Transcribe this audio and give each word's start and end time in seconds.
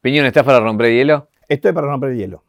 Piñón, 0.00 0.26
¿estás 0.26 0.44
para 0.44 0.60
romper 0.60 0.92
hielo? 0.92 1.28
Estoy 1.48 1.72
para 1.72 1.88
romper 1.88 2.14
hielo. 2.14 2.44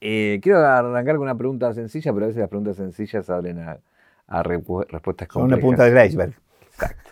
Eh, 0.00 0.40
quiero 0.42 0.58
arrancar 0.58 1.16
con 1.16 1.24
una 1.24 1.36
pregunta 1.36 1.72
sencilla, 1.74 2.12
pero 2.12 2.24
a 2.24 2.28
veces 2.28 2.40
las 2.40 2.48
preguntas 2.48 2.76
sencillas 2.76 3.28
abren 3.28 3.58
a, 3.58 4.42
respuestas 4.42 5.28
complejas. 5.28 5.44
una 5.44 5.58
punta 5.58 5.84
del 5.84 6.06
iceberg. 6.06 6.34
Exacto. 6.72 7.10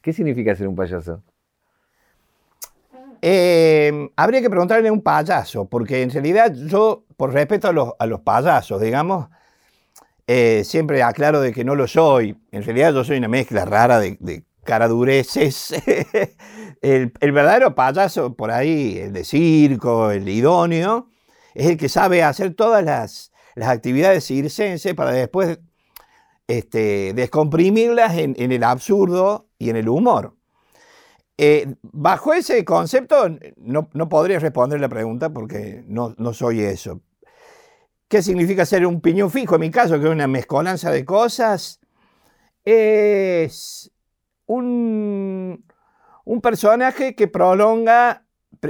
¿Qué 0.00 0.12
significa 0.12 0.54
ser 0.54 0.66
un 0.66 0.74
payaso? 0.74 1.22
Eh, 3.20 4.10
habría 4.16 4.40
que 4.40 4.50
preguntarle 4.50 4.88
a 4.88 4.92
un 4.92 5.02
payaso, 5.02 5.66
porque 5.66 6.02
en 6.02 6.10
realidad 6.10 6.52
yo, 6.54 7.04
por 7.16 7.32
respeto 7.32 7.68
a 7.68 7.72
los, 7.72 7.92
a 7.98 8.06
los 8.06 8.20
payasos, 8.20 8.80
digamos, 8.80 9.28
eh, 10.26 10.64
siempre 10.64 11.02
aclaro 11.02 11.40
de 11.40 11.52
que 11.52 11.64
no 11.64 11.74
lo 11.74 11.86
soy. 11.86 12.36
En 12.50 12.62
realidad 12.62 12.92
yo 12.92 13.04
soy 13.04 13.18
una 13.18 13.28
mezcla 13.28 13.64
rara 13.64 14.00
de, 14.00 14.16
de 14.20 14.42
caradureces. 14.64 15.74
el, 16.82 17.32
verdadero 17.32 17.74
payaso 17.74 18.34
por 18.34 18.50
ahí, 18.50 18.98
el 18.98 19.12
de 19.12 19.24
circo, 19.24 20.10
el 20.10 20.28
idóneo, 20.28 21.08
es 21.54 21.66
el 21.66 21.76
que 21.76 21.88
sabe 21.88 22.22
hacer 22.22 22.54
todas 22.54 22.84
las, 22.84 23.32
las 23.54 23.68
actividades 23.68 24.24
circenses 24.24 24.94
para 24.94 25.12
después 25.12 25.58
este, 26.46 27.12
descomprimirlas 27.14 28.16
en, 28.16 28.34
en 28.38 28.52
el 28.52 28.64
absurdo 28.64 29.48
y 29.58 29.70
en 29.70 29.76
el 29.76 29.88
humor. 29.88 30.34
Eh, 31.38 31.74
bajo 31.82 32.34
ese 32.34 32.64
concepto 32.64 33.28
no, 33.56 33.88
no 33.92 34.08
podría 34.08 34.38
responder 34.38 34.80
la 34.80 34.88
pregunta 34.88 35.30
porque 35.30 35.82
no, 35.86 36.14
no 36.18 36.34
soy 36.34 36.60
eso. 36.60 37.00
¿Qué 38.08 38.22
significa 38.22 38.66
ser 38.66 38.86
un 38.86 39.00
piñón 39.00 39.30
fijo? 39.30 39.54
En 39.54 39.62
mi 39.62 39.70
caso, 39.70 39.98
que 39.98 40.04
es 40.04 40.12
una 40.12 40.26
mezcolanza 40.26 40.90
de 40.90 41.04
cosas, 41.04 41.80
es 42.64 43.91
un, 44.54 45.64
un 46.24 46.40
personaje 46.40 47.14
que 47.14 47.28
prolonga, 47.28 48.24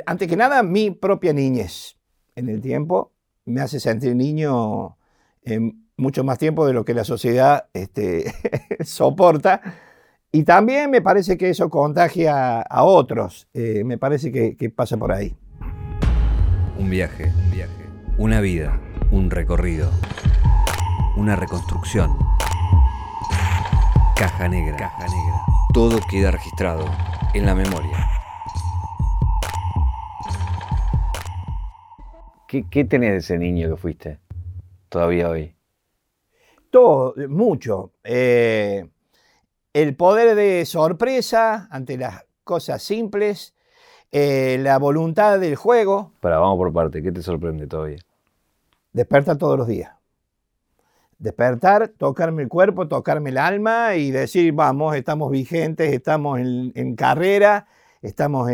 antes 0.07 0.29
que 0.29 0.37
nada, 0.37 0.63
mi 0.63 0.91
propia 0.91 1.33
niñez 1.33 1.99
en 2.35 2.49
el 2.49 2.61
tiempo. 2.61 3.13
Me 3.45 3.61
hace 3.61 3.81
sentir 3.81 4.15
niño 4.15 4.97
en 5.43 5.89
mucho 5.97 6.25
más 6.25 6.39
tiempo 6.39 6.67
de 6.67 6.73
lo 6.73 6.85
que 6.85 6.95
la 6.95 7.05
sociedad 7.05 7.69
este, 7.73 8.33
soporta. 8.85 9.61
Y 10.31 10.45
también 10.45 10.91
me 10.91 11.03
parece 11.03 11.37
que 11.37 11.51
eso 11.51 11.69
contagia 11.69 12.63
a 12.63 12.85
otros. 12.85 13.49
Eh, 13.53 13.83
me 13.85 13.99
parece 13.99 14.33
que, 14.33 14.57
que 14.57 14.71
pasa 14.71 14.97
por 14.97 15.13
ahí. 15.13 15.37
Un 16.79 16.89
viaje, 16.89 17.31
un 17.45 17.51
viaje. 17.51 17.73
Una 18.17 18.41
vida, 18.41 18.81
un 19.11 19.31
recorrido. 19.31 19.91
Una 21.17 21.37
reconstrucción. 21.37 22.17
Caja 24.17 24.49
negra. 24.49 24.77
Caja 24.77 25.05
negra. 25.05 25.52
Todo 25.73 26.01
queda 26.11 26.31
registrado 26.31 26.85
en 27.33 27.47
la 27.47 27.55
memoria. 27.55 28.07
¿Qué, 32.47 32.67
qué 32.69 32.85
tenés 32.85 33.13
de 33.13 33.17
ese 33.19 33.39
niño 33.39 33.71
que 33.71 33.77
fuiste 33.77 34.19
todavía 34.91 35.31
hoy? 35.31 35.55
Todo, 36.71 37.15
mucho. 37.29 37.93
Eh, 38.05 38.87
el 39.73 39.97
poder 39.97 40.35
de 40.35 40.67
sorpresa 40.67 41.69
ante 41.71 41.97
las 41.97 42.27
cosas 42.45 42.83
simples, 42.83 43.55
eh, 44.11 44.59
la 44.61 44.79
voluntad 44.79 45.39
del 45.41 45.57
juego, 45.57 46.13
Para, 46.21 46.39
vamos 46.39 46.59
por 46.59 46.71
parte. 46.71 47.03
¿Qué 47.03 47.13
te 47.13 47.23
sorprende 47.23 47.67
todavía? 47.67 47.99
despertar 48.93 49.39
todos 49.39 49.57
los 49.57 49.67
días. 49.67 49.91
Despertar, 51.23 51.87
tocarme 51.87 52.43
el 52.43 52.49
cuerpo, 52.49 52.89
tocarme 52.89 53.31
el 53.31 53.39
alma 53.39 53.95
y 53.95 54.11
decir, 54.11 54.53
vamos, 54.53 54.97
estamos 54.97 55.31
vigentes, 55.31 55.93
estamos 55.93 56.41
en, 56.41 56.73
carrera, 56.97 57.69
estamos 58.03 58.51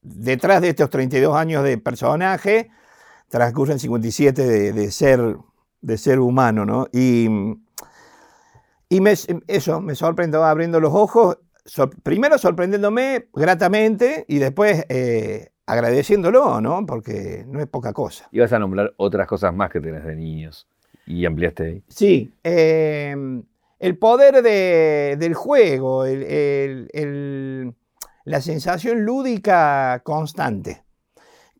detrás 0.00 0.62
de 0.62 0.70
estos 0.70 0.88
32 0.88 1.36
años 1.36 1.62
de 1.64 1.76
personaje, 1.76 2.70
transcurren 3.28 3.78
57 3.78 4.42
de, 4.42 4.72
de 4.72 4.90
ser, 4.90 5.36
de 5.82 5.98
ser 5.98 6.18
humano, 6.20 6.64
¿no? 6.64 6.86
Y, 6.94 7.28
y 8.88 9.00
me- 9.02 9.12
eso, 9.46 9.82
me 9.82 9.94
sorprendió 9.94 10.42
abriendo 10.44 10.80
los 10.80 10.94
ojos, 10.94 11.40
sor- 11.66 11.94
primero 12.02 12.38
sorprendiéndome 12.38 13.28
gratamente 13.34 14.24
y 14.28 14.38
después 14.38 14.86
eh, 14.88 15.50
agradeciéndolo, 15.66 16.62
¿no? 16.62 16.86
Porque 16.86 17.44
no 17.46 17.60
es 17.60 17.66
poca 17.66 17.92
cosa. 17.92 18.28
Ibas 18.32 18.52
a 18.54 18.58
nombrar 18.58 18.94
otras 18.96 19.26
cosas 19.26 19.54
más 19.54 19.70
que 19.70 19.80
tenés 19.80 20.04
de 20.04 20.16
niños 20.16 20.66
y 21.06 21.24
ampliaste 21.26 21.64
ahí. 21.64 21.82
Sí, 21.88 22.32
eh, 22.44 23.14
el 23.78 23.98
poder 23.98 24.42
de- 24.42 25.16
del 25.18 25.34
juego, 25.34 26.04
la 28.24 28.40
sensación 28.40 29.04
lúdica 29.04 30.00
constante, 30.04 30.84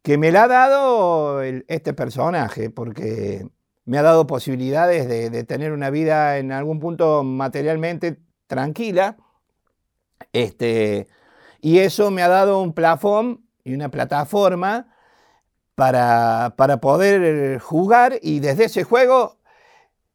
que 0.03 0.19
me 0.19 0.31
la 0.33 0.45
ha 0.45 0.49
dado 0.49 1.43
este 1.43 1.93
personaje, 1.93 2.71
porque 2.71 3.47
me 3.85 3.99
ha 3.99 4.03
dado 4.03 4.27
posibilidades 4.27 5.09
de, 5.09 5.31
de 5.31 5.45
tener 5.45 5.73
una 5.73 5.91
vida 5.91 6.39
en 6.39 6.53
algún 6.53 6.79
punto 6.79 7.25
materialmente 7.25 8.19
tranquila, 8.47 9.17
este, 10.33 11.09
y 11.61 11.79
eso 11.79 12.11
me 12.11 12.23
ha 12.23 12.29
dado 12.29 12.61
un 12.63 12.73
plafón 12.75 13.45
y 13.65 13.75
una 13.75 13.91
plataforma 13.91 14.92
para, 15.75 16.55
para 16.57 16.79
poder 16.81 17.59
jugar 17.61 18.19
y 18.23 18.41
desde 18.41 18.65
ese 18.67 18.85
juego 18.85 19.39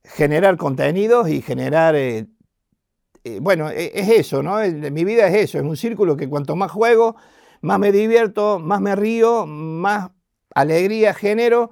generar 0.03 0.57
contenidos 0.57 1.29
y 1.29 1.41
generar, 1.41 1.95
eh, 1.95 2.27
eh, 3.23 3.39
bueno, 3.41 3.69
e- 3.69 3.91
es 3.99 4.09
eso, 4.09 4.43
¿no? 4.43 4.57
Mi 4.91 5.03
vida 5.05 5.27
es 5.27 5.35
eso, 5.35 5.57
es 5.57 5.63
un 5.63 5.77
círculo 5.77 6.15
que 6.17 6.29
cuanto 6.29 6.55
más 6.55 6.71
juego, 6.71 7.15
más 7.61 7.79
me 7.79 7.91
divierto, 7.91 8.59
más 8.59 8.81
me 8.81 8.95
río, 8.95 9.45
más 9.45 10.11
alegría 10.55 11.13
genero, 11.13 11.71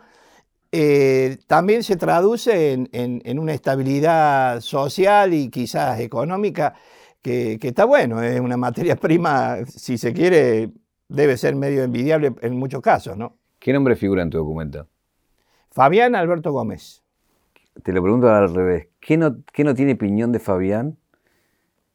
eh, 0.72 1.38
también 1.48 1.84
se 1.84 1.96
traduce 1.98 2.74
en, 2.74 2.90
en- 2.94 3.22
en 3.26 3.40
una 3.40 3.54
estabilidad 3.54 4.62
social 4.62 5.34
y 5.34 5.50
quizás 5.50 6.00
económica 6.02 6.76
que, 7.22 7.58
que 7.62 7.70
está 7.70 7.86
bueno, 7.86 8.22
es 8.24 8.40
una 8.42 8.58
materia 8.58 8.96
prima, 8.98 9.60
si 9.68 9.98
se 9.98 10.14
quiere, 10.14 10.72
debe 11.10 11.38
ser 11.38 11.56
medio 11.56 11.84
envidiable 11.84 12.34
en 12.42 12.58
muchos 12.60 12.82
casos, 12.82 13.18
¿no? 13.18 13.38
¿Qué 13.66 13.74
nombre 13.74 13.96
figura 13.96 14.22
en 14.22 14.30
tu 14.30 14.38
documento? 14.38 14.88
Fabián 15.72 16.14
Alberto 16.14 16.52
Gómez. 16.52 17.02
Te 17.82 17.94
lo 17.94 18.04
pregunto 18.04 18.30
al 18.30 18.54
revés. 18.54 18.90
¿Qué 19.00 19.18
no, 19.18 19.38
qué 19.52 19.64
no 19.64 19.74
tiene 19.74 19.96
piñón 19.96 20.32
de 20.32 20.38
Fabián? 20.38 21.00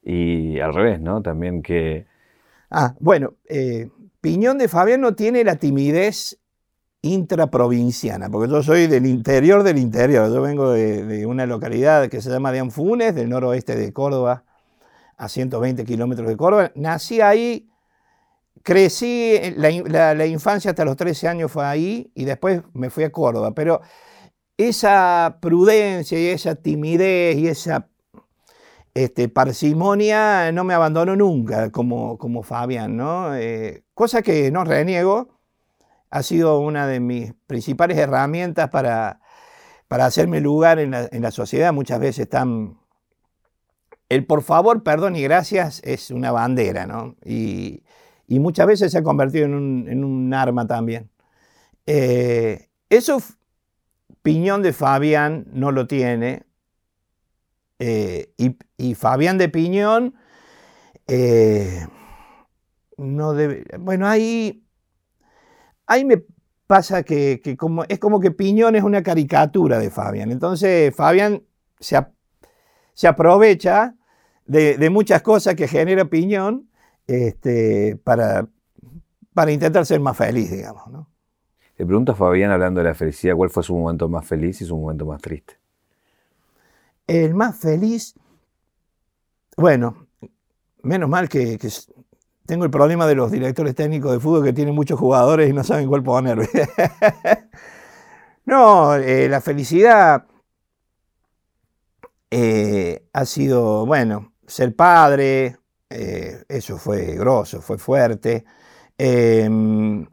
Y 0.03 0.59
al 0.59 0.75
revés, 0.75 1.01
¿no? 1.01 1.23
También 1.23 1.63
que... 1.63 2.09
Ah, 2.73 2.97
bueno, 2.99 3.35
eh, 3.49 3.89
Piñón 4.21 4.59
de 4.59 4.67
Fabián 4.67 5.01
no 5.01 5.15
tiene 5.15 5.45
la 5.45 5.55
timidez 5.55 6.41
intraprovinciana, 7.03 8.29
porque 8.31 8.51
yo 8.51 8.65
soy 8.65 8.89
del 8.89 9.07
interior 9.07 9.63
del 9.63 9.79
interior. 9.79 10.29
Yo 10.29 10.43
vengo 10.43 10.73
de, 10.73 11.05
de 11.05 11.25
una 11.25 11.47
localidad 11.47 12.09
que 12.09 12.21
se 12.21 12.31
llama 12.31 12.51
de 12.51 12.59
Anfunes, 12.59 13.15
del 13.15 13.29
noroeste 13.29 13.77
de 13.77 13.93
Córdoba, 13.93 14.43
a 15.17 15.29
120 15.29 15.85
kilómetros 15.85 16.27
de 16.27 16.37
Córdoba. 16.37 16.73
Nací 16.75 17.21
ahí, 17.21 17.70
crecí, 18.63 19.39
la, 19.57 19.71
in- 19.71 19.91
la- 19.93 20.15
la 20.15 20.27
infancia 20.27 20.71
hasta 20.71 20.85
los 20.85 20.97
13 20.97 21.29
años 21.29 21.51
fue 21.53 21.65
ahí 21.67 22.11
y 22.15 22.25
después 22.25 22.63
me 22.75 22.91
fui 22.91 23.05
a 23.05 23.13
Córdoba. 23.13 23.53
Pero 23.55 23.81
esa 24.59 25.39
prudencia 25.43 26.19
y 26.21 26.29
esa 26.29 26.57
timidez 26.57 27.37
y 27.39 27.49
esa 27.49 27.89
este, 28.95 29.29
parsimonia 29.29 30.51
no 30.53 30.65
me 30.65 30.75
abandonó 30.75 31.17
nunca 31.17 31.71
como, 31.71 32.19
como 32.19 32.43
Fabián, 32.43 32.97
¿no? 32.97 33.35
Eh, 33.37 33.85
cosa 33.95 34.23
que 34.23 34.51
no 34.51 34.65
reniego, 34.65 35.39
ha 36.11 36.23
sido 36.23 36.61
una 36.61 36.87
de 36.87 37.01
mis 37.01 37.35
principales 37.47 37.99
herramientas 37.99 38.71
para, 38.71 39.21
para 39.89 40.07
hacerme 40.07 40.41
lugar 40.41 40.79
en 40.81 40.93
la, 40.93 41.09
en 41.13 41.23
la 41.23 41.33
sociedad. 41.33 41.73
Muchas 41.73 42.01
veces 42.01 42.21
están... 42.21 42.79
El 44.09 44.27
por 44.27 44.43
favor, 44.43 44.83
perdón 44.83 45.15
y 45.17 45.23
gracias 45.23 45.81
es 45.85 46.11
una 46.11 46.33
bandera, 46.33 46.87
¿no? 46.87 47.15
Y, 47.25 47.83
y 48.31 48.39
muchas 48.39 48.69
veces 48.69 48.93
se 48.93 48.99
ha 48.99 49.03
convertido 49.03 49.47
en 49.47 50.05
un, 50.05 50.33
arma 50.33 50.65
también. 50.65 51.11
Eh, 51.85 52.69
eso, 52.89 53.21
Piñón 54.23 54.63
de 54.63 54.73
Fabián 54.73 55.49
no 55.53 55.73
lo 55.73 55.89
tiene, 55.89 56.45
eh, 57.81 58.33
y, 58.77 58.95
Fabián 58.95 59.37
de 59.37 59.49
Piñón, 59.49 60.15
eh, 61.09 61.89
no 62.97 63.35
debe. 63.35 63.65
Bueno, 63.81 64.07
ahí, 64.07 64.63
ahí 65.89 66.05
me 66.05 66.23
pasa 66.69 67.03
que, 67.03 67.57
como, 67.59 67.83
es 67.89 67.99
como 67.99 68.21
que 68.21 68.31
Piñón 68.31 68.77
es 68.77 68.85
una 68.85 69.03
caricatura 69.03 69.81
de 69.81 69.91
Fabián. 69.91 70.31
Entonces, 70.31 70.95
Fabián 70.95 71.43
se, 71.81 71.99
se 72.95 73.09
aprovecha 73.09 73.97
de, 74.47 74.79
de 74.79 74.89
muchas 74.89 75.21
cosas 75.23 75.57
que 75.57 75.67
genera 75.67 76.05
Piñón 76.05 76.70
este, 77.11 77.99
para, 78.05 78.47
para 79.35 79.51
intentar 79.51 79.85
ser 79.85 79.99
más 79.99 80.17
feliz, 80.17 80.51
digamos. 80.51 80.87
¿no? 80.89 81.09
Le 81.77 81.85
pregunto 81.85 82.13
a 82.13 82.15
Fabián, 82.15 82.53
hablando 82.53 82.81
de 82.81 82.85
la 82.85 82.95
felicidad, 82.95 83.35
¿cuál 83.35 83.51
fue 83.51 83.65
su 83.65 83.77
momento 83.77 84.09
más 84.09 84.25
feliz 84.25 84.61
y 84.61 84.65
su 84.65 84.77
momento 84.77 85.05
más 85.07 85.21
triste? 85.21 85.59
El 87.07 87.35
más 87.35 87.57
feliz, 87.57 88.15
bueno, 89.57 90.07
menos 90.83 91.09
mal 91.09 91.29
que, 91.29 91.59
tengo 92.47 92.65
el 92.65 92.71
problema 92.71 93.07
de 93.07 93.17
los 93.17 93.33
directores 93.33 93.75
técnicos 93.75 94.13
de 94.13 94.21
fútbol 94.21 94.45
que 94.45 94.53
tienen 94.53 94.75
muchos 94.75 95.01
jugadores 95.01 95.51
y 95.51 95.53
no 95.53 95.65
saben 95.65 95.89
cuál 95.89 96.05
poner. 96.05 96.39
no, 98.45 98.95
eh, 98.95 99.29
la 99.29 99.41
felicidad 99.41 100.27
eh, 102.31 103.05
ha 103.13 103.25
sido, 103.25 103.85
bueno, 103.87 104.33
ser 104.47 104.77
padre, 104.77 105.60
eh, 105.91 106.45
eso 106.49 106.79
fue 106.79 107.17
grosso, 107.17 107.61
fue 107.61 107.77
fuerte. 107.79 108.45
Em, 108.97 110.07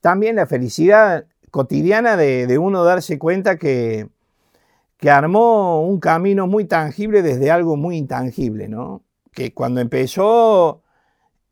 también 0.00 0.36
la 0.36 0.46
felicidad 0.46 1.26
cotidiana 1.50 2.16
de, 2.16 2.58
uno 2.58 2.84
darse 2.84 3.18
cuenta 3.18 3.56
que, 3.58 4.08
que, 4.98 5.10
armó 5.10 5.82
un 5.82 5.98
camino 6.00 6.46
muy 6.46 6.66
tangible 6.66 7.22
desde 7.22 7.50
algo 7.50 7.76
muy 7.76 7.96
intangible, 7.96 8.68
¿no? 8.68 9.02
Que 9.32 9.54
cuando 9.54 9.80
empezó 9.80 10.82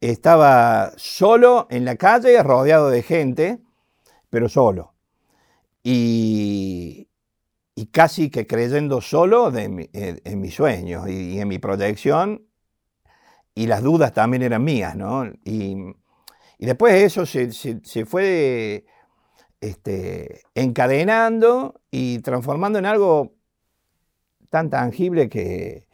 estaba 0.01 0.93
solo 0.97 1.67
en 1.71 1.85
la 1.85 1.97
calle, 1.97 2.43
rodeado 2.43 2.91
de 2.91 3.03
gente, 3.03 3.61
pero 4.31 4.49
solo. 4.49 4.93
Y, 5.83 7.09
y 7.75 7.87
casi 7.87 8.31
que 8.31 8.47
creyendo 8.47 9.01
solo 9.01 9.53
eh, 9.57 10.21
en, 10.25 10.41
mis 10.41 10.55
sueños 10.55 11.09
y, 11.09 11.41
en 11.41 11.49
mi 11.49 11.59
proyección, 11.59 12.47
y 13.55 13.67
las 13.67 13.83
dudas 13.83 14.13
también 14.13 14.43
eran 14.43 14.65
mías, 14.65 14.97
¿no? 14.97 15.25
Y, 15.45 15.77
después 16.59 16.95
eso 16.95 17.27
se, 17.27 18.07
fue 18.07 18.87
este, 19.61 20.43
encadenando 20.55 21.81
y 21.91 22.21
transformando 22.21 22.79
en 22.79 22.87
algo 22.87 23.35
tan 24.49 24.71
tangible 24.71 25.29
que, 25.29 25.87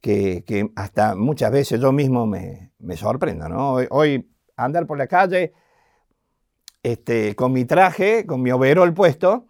que, 0.00 0.70
hasta 0.74 1.14
muchas 1.14 1.52
veces 1.52 1.80
yo 1.80 1.92
mismo 1.92 2.26
me, 2.26 2.72
sorprendo, 2.96 3.48
¿no? 3.48 3.74
Hoy, 3.90 4.30
andar 4.56 4.86
por 4.86 4.96
la 4.96 5.06
calle 5.06 5.52
este, 6.82 7.36
con 7.36 7.52
mi 7.52 7.64
traje, 7.66 8.24
con 8.26 8.42
mi 8.42 8.50
overol 8.50 8.94
puesto, 8.94 9.46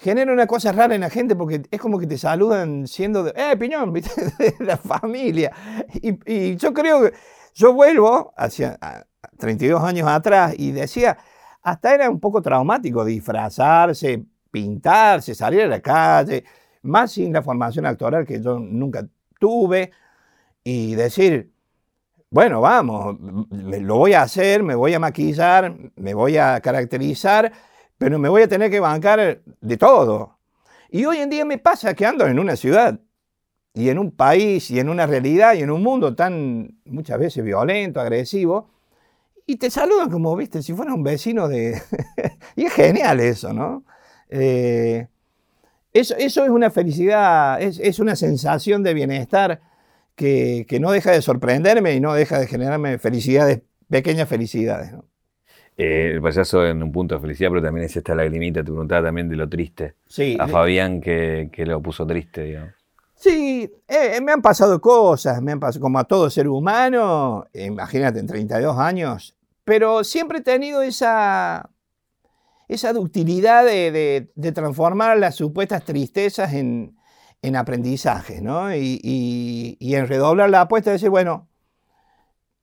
genera 0.00 0.32
una 0.32 0.46
cosa 0.46 0.72
rara 0.72 0.94
en 0.94 1.02
la 1.02 1.10
gente 1.10 1.36
porque 1.36 1.62
es 1.70 1.80
como 1.80 1.98
que 1.98 2.06
te 2.06 2.16
saludan 2.16 2.86
siendo 2.86 3.22
de, 3.22 3.32
eh, 3.36 3.56
piñón, 3.56 3.92
¿viste? 3.92 4.32
de 4.38 4.54
la 4.64 4.76
familia. 4.76 5.52
Y, 5.92 6.56
yo 6.56 6.72
creo 6.72 7.02
que 7.02 7.12
yo 7.54 7.74
vuelvo 7.74 8.32
hacia 8.36 8.78
32 9.38 9.82
años 9.82 10.08
atrás 10.08 10.54
y 10.56 10.72
decía, 10.72 11.18
hasta 11.62 11.94
era 11.94 12.08
un 12.08 12.18
poco 12.18 12.40
traumático 12.40 13.04
disfrazarse, 13.04 14.24
pintarse, 14.50 15.34
salir 15.34 15.62
a 15.62 15.66
la 15.66 15.80
calle, 15.80 16.44
más 16.82 17.12
sin 17.12 17.32
la 17.32 17.42
formación 17.42 17.84
actoral 17.84 18.26
que 18.26 18.40
yo 18.40 18.58
nunca 18.58 19.06
tuve, 19.38 19.90
y 20.64 20.94
decir, 20.94 21.52
bueno, 22.30 22.60
vamos, 22.60 23.16
lo 23.50 23.96
voy 23.96 24.12
a 24.12 24.22
hacer, 24.22 24.62
me 24.62 24.74
voy 24.74 24.94
a 24.94 24.98
maquillar, 24.98 25.74
me 25.96 26.14
voy 26.14 26.36
a 26.36 26.60
caracterizar 26.60 27.52
pero 28.00 28.18
me 28.18 28.30
voy 28.30 28.40
a 28.40 28.48
tener 28.48 28.70
que 28.70 28.80
bancar 28.80 29.42
de 29.60 29.76
todo. 29.76 30.38
Y 30.88 31.04
hoy 31.04 31.18
en 31.18 31.28
día 31.28 31.44
me 31.44 31.58
pasa 31.58 31.92
que 31.92 32.06
ando 32.06 32.26
en 32.26 32.38
una 32.38 32.56
ciudad 32.56 32.98
y 33.74 33.90
en 33.90 33.98
un 33.98 34.10
país 34.10 34.70
y 34.70 34.80
en 34.80 34.88
una 34.88 35.06
realidad 35.06 35.52
y 35.52 35.60
en 35.60 35.70
un 35.70 35.82
mundo 35.82 36.14
tan 36.14 36.80
muchas 36.86 37.18
veces 37.18 37.44
violento, 37.44 38.00
agresivo, 38.00 38.70
y 39.44 39.56
te 39.56 39.68
saludan 39.68 40.08
como, 40.08 40.34
viste, 40.34 40.62
si 40.62 40.72
fuera 40.72 40.94
un 40.94 41.02
vecino 41.02 41.46
de... 41.46 41.78
y 42.56 42.64
es 42.64 42.72
genial 42.72 43.20
eso, 43.20 43.52
¿no? 43.52 43.84
Eh, 44.30 45.06
eso, 45.92 46.16
es 46.16 46.38
una 46.38 46.70
felicidad, 46.70 47.60
es, 47.60 47.78
es 47.80 47.98
una 47.98 48.16
sensación 48.16 48.82
de 48.82 48.94
bienestar 48.94 49.60
que, 50.14 50.64
que, 50.66 50.80
no 50.80 50.90
deja 50.90 51.10
de 51.10 51.20
sorprenderme 51.20 51.94
y 51.94 52.00
no 52.00 52.14
deja 52.14 52.38
de 52.38 52.46
generarme 52.46 52.98
felicidades, 52.98 53.60
pequeñas 53.90 54.26
felicidades. 54.26 54.90
¿no? 54.92 55.04
Eh, 55.82 56.12
el 56.14 56.20
payaso 56.20 56.66
en 56.66 56.82
un 56.82 56.92
punto 56.92 57.14
de 57.14 57.20
felicidad, 57.20 57.50
pero 57.50 57.62
también 57.62 57.86
es 57.86 57.96
esta 57.96 58.14
lagrimita, 58.14 58.60
te 58.60 58.64
preguntaba 58.64 59.06
también 59.06 59.28
de 59.28 59.36
lo 59.36 59.48
triste. 59.48 59.94
Sí. 60.06 60.36
A 60.38 60.46
Fabián 60.46 61.00
que, 61.00 61.48
que 61.52 61.64
lo 61.64 61.80
puso 61.80 62.06
triste, 62.06 62.42
digamos. 62.44 62.74
Sí, 63.20 63.70
eh, 63.86 64.18
me 64.22 64.32
han 64.32 64.40
pasado 64.40 64.80
cosas, 64.80 65.42
me 65.42 65.52
han 65.52 65.60
pasado, 65.60 65.82
como 65.82 65.98
a 65.98 66.04
todo 66.04 66.30
ser 66.30 66.48
humano, 66.48 67.44
imagínate, 67.52 68.18
en 68.18 68.26
32 68.26 68.78
años, 68.78 69.36
pero 69.62 70.04
siempre 70.04 70.38
he 70.38 70.40
tenido 70.40 70.80
esa, 70.80 71.68
esa 72.66 72.94
ductilidad 72.94 73.66
de, 73.66 74.30
transformar 74.54 75.18
las 75.18 75.34
supuestas 75.34 75.84
tristezas 75.84 76.54
en, 76.54 76.96
en 77.42 77.56
aprendizaje, 77.56 78.40
¿no? 78.40 78.74
Y, 78.74 78.98
y, 79.78 79.94
en 79.94 80.08
redoblar 80.08 80.48
la 80.48 80.62
apuesta 80.62 80.88
de 80.88 80.94
decir, 80.94 81.10
bueno, 81.10 81.49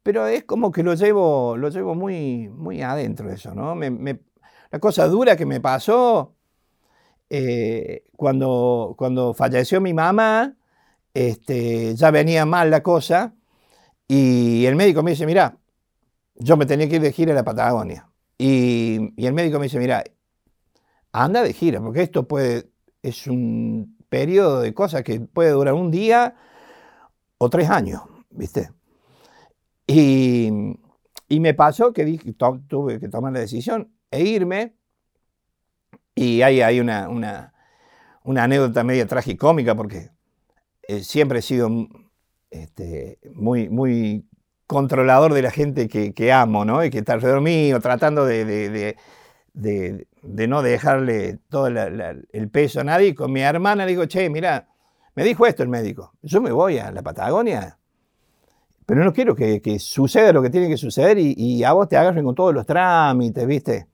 pero 0.07 0.25
es 0.25 0.45
como 0.45 0.71
que 0.71 0.83
lo 0.83 0.93
llevo, 0.93 1.57
lo 1.57 1.67
llevo 1.67 1.93
muy, 1.93 2.47
muy 2.47 2.81
adentro 2.81 3.29
eso, 3.29 3.53
¿no? 3.53 3.75
la 3.75 4.79
cosa 4.79 5.05
dura 5.09 5.35
que 5.35 5.45
me 5.45 5.59
pasó 5.59 6.33
eh, 7.29 8.05
cuando, 8.15 8.95
cuando 8.97 9.33
falleció 9.33 9.81
mi 9.81 9.93
mamá, 9.93 10.55
este, 11.13 11.93
ya 11.93 12.09
venía 12.09 12.45
mal 12.45 12.71
la 12.71 12.81
cosa 12.81 13.35
y 14.07 14.65
el 14.65 14.77
médico 14.77 15.03
me 15.03 15.11
dice, 15.11 15.25
mira, 15.25 15.57
yo 16.35 16.55
me 16.55 16.65
tenía 16.65 16.87
que 16.87 16.95
ir 16.95 17.01
de 17.01 17.11
gira 17.11 17.33
a 17.33 17.35
la 17.35 17.43
Patagonia. 17.43 18.09
Y, 18.37 19.11
y 19.17 19.25
el 19.25 19.33
médico 19.33 19.59
me 19.59 19.65
dice, 19.65 19.77
mira, 19.77 20.05
anda 21.11 21.43
de 21.43 21.51
gira, 21.51 21.81
porque 21.81 22.01
esto 22.01 22.29
puede, 22.29 22.69
es 23.03 23.27
un 23.27 23.97
periodo 24.07 24.61
de 24.61 24.73
cosas 24.73 25.03
que 25.03 25.19
puede 25.19 25.49
durar 25.51 25.73
un 25.73 25.91
día 25.91 26.33
o 27.39 27.49
tres 27.49 27.69
años, 27.69 28.03
¿viste? 28.29 28.69
Y, 29.87 30.51
me 31.29 31.53
pasó 31.53 31.93
que 31.93 32.03
dije, 32.05 32.33
tuve 32.67 32.99
que 32.99 33.07
tomar 33.07 33.33
la 33.33 33.39
decisión 33.39 33.93
e 34.11 34.23
irme. 34.23 34.75
Y 36.15 36.41
hay, 36.41 36.61
hay 36.61 36.79
una, 36.79 37.07
una, 37.09 37.53
anécdota 38.25 38.83
media 38.83 39.07
tragicómica 39.07 39.75
porque 39.75 40.11
eh, 40.83 41.03
siempre 41.03 41.39
he 41.39 41.41
sido 41.41 41.69
este, 42.49 43.19
muy, 43.33 43.69
muy 43.69 44.27
controlador 44.65 45.33
de 45.33 45.41
la 45.41 45.51
gente 45.51 45.87
que, 45.87 46.33
amo, 46.33 46.65
¿no? 46.65 46.83
Y 46.83 46.89
que 46.89 46.99
está 46.99 47.13
alrededor 47.13 47.41
mío, 47.41 47.79
tratando 47.79 48.25
de, 48.25 48.97
no 49.53 50.61
dejarle 50.61 51.39
todo 51.49 51.67
el 51.67 52.49
peso 52.51 52.81
a 52.81 52.83
nadie. 52.83 53.09
Y 53.09 53.13
con 53.13 53.31
mi 53.31 53.41
hermana 53.41 53.85
le 53.85 53.91
digo, 53.91 54.05
che, 54.05 54.29
mira, 54.29 54.67
me 55.15 55.23
dijo 55.23 55.45
esto 55.45 55.63
el 55.63 55.69
médico, 55.69 56.13
yo 56.21 56.41
me 56.41 56.51
voy 56.51 56.79
a 56.79 56.91
la 56.91 57.03
Patagonia 57.03 57.76
pero 58.87 59.03
no 59.03 59.11
quiero 59.11 59.35
que, 59.35 59.79
suceda 59.79 60.31
lo 60.31 60.41
que 60.41 60.49
tiene 60.49 60.69
que 60.69 60.77
suceder 60.77 61.17
y, 61.19 61.61
a 61.65 61.73
vos 61.73 61.89
te 61.89 61.97
agarren 61.97 62.23
con 62.23 62.35
todos 62.35 62.53
los 62.53 62.65
trámites, 62.65 63.45
¿viste? 63.45 63.87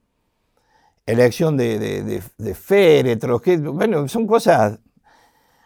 Elección 1.04 1.56
de, 1.56 2.22
féretros, 2.54 3.42
que, 3.42 3.56
bueno, 3.56 4.06
son 4.06 4.28
cosas. 4.28 4.78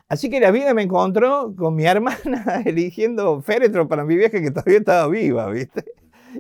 Así 0.09 0.31
que 0.31 0.41
la 0.41 0.51
vida 0.51 0.73
me 0.73 0.83
encontró 0.83 1.55
con 1.55 1.75
mi 1.75 1.85
hermana 1.87 2.63
eligiendo 2.65 3.43
féretro 3.43 3.87
para 3.87 4.03
mi 4.03 4.17
vieja 4.17 4.41
que 4.41 4.51
todavía 4.51 4.79
estaba 4.79 5.07
viva, 5.09 5.51
¿viste? 5.51 5.85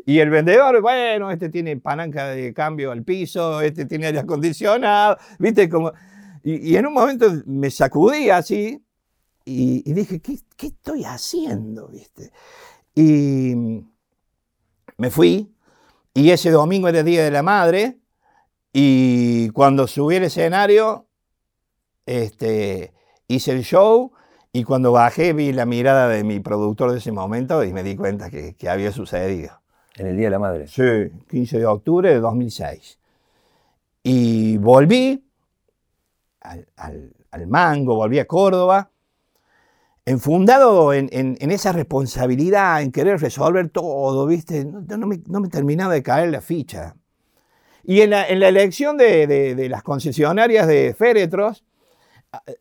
Y 0.06 0.20
el 0.20 0.30
vendedor, 0.30 0.80
bueno, 0.80 1.30
este 1.30 1.50
tiene 1.50 1.76
palanca 1.76 2.28
de 2.28 2.54
cambio 2.54 2.90
al 2.90 3.02
piso, 3.02 3.60
este 3.60 3.84
tiene 3.84 4.06
aire 4.06 4.20
acondicionado, 4.20 5.18
¿viste? 5.38 5.68
Como, 5.68 5.92
y, 6.42 6.74
en 6.74 6.86
un 6.86 6.94
momento 6.94 7.30
me 7.44 7.70
sacudí 7.70 8.30
así 8.30 8.82
y, 9.44 9.92
dije, 9.92 10.20
¿qué, 10.20 10.38
¿qué, 10.56 10.68
estoy 10.68 11.04
haciendo? 11.04 11.88
¿Viste? 11.88 12.32
Y 13.00 13.54
me 14.96 15.10
fui, 15.10 15.54
y 16.14 16.30
ese 16.32 16.50
domingo 16.50 16.88
era 16.88 16.98
el 16.98 17.04
Día 17.04 17.22
de 17.22 17.30
la 17.30 17.44
Madre, 17.44 18.00
y 18.72 19.50
cuando 19.50 19.86
subí 19.86 20.16
al 20.16 20.24
escenario, 20.24 21.06
este, 22.06 22.92
hice 23.28 23.52
el 23.52 23.62
show, 23.62 24.10
y 24.52 24.64
cuando 24.64 24.90
bajé 24.90 25.32
vi 25.32 25.52
la 25.52 25.64
mirada 25.64 26.08
de 26.08 26.24
mi 26.24 26.40
productor 26.40 26.90
de 26.90 26.98
ese 26.98 27.12
momento 27.12 27.62
y 27.62 27.72
me 27.72 27.84
di 27.84 27.94
cuenta 27.94 28.30
que, 28.30 28.56
había 28.68 28.90
sucedido. 28.90 29.60
¿En 29.94 30.08
el 30.08 30.16
Día 30.16 30.26
de 30.26 30.30
la 30.32 30.40
Madre? 30.40 30.66
Sí, 30.66 30.82
15 31.30 31.58
de 31.60 31.66
octubre 31.66 32.08
de 32.08 32.18
2006. 32.18 32.98
Y 34.02 34.58
volví 34.58 35.24
al, 36.40 36.66
al 37.30 37.46
Mango, 37.46 37.94
volví 37.94 38.18
a 38.18 38.26
Córdoba, 38.26 38.90
enfundado 40.08 40.92
en, 40.92 41.08
en, 41.12 41.50
esa 41.50 41.72
responsabilidad, 41.72 42.82
en 42.82 42.92
querer 42.92 43.20
resolver 43.20 43.68
todo, 43.68 44.26
¿viste? 44.26 44.64
No, 44.64 45.06
me, 45.06 45.48
terminaba 45.48 45.92
de 45.92 46.02
caer 46.02 46.30
la 46.30 46.40
ficha. 46.40 46.96
Y 47.84 48.00
en 48.00 48.10
la, 48.10 48.24
elección 48.24 48.96
de, 48.96 49.66
las 49.68 49.82
concesionarias 49.82 50.66
de 50.66 50.94
féretros, 50.96 51.64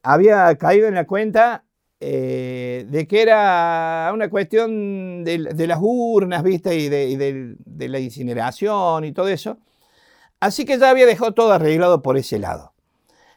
había 0.03 0.55
caído 0.55 0.87
en 0.87 0.95
la 0.95 1.05
cuenta 1.05 1.63
eh, 1.99 2.85
de 2.89 3.07
que 3.07 3.21
era 3.21 4.11
una 4.13 4.29
cuestión 4.29 5.23
de, 5.23 5.67
las 5.67 5.79
urnas, 5.81 6.43
¿viste? 6.43 6.75
Y, 6.75 6.89
de, 6.89 7.55
de, 7.65 7.89
la 7.89 7.99
incineración 7.99 9.05
y 9.05 9.13
todo 9.13 9.29
eso. 9.29 9.57
Así 10.39 10.65
que 10.65 10.77
ya 10.77 10.89
había 10.89 11.05
dejado 11.05 11.33
todo 11.33 11.53
arreglado 11.53 12.01
por 12.01 12.17
ese 12.17 12.39
lado. 12.39 12.73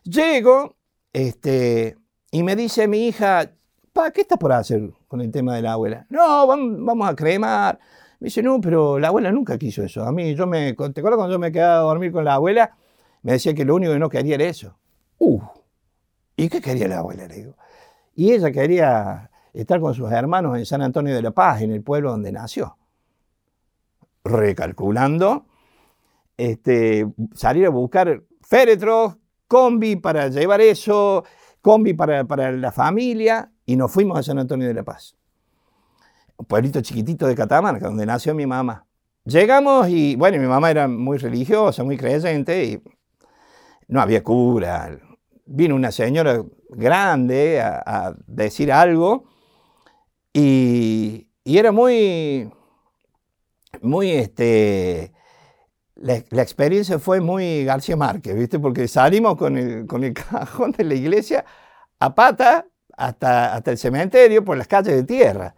Llego 0.05 0.77
este, 1.13 1.97
y 2.31 2.43
me 2.43 2.57
dice 2.57 2.89
mi 2.89 3.07
hija, 3.07 3.53
pa, 3.93 4.11
¿qué 4.11 4.23
estás 4.23 4.39
por 4.39 4.53
hacer 4.53 4.91
con 5.09 5.21
el 5.21 5.31
tema 5.31 5.55
de 5.57 5.63
la 5.63 5.73
abuela? 5.73 6.07
No, 6.11 6.47
vam- 6.47 6.85
vamos 6.85 7.09
a 7.09 7.15
cremar. 7.15 7.79
Me 8.21 8.27
dice, 8.27 8.43
no, 8.43 8.61
pero 8.61 8.99
la 8.99 9.09
abuela 9.09 9.33
nunca 9.33 9.57
quiso 9.59 9.83
eso. 9.83 10.05
A 10.05 10.13
mí, 10.13 10.35
yo 10.35 10.47
me, 10.47 10.73
¿te 10.75 11.01
acuerdas 11.01 11.17
cuando 11.17 11.33
yo 11.33 11.39
me 11.39 11.51
quedaba 11.51 11.77
a 11.81 11.83
dormir 11.85 12.13
con 12.13 12.25
la 12.25 12.35
abuela? 12.35 12.77
Me 13.23 13.33
decía 13.33 13.55
que 13.55 13.65
lo 13.65 13.75
único 13.75 13.93
que 13.93 13.99
no 13.99 14.09
quería 14.09 14.35
era 14.35 14.45
eso. 14.45 14.77
Uh, 15.19 15.41
¿y 16.37 16.49
qué 16.49 16.61
quería 16.61 16.89
la 16.89 16.99
abuela? 16.99 17.27
Le 17.27 17.35
digo. 17.35 17.55
Y 18.15 18.33
ella 18.33 18.51
quería 18.51 19.31
estar 19.53 19.81
con 19.81 19.95
sus 19.95 20.11
hermanos 20.13 20.59
en 20.59 20.67
San 20.67 20.83
Antonio 20.83 21.15
de 21.15 21.23
la 21.23 21.31
Paz, 21.31 21.63
en 21.63 21.73
el 21.73 21.83
pueblo 21.83 22.11
donde 22.11 22.33
nació. 22.33 22.77
Recalculando, 24.23 25.47
este, 26.37 27.07
salir 27.35 27.67
a 27.67 27.71
buscar 27.71 28.23
féretros, 28.43 29.17
combi 29.49 29.97
para 29.97 30.29
llevar 30.29 30.61
eso, 30.61 31.25
combi 31.63 31.95
para, 31.95 32.25
para 32.25 32.53
la 32.53 32.71
familia, 32.71 33.51
y 33.71 33.77
nos 33.77 33.93
fuimos 33.93 34.19
a 34.19 34.23
San 34.25 34.37
Antonio 34.37 34.67
de 34.67 34.75
la 34.75 34.83
Paz. 34.83 35.15
Un 36.37 36.45
pueblito 36.45 36.81
chiquitito 36.81 37.29
de 37.29 37.37
Catamarca, 37.37 37.87
donde 37.87 38.05
nació 38.05 38.35
mi 38.35 38.45
mamá. 38.45 38.85
Llegamos 39.25 39.89
y, 39.89 40.17
bueno, 40.17 40.39
mi 40.39 40.49
mamá 40.49 40.73
era 40.73 40.89
muy 40.89 41.19
religiosa, 41.19 41.85
muy 41.85 41.97
creyente, 41.97 42.65
y 42.65 42.83
no 43.87 44.01
había 44.01 44.25
cura. 44.25 44.99
Vino 45.47 45.77
una 45.77 45.93
señora 45.93 46.43
grande 46.71 47.61
a, 47.61 47.81
a 47.87 48.15
decir 48.27 48.73
algo, 48.73 49.29
y, 50.33 51.29
y 51.45 51.59
era 51.59 51.71
muy, 51.71 52.51
muy, 53.83 54.11
este, 54.11 55.13
la, 55.95 56.25
la 56.31 56.43
experiencia 56.43 56.99
fue 56.99 57.21
muy 57.21 57.65
García 57.65 57.95
Márquez, 57.95 58.35
¿viste? 58.35 58.59
Porque 58.59 58.89
salimos 58.89 59.37
con 59.37 59.57
el, 59.57 59.87
con 59.87 60.03
el 60.03 60.13
cajón 60.15 60.73
de 60.73 60.83
la 60.83 60.95
iglesia 60.95 61.45
a 62.01 62.17
pata 62.17 62.67
hasta, 63.01 63.55
hasta 63.55 63.71
el 63.71 63.79
cementerio 63.79 64.45
por 64.45 64.57
las 64.59 64.69
calles 64.69 64.95
de 64.95 65.05
tierra. 65.05 65.55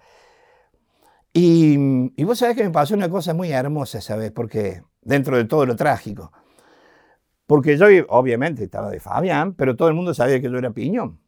Y, 1.32 1.76
y 2.16 2.24
vos 2.24 2.38
sabés 2.38 2.56
que 2.56 2.64
me 2.64 2.70
pasó 2.70 2.94
una 2.94 3.08
cosa 3.08 3.34
muy 3.34 3.50
hermosa 3.50 3.98
esa 3.98 4.16
vez, 4.16 4.32
porque 4.32 4.82
dentro 5.00 5.36
de 5.36 5.44
todo 5.44 5.64
lo 5.66 5.76
trágico. 5.76 6.30
Porque 7.46 7.76
yo, 7.76 7.86
obviamente, 8.08 8.64
estaba 8.64 8.90
de 8.90 9.00
Fabián, 9.00 9.54
pero 9.54 9.76
todo 9.76 9.88
el 9.88 9.94
mundo 9.94 10.14
sabía 10.14 10.40
que 10.40 10.50
yo 10.50 10.58
era 10.58 10.70
piñón. 10.72 11.20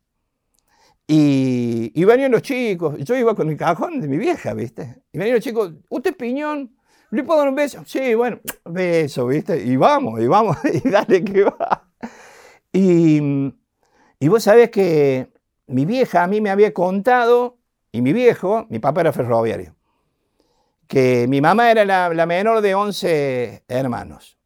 Y, 1.07 1.93
y 1.95 2.05
venían 2.05 2.33
los 2.33 2.41
chicos, 2.43 2.97
yo 2.99 3.15
iba 3.17 3.35
con 3.35 3.51
el 3.51 3.57
cajón 3.59 4.01
de 4.01 4.09
mi 4.09 4.17
vieja, 4.17 4.55
¿viste? 4.55 5.03
Y 5.13 5.19
venían 5.19 5.37
los 5.37 5.45
chicos, 5.45 5.75
¿usted 5.91 6.13
es 6.13 6.17
piñón? 6.17 6.75
¿Le 7.11 7.23
puedo 7.23 7.41
dar 7.41 7.49
un 7.51 7.55
beso? 7.55 7.83
Sí, 7.85 8.15
bueno, 8.15 8.41
beso, 8.65 9.27
¿viste? 9.27 9.63
Y 9.63 9.77
vamos, 9.77 10.21
y 10.21 10.27
vamos, 10.27 10.57
y 10.85 10.89
dale 10.89 11.23
que 11.23 11.45
va. 11.45 11.89
Y, 12.73 13.21
y 14.19 14.29
vos 14.29 14.43
sabés 14.43 14.71
que 14.71 15.29
mi 15.67 15.85
vieja 15.85 16.23
a 16.23 16.27
mí 16.27 16.41
me 16.41 16.51
había 16.51 16.73
contado, 16.73 17.59
y 17.93 18.03
mi 18.03 18.13
viejo, 18.13 18.67
mi 18.71 18.79
papá 18.79 19.03
era 19.03 19.13
ferroviario, 19.13 19.75
que 20.89 21.27
mi 21.29 21.41
mamá 21.41 21.71
era 21.71 21.85
la, 21.85 22.27
menor 22.27 22.61
de 22.61 22.75
11 22.75 23.65
hermanos. 23.69 24.39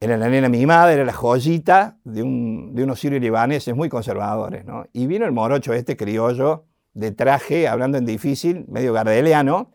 Era 0.00 0.16
la 0.16 0.28
nena 0.28 0.48
mimada, 0.48 0.92
era 0.92 1.04
la 1.04 1.12
joyita 1.12 1.98
de, 2.04 2.22
un, 2.22 2.74
de 2.74 2.84
unos 2.84 3.00
sirios 3.00 3.20
libaneses 3.20 3.74
muy 3.74 3.88
conservadores, 3.88 4.64
¿no? 4.64 4.86
Y 4.92 5.08
vino 5.08 5.26
el 5.26 5.32
morocho 5.32 5.72
este 5.72 5.96
criollo 5.96 6.66
de 6.92 7.10
traje, 7.10 7.66
hablando 7.66 7.98
en 7.98 8.04
difícil, 8.04 8.64
medio 8.68 8.92
gardeliano, 8.92 9.72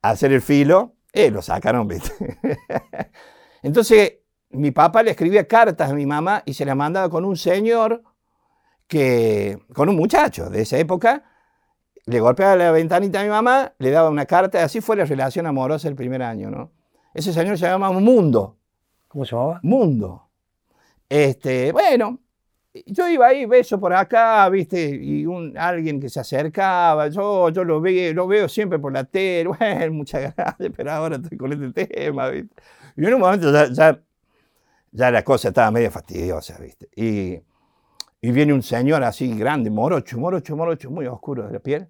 a 0.00 0.10
hacer 0.10 0.32
el 0.32 0.40
filo. 0.40 0.94
Eh, 1.12 1.30
lo 1.30 1.42
sacaron, 1.42 1.86
¿viste? 1.86 2.12
Entonces, 3.62 4.18
mi 4.50 4.70
papá 4.70 5.02
le 5.02 5.10
escribía 5.10 5.46
cartas 5.46 5.90
a 5.90 5.94
mi 5.94 6.06
mamá 6.06 6.42
y 6.46 6.54
se 6.54 6.64
las 6.64 6.76
mandaba 6.76 7.08
con 7.10 7.24
un 7.24 7.36
señor 7.36 8.02
que, 8.86 9.58
con 9.74 9.88
un 9.88 9.96
muchacho 9.96 10.50
de 10.50 10.62
esa 10.62 10.78
época, 10.78 11.24
le 12.06 12.20
golpeaba 12.20 12.56
la 12.56 12.70
ventanita 12.70 13.20
a 13.20 13.24
mi 13.24 13.28
mamá, 13.28 13.72
le 13.78 13.90
daba 13.90 14.10
una 14.10 14.26
carta, 14.26 14.62
así 14.62 14.80
fue 14.80 14.96
la 14.96 15.04
relación 15.04 15.46
amorosa 15.46 15.88
el 15.88 15.96
primer 15.96 16.22
año, 16.22 16.50
¿no? 16.50 16.70
Ese 17.14 17.32
señor 17.32 17.58
se 17.58 17.66
llamaba 17.66 17.98
Mundo, 17.98 18.58
¿Cómo 19.08 19.24
se 19.24 19.34
llamaba? 19.34 19.60
Mundo. 19.62 20.28
Este, 21.08 21.72
bueno, 21.72 22.20
yo 22.86 23.08
iba 23.08 23.28
ahí, 23.28 23.46
beso 23.46 23.80
por 23.80 23.92
acá, 23.92 24.48
viste, 24.50 24.90
y 24.90 25.26
un, 25.26 25.56
alguien 25.56 26.00
que 26.00 26.08
se 26.08 26.20
acercaba, 26.20 27.08
yo, 27.08 27.48
yo 27.50 27.64
lo, 27.64 27.80
ve, 27.80 28.12
lo 28.12 28.26
veo 28.26 28.48
siempre 28.48 28.78
por 28.78 28.92
la 28.92 29.04
tele, 29.04 29.48
bueno, 29.58 29.92
muchas 29.92 30.34
gracias, 30.34 30.72
pero 30.76 30.92
ahora 30.92 31.16
estoy 31.16 31.38
con 31.38 31.52
este 31.52 31.86
tema, 31.86 32.28
viste. 32.28 32.54
Y 32.96 33.04
en 33.04 33.14
un 33.14 33.20
momento 33.20 33.52
ya, 33.52 33.68
ya, 33.72 34.00
ya 34.92 35.10
la 35.10 35.24
cosa 35.24 35.48
estaba 35.48 35.70
medio 35.70 35.90
fastidiosa, 35.90 36.58
viste. 36.58 36.88
Y, 36.94 37.40
y 38.26 38.32
viene 38.32 38.52
un 38.52 38.62
señor 38.62 39.04
así 39.04 39.32
grande, 39.38 39.70
morocho, 39.70 40.18
morocho, 40.18 40.56
morocho, 40.56 40.90
muy 40.90 41.06
oscuro 41.06 41.46
de 41.46 41.52
la 41.52 41.60
piel. 41.60 41.86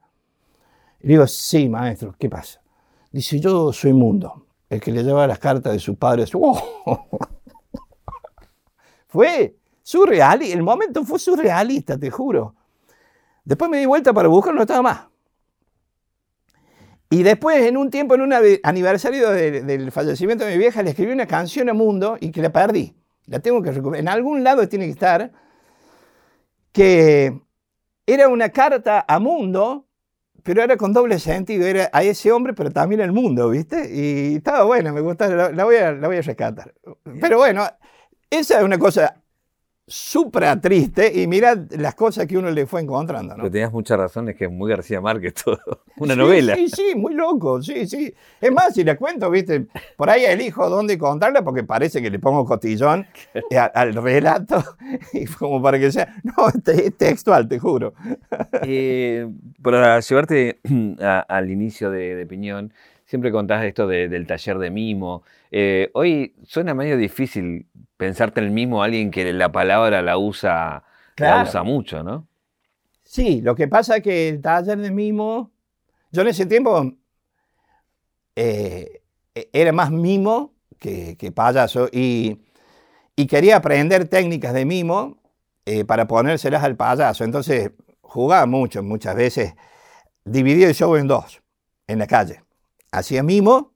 Y 1.01 1.07
le 1.07 1.15
digo, 1.15 1.27
sí, 1.27 1.67
maestro, 1.67 2.15
¿qué 2.19 2.29
pasa? 2.29 2.61
Dice, 3.11 3.41
yo 3.41 3.73
soy 3.73 3.95
Mundo, 3.95 4.45
el 4.69 4.79
que 4.79 4.93
le 4.93 5.03
lleva 5.03 5.27
las 5.27 5.39
cartas 5.39 5.73
de 5.73 5.79
su 5.79 5.97
padre. 5.97 6.25
¡Oh! 6.35 6.61
Fue 9.09 9.57
surrealista, 9.83 10.55
el 10.55 10.63
momento 10.63 11.05
fue 11.05 11.19
surrealista, 11.19 11.97
te 11.97 12.11
juro. 12.11 12.55
Después 13.43 13.71
me 13.71 13.79
di 13.79 13.87
vuelta 13.87 14.13
para 14.13 14.29
buscarlo, 14.29 14.59
no 14.59 14.63
estaba 14.65 14.83
más. 14.83 15.01
Y 17.09 17.23
después, 17.23 17.65
en 17.65 17.79
un 17.79 17.89
tiempo, 17.89 18.15
en 18.15 18.21
un 18.21 18.35
aniversario 18.63 19.31
de- 19.31 19.63
del 19.63 19.91
fallecimiento 19.91 20.45
de 20.45 20.53
mi 20.53 20.59
vieja, 20.59 20.83
le 20.83 20.91
escribí 20.91 21.13
una 21.13 21.27
canción 21.27 21.71
a 21.71 21.73
Mundo 21.73 22.19
y 22.21 22.31
que 22.31 22.43
la 22.43 22.53
perdí. 22.53 22.95
La 23.27 23.39
tengo 23.39 23.63
que 23.63 23.71
recuperar. 23.73 24.01
En 24.01 24.09
algún 24.09 24.45
lado 24.45 24.69
tiene 24.69 24.85
que 24.85 24.91
estar. 24.91 25.33
Que 26.77 27.41
era 28.07 28.29
una 28.29 28.51
carta 28.51 29.07
a 29.09 29.19
Mundo, 29.19 29.87
pero 30.43 30.63
era 30.63 30.77
con 30.77 30.93
doble 30.93 31.19
sentido. 31.19 31.67
Era 31.67 31.89
a 31.91 32.03
ese 32.03 32.31
hombre, 32.31 32.53
pero 32.53 32.71
también 32.71 33.01
al 33.01 33.13
mundo, 33.13 33.49
¿viste? 33.49 33.89
Y 33.91 34.35
estaba 34.37 34.63
buena, 34.65 34.93
me 34.93 35.01
gustaba. 35.01 35.35
La, 35.35 35.51
la 35.53 35.65
voy, 35.65 35.77
a, 35.77 35.93
la 35.93 36.07
voy 36.07 36.19
a 36.19 36.21
rescatar. 36.21 36.75
Pero 37.19 37.39
bueno, 37.39 37.67
esa 38.29 38.59
es 38.59 38.63
una 38.63 38.79
cosa 38.79 39.23
súper 39.89 40.61
triste 40.61 41.13
y 41.21 41.27
mira 41.29 41.55
las 41.71 41.95
cosas 41.95 42.27
que 42.27 42.37
uno 42.37 42.51
le 42.51 42.67
fue 42.67 42.81
encontrando, 42.81 43.35
¿no? 43.37 43.43
Pero 43.45 43.53
tenías 43.53 43.73
mucha 43.73 43.97
razón, 43.97 44.29
es 44.29 44.35
que 44.37 44.47
es 44.47 44.51
muy 44.51 44.69
García 44.69 45.01
Márquez 45.01 45.35
todo. 45.35 45.59
Una 45.97 46.15
Sí, 46.15 46.19
novela. 46.19 46.55
Sí, 46.57 46.69
sí, 46.69 46.95
muy 46.97 47.15
loco, 47.15 47.63
sí, 47.63 47.87
sí. 47.87 48.13
Es 48.41 48.51
más, 48.53 48.75
si 48.75 48.83
la 48.83 48.97
cuento, 48.97 49.31
viste, 49.31 49.67
por 49.97 50.11
ahí 50.11 50.25
elijo 50.25 50.69
dónde 50.69 50.99
contarla 50.99 51.43
porque 51.45 51.63
parece 51.63 52.03
que 52.03 52.11
le 52.11 52.19
pongo 52.19 52.45
cotillón 52.45 53.07
a- 53.57 53.65
al 53.67 53.95
relato 53.95 54.63
y 55.13 55.27
como 55.27 55.63
para 55.63 55.79
que 55.79 55.93
sea, 55.93 56.15
no, 56.25 56.49
es 56.49 56.97
textual, 56.97 57.49
te 57.49 57.59
juro. 57.61 57.95
Eh, 58.63 59.29
para 59.63 60.01
llevarte 60.01 60.59
a- 61.01 61.21
al 61.21 61.51
inicio 61.51 61.91
de, 61.91 62.17
de 62.17 62.27
Piñón, 62.27 62.73
siempre 63.07 63.33
contás 63.33 63.65
esto 63.65 63.87
de- 63.87 64.09
del 64.09 64.27
taller 64.27 64.59
de 64.59 64.71
mimo. 64.71 65.23
Eh, 65.51 65.91
hoy 65.95 66.35
suena 66.45 66.75
medio 66.75 66.97
difícil 66.97 67.67
pensarte 67.97 68.41
en 68.41 68.47
el 68.47 68.53
mimo 68.53 68.83
alguien 68.83 69.11
que 69.11 69.33
la 69.33 69.51
palabra 69.51 70.03
la 70.03 70.19
usa, 70.19 70.85
la 71.17 71.43
usa 71.43 71.63
mucho, 71.63 72.03
¿no? 72.03 72.27
Sí, 73.05 73.41
lo 73.41 73.55
que 73.55 73.69
pasa 73.69 73.97
es 73.99 74.03
que 74.03 74.29
el 74.29 74.41
taller 74.43 74.79
de 74.79 74.91
mimo, 74.91 75.53
yo 76.13 76.23
en 76.23 76.29
ese 76.29 76.47
tiempo 76.47 76.93
eh, 78.35 79.03
e- 79.35 79.49
era 79.53 79.73
más 79.73 79.91
mimo 79.91 80.55
que, 80.79 81.17
que 81.17 81.33
payaso 81.33 81.89
y, 81.93 82.43
y 83.17 83.27
quería 83.27 83.57
aprender 83.57 84.09
técnicas 84.09 84.53
de 84.55 84.65
mimo 84.65 85.19
eh, 85.65 85.85
para 85.85 86.07
ponérselas 86.07 86.65
al 86.65 86.77
payaso. 86.77 87.25
Entonces 87.25 87.71
jugaba 88.03 88.47
mucho, 88.47 88.83
muchas 88.83 89.17
veces. 89.17 89.55
Dividía 90.25 90.69
el 90.69 90.75
show 90.75 90.97
en 90.97 91.07
dos, 91.07 91.43
en 91.87 91.99
la 92.01 92.07
calle. 92.07 92.43
Hacía 92.93 93.23
mimo 93.23 93.75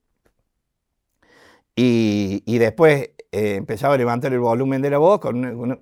y, 1.76 2.43
y 2.47 2.59
después 2.59 3.11
eh, 3.33 3.57
empezaba 3.57 3.95
a 3.95 3.99
levantar 3.99 4.33
el 4.33 4.40
volumen 4.40 4.83
de 4.83 4.90
la 4.90 4.99
voz 4.99 5.21
con 5.21 5.45
una- 5.45 5.79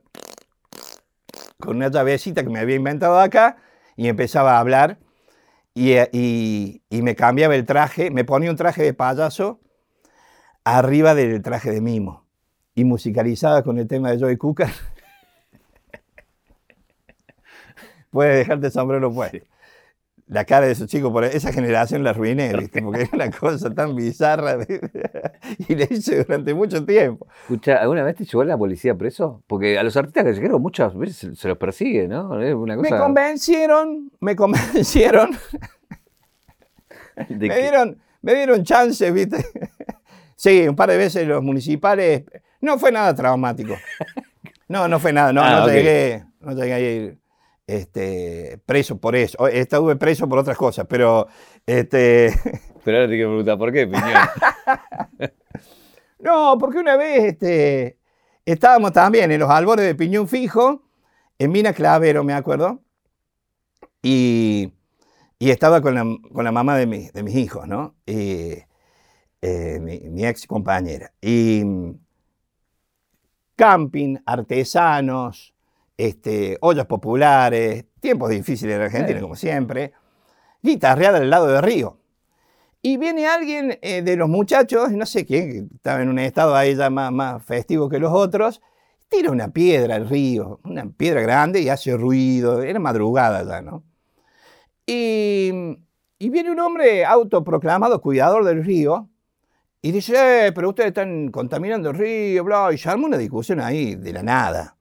una, 1.67 1.89
llavecita 1.89 2.43
que 2.43 2.51
me 2.51 2.61
había 2.61 2.77
inventado 2.77 3.19
acá 3.19 3.57
y 3.97 4.09
empezaba 4.09 4.57
a 4.57 4.61
hablar 4.61 4.99
y, 5.75 5.93
eh, 5.93 6.09
y- 6.13 6.83
y 6.91 7.03
me 7.03 7.15
cambiaba 7.17 7.55
el 7.57 7.65
traje, 7.67 8.11
me 8.11 8.25
ponía 8.25 8.51
un 8.51 8.57
traje 8.57 8.83
de 8.83 8.95
payaso 8.95 9.61
arriba 10.65 11.15
del 11.15 11.43
traje 11.43 11.71
de 11.71 11.81
mimo 11.81 12.27
y 12.75 12.85
musicalizaba 12.85 13.63
con 13.63 13.79
el 13.79 13.89
tema 13.89 14.11
de 14.11 14.19
Joey 14.21 14.37
Cooker. 14.37 14.69
Puedes 18.11 18.39
dejarte 18.39 18.71
sombrero 18.71 19.13
puesto. 19.13 19.39
La 20.29 20.45
cara 20.45 20.67
de 20.67 20.73
esos 20.73 20.89
chicos, 20.89 21.11
por 21.11 21.25
esa 21.25 21.53
generación 21.53 22.05
la 22.05 22.11
arruiné, 22.11 22.53
¿viste? 22.55 22.83
porque 22.83 23.01
era 23.03 23.11
una 23.15 23.31
cosa 23.31 23.71
tan 23.73 23.97
bizarra 23.97 24.59
y 25.69 25.75
la 25.75 25.85
hice 25.89 26.23
durante 26.25 26.53
mucho 26.53 26.85
tiempo. 26.85 27.27
Escucha, 27.43 27.77
¿alguna 27.77 28.03
vez 28.03 28.17
te 28.17 28.25
llevó 28.27 28.45
la 28.45 28.59
policía 28.59 28.95
preso? 28.95 29.43
Porque 29.47 29.79
a 29.79 29.83
los 29.83 29.97
artistas 29.97 30.25
callejeros 30.25 30.61
muchas 30.61 30.95
veces 30.97 31.39
se- 31.39 31.49
los 31.49 31.57
persigue, 31.57 32.07
¿no? 32.09 32.41
Es 32.43 32.55
una 32.55 32.77
Me 32.77 32.83
cosa 32.91 32.99
convencieron, 32.99 34.11
me 34.21 34.37
convencieron 34.37 35.31
me 37.29 37.59
dieron, 37.61 37.99
me 38.23 38.35
dieron 38.35 38.65
chance, 38.65 39.11
¿viste? 39.11 39.39
Sí, 40.41 40.69
un 40.69 40.77
par 40.77 40.89
de 40.89 40.97
veces 40.97 41.27
los 41.27 41.43
municipales. 41.43 42.23
No 42.61 42.79
fue 42.79 42.93
nada 42.93 43.13
traumático. 43.13 43.75
No, 44.69 44.87
no 44.87 45.01
fue 45.01 45.13
nada. 45.13 45.33
No, 45.33 45.43
Ah, 45.43 45.51
no, 45.57 45.65
ok. 45.65 45.71
llegué, 45.73 46.25
no 46.39 46.53
llegué 46.53 46.73
a 46.75 46.79
ir. 46.79 47.19
Este, 47.69 48.61
preso 48.67 48.99
por 48.99 49.15
eso. 49.15 49.47
Estuve 49.47 49.95
preso 49.97 50.29
por 50.29 50.39
otras 50.41 50.57
cosas, 50.57 50.87
pero 50.89 51.29
este, 51.67 52.33
Pero 52.85 52.97
ahora 52.99 53.09
te 53.09 53.15
quiero 53.15 53.29
preguntar, 53.31 53.59
¿por 53.59 53.73
qué, 53.73 53.87
Piñón? 53.87 55.31
No, 56.21 56.57
porque 56.59 56.79
una 56.79 56.97
vez 56.97 57.25
este, 57.25 57.97
estábamos 58.45 58.93
también 58.93 59.31
en 59.31 59.39
los 59.39 59.49
albores 59.49 59.87
de 59.87 59.95
Piñón 59.95 60.27
Fijo, 60.27 60.83
en 61.39 61.53
Mina 61.53 61.73
Clavero, 61.73 62.25
me 62.25 62.33
acuerdo, 62.33 62.83
y, 64.03 64.73
y 65.39 65.51
estaba 65.51 65.81
con 65.81 65.95
la, 65.95 66.05
con 66.33 66.45
la 66.45 66.51
mamá 66.51 66.77
de, 66.77 66.87
mi- 66.87 67.09
de 67.11 67.23
mis 67.23 67.37
hijos, 67.37 67.69
¿no? 67.69 67.95
Y, 68.05 68.55
eh, 69.43 69.79
mi, 69.81 70.01
mi 70.11 70.27
ex 70.27 70.45
compañera. 70.49 71.13
Y 71.21 71.63
mm, 71.65 71.95
camping, 73.57 74.17
artesanos, 74.27 75.55
este, 75.99 76.57
ollas 76.63 76.87
populares, 76.87 77.85
tiempos 78.01 78.31
difíciles 78.31 78.77
en 78.77 78.83
Argentina, 78.83 79.19
Sí. 79.19 79.23
como 79.23 79.37
siempre, 79.37 79.93
guitarreada 80.63 81.19
al 81.19 81.29
lado 81.29 81.49
del 81.49 81.63
río. 81.63 81.99
Y 82.81 82.97
viene 82.97 83.27
alguien 83.27 83.79
eh, 83.83 84.03
de 84.03 84.17
los 84.17 84.29
muchachos, 84.29 84.91
no 84.93 85.05
sé 85.05 85.27
quién, 85.27 85.51
que 85.69 85.75
estaba 85.75 86.01
en 86.01 86.09
un 86.09 86.19
estado 86.21 86.55
ahí 86.55 86.75
ya 86.77 86.89
más, 86.89 87.13
más 87.13 87.45
festivo 87.45 87.89
que 87.89 87.99
los 87.99 88.13
otros, 88.13 88.63
tira 89.09 89.31
una 89.33 89.49
piedra 89.53 89.97
al 89.97 90.09
río, 90.09 90.61
una 90.65 90.89
piedra 90.89 91.21
grande 91.23 91.61
y 91.61 91.69
hace 91.69 91.97
ruido, 91.97 92.63
era 92.63 92.79
madrugada 92.79 93.43
ya, 93.45 93.61
¿no? 93.63 93.83
Y, 94.87 95.51
y 96.19 96.31
viene 96.31 96.51
un 96.53 96.61
hombre 96.61 97.05
autoproclamado 97.05 98.01
cuidador 98.01 98.45
del 98.45 98.65
río 98.65 99.09
y 99.83 99.93
dice, 99.93 100.47
"Eh, 100.47 100.53
pero 100.53 100.69
ustedes 100.71 100.89
están 100.89 101.31
contaminando 101.31 101.91
el 101.91 101.97
río, 101.99 102.45
bla, 102.45 102.71
y 102.73 102.79
se 102.79 102.89
arma 102.89 103.07
una 103.07 103.19
discusión 103.19 103.61
ahí 103.61 103.97
de 103.97 104.13
la 104.13 104.23
nada. 104.23 104.77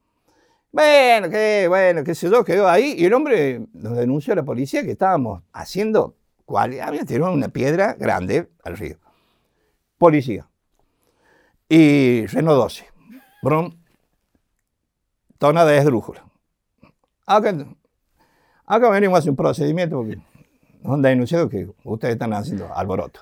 Bueno, 0.70 1.30
qué, 1.30 1.66
bueno, 1.68 2.04
qué 2.04 2.14
sé 2.14 2.30
yo, 2.30 2.44
quedó 2.44 2.68
ahí. 2.68 2.94
Y 2.96 3.06
el 3.06 3.14
hombre 3.14 3.66
nos 3.72 3.96
denunció 3.96 4.34
a 4.34 4.36
la 4.36 4.42
policía 4.42 4.82
que 4.82 4.92
estábamos 4.92 5.42
haciendo, 5.52 6.14
cual, 6.44 6.78
había 6.80 7.04
tirado 7.04 7.32
una 7.32 7.48
piedra 7.48 7.94
grande 7.94 8.48
al 8.62 8.76
río. 8.76 8.98
Policía. 9.96 10.48
Y 11.68 12.26
Renault 12.26 12.60
12. 12.60 12.86
Brum. 13.42 13.72
Tonada 15.38 15.70
de 15.70 15.78
esdrújula. 15.78 16.24
Acá, 17.26 17.54
acá 18.66 18.90
venimos 18.90 19.16
a 19.16 19.18
hacer 19.20 19.30
un 19.30 19.36
procedimiento 19.36 19.96
porque 19.96 20.18
nos 20.82 20.94
han 20.94 21.02
denunciado 21.02 21.48
que 21.48 21.68
ustedes 21.84 22.14
están 22.14 22.32
haciendo 22.32 22.72
alboroto. 22.74 23.20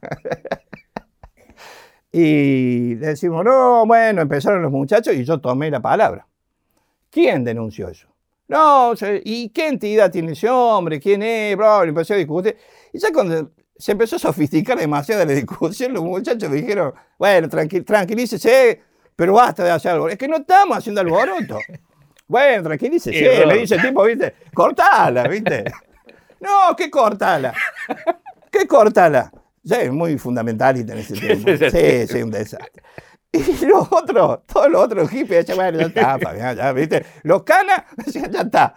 Y 2.20 2.94
decimos, 2.96 3.44
no, 3.44 3.86
bueno, 3.86 4.22
empezaron 4.22 4.60
los 4.60 4.72
muchachos 4.72 5.14
y 5.14 5.24
yo 5.24 5.38
tomé 5.40 5.70
la 5.70 5.78
palabra. 5.80 6.26
¿Quién 7.10 7.44
denunció 7.44 7.88
eso? 7.88 8.08
No, 8.48 8.92
¿y 9.24 9.50
qué 9.50 9.68
entidad 9.68 10.10
tiene 10.10 10.32
ese 10.32 10.48
hombre? 10.50 10.98
¿Quién 10.98 11.22
es? 11.22 11.56
Bla, 11.56 11.78
bla, 11.78 11.88
empezó 11.88 12.14
a 12.14 12.16
discutir. 12.16 12.56
Y 12.92 12.98
ya 12.98 13.12
cuando 13.12 13.52
se 13.76 13.92
empezó 13.92 14.16
a 14.16 14.18
sofisticar 14.18 14.76
demasiado 14.76 15.24
la 15.24 15.32
discusión, 15.42 15.92
los 15.92 16.02
muchachos 16.02 16.50
dijeron, 16.50 16.92
bueno, 17.18 17.46
tranqui- 17.48 17.84
tranquilícese, 17.84 18.82
pero 19.14 19.34
basta 19.34 19.62
de 19.62 19.70
hacer 19.70 19.92
alboroto. 19.92 20.12
Es 20.14 20.18
que 20.18 20.26
no 20.28 20.38
estamos 20.38 20.78
haciendo 20.78 21.00
alboroto. 21.00 21.58
Bueno, 22.30 22.62
tranquilícese, 22.64 23.46
le 23.46 23.56
dice 23.56 23.76
el 23.76 23.80
tipo, 23.80 24.02
¿viste? 24.04 24.34
Cortala, 24.52 25.22
¿viste? 25.28 25.64
No, 26.40 26.76
¿qué 26.76 26.90
cortala? 26.90 27.54
¿Qué 28.50 28.66
cortala? 28.66 29.32
Sí, 29.64 29.74
es 29.74 29.92
muy 29.92 30.18
fundamentalista 30.18 30.92
en 30.92 30.98
ese 31.00 31.14
tiempo. 31.20 31.50
Sí, 31.70 32.06
sí, 32.06 32.22
un 32.22 32.30
desastre. 32.30 32.82
Y 33.30 33.66
los 33.66 33.86
otros, 33.90 34.40
todos 34.46 34.70
los 34.70 34.82
otros 34.84 35.10
hippies 35.10 35.46
decían, 35.46 35.58
bueno, 35.58 35.78
ya 35.78 35.86
está, 35.86 36.18
Fabián, 36.22 36.56
ya, 36.56 36.72
¿viste? 36.72 37.04
Los 37.22 37.42
canas 37.42 37.84
decían, 37.96 38.30
ya 38.32 38.40
está. 38.40 38.74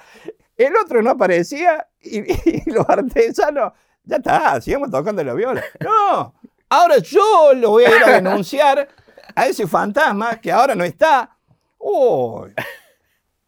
El 0.57 0.73
otro 0.75 1.01
no 1.01 1.11
aparecía 1.11 1.87
y, 2.01 2.19
y 2.31 2.63
los 2.69 2.87
artesanos, 2.87 3.73
ya 4.03 4.17
está, 4.17 4.59
sigamos 4.61 4.91
tocando 4.91 5.23
la 5.23 5.33
viola. 5.33 5.63
No, 5.79 6.35
ahora 6.69 6.97
yo 6.97 7.53
lo 7.55 7.71
voy 7.71 7.85
a 7.85 7.95
ir 7.95 8.03
a 8.03 8.11
denunciar 8.11 8.87
a 9.33 9.47
ese 9.47 9.65
fantasma 9.67 10.39
que 10.41 10.51
ahora 10.51 10.75
no 10.75 10.83
está. 10.83 11.37
Uy, 11.79 12.53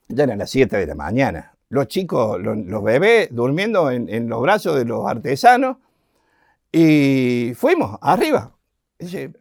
ya 0.08 0.24
eran 0.24 0.40
las 0.40 0.50
7 0.50 0.78
de 0.78 0.88
la 0.88 0.96
mañana. 0.96 1.54
Los 1.70 1.88
chicos, 1.88 2.40
los, 2.42 2.58
los 2.58 2.84
bebés 2.84 3.28
durmiendo 3.32 3.92
en, 3.92 4.08
en 4.08 4.30
los 4.30 4.42
brazos 4.42 4.76
de 4.78 4.86
los 4.86 5.06
artesanos. 5.08 5.78
Y 6.74 7.54
fuimos 7.56 7.98
arriba. 8.02 8.52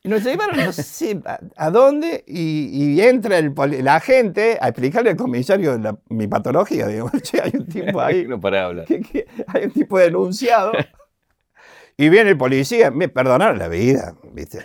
Y 0.00 0.08
nos 0.08 0.22
llevaron, 0.22 0.56
no 0.64 0.72
sé 0.72 1.20
a, 1.56 1.70
dónde, 1.70 2.22
y, 2.26 2.68
y 2.94 3.00
entra 3.00 3.36
el, 3.38 3.52
la 3.82 3.98
gente 3.98 4.56
a 4.60 4.68
explicarle 4.68 5.10
al 5.10 5.16
comisario 5.16 5.76
la- 5.76 5.98
mi 6.08 6.28
patología. 6.28 6.86
Digo, 6.86 7.10
"Che, 7.22 7.40
hay 7.42 7.50
un 7.54 7.66
tipo 7.66 8.00
ahí, 8.00 8.24
no 8.26 8.40
para 8.40 8.58
de 8.58 8.62
hablar. 8.64 8.86
que- 8.86 9.00
que 9.00 9.26
hay 9.48 9.64
un 9.64 9.72
tipo 9.72 9.98
denunciado. 9.98 10.70
Y 11.96 12.08
viene 12.10 12.30
el 12.30 12.38
policía, 12.38 12.92
me 12.92 13.08
perdonaron 13.08 13.58
la 13.58 13.66
vida, 13.66 14.14
¿viste? 14.32 14.64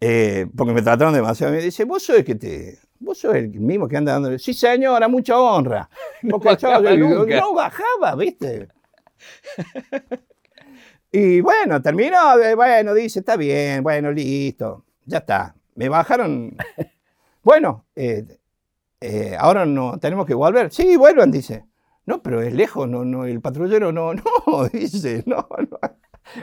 Eh, 0.00 0.46
porque 0.56 0.72
me 0.72 0.80
trataron 0.80 1.12
demasiado. 1.12 1.52
Me 1.52 1.60
dice, 1.60 1.84
vos 1.84 2.02
sos 2.02 2.16
el 2.16 2.24
que 2.24 2.34
te. 2.34 2.78
Vos 2.98 3.18
sos 3.18 3.34
el 3.34 3.50
mismo 3.60 3.86
que 3.86 3.98
anda 3.98 4.12
dando. 4.12 4.38
Sí, 4.38 4.54
señora, 4.54 5.06
mucha 5.06 5.38
honra. 5.38 5.90
No 6.22 6.38
Porque 6.40 6.56
yo- 6.62 6.68
bajaba 6.68 6.94
yo- 6.94 7.26
no 7.26 7.54
bajaba, 7.54 8.16
¿viste? 8.16 8.68
Y 11.12 11.40
bueno, 11.40 11.80
terminó, 11.82 12.36
de- 12.36 12.54
bueno, 12.54 12.94
dice, 12.94 13.20
está 13.20 13.36
bien, 13.36 13.82
bueno, 13.82 14.10
listo, 14.12 14.84
ya 15.04 15.18
está. 15.18 15.54
Me 15.74 15.88
bajaron. 15.88 16.56
Bueno, 17.44 17.86
eh, 17.96 18.26
eh, 19.00 19.36
ahora 19.38 19.66
no, 19.66 19.98
tenemos 19.98 20.26
que 20.26 20.34
volver. 20.34 20.72
Sí, 20.72 20.96
vuelvan, 20.96 21.30
dice. 21.30 21.64
No, 22.06 22.22
pero 22.22 22.42
es 22.42 22.54
lejos, 22.54 22.88
no, 22.88 23.04
no, 23.04 23.24
el 23.26 23.40
patrullero 23.40 23.92
no, 23.92 24.14
no, 24.46 24.68
dice, 24.72 25.24
no, 25.26 25.48
no. 25.70 25.78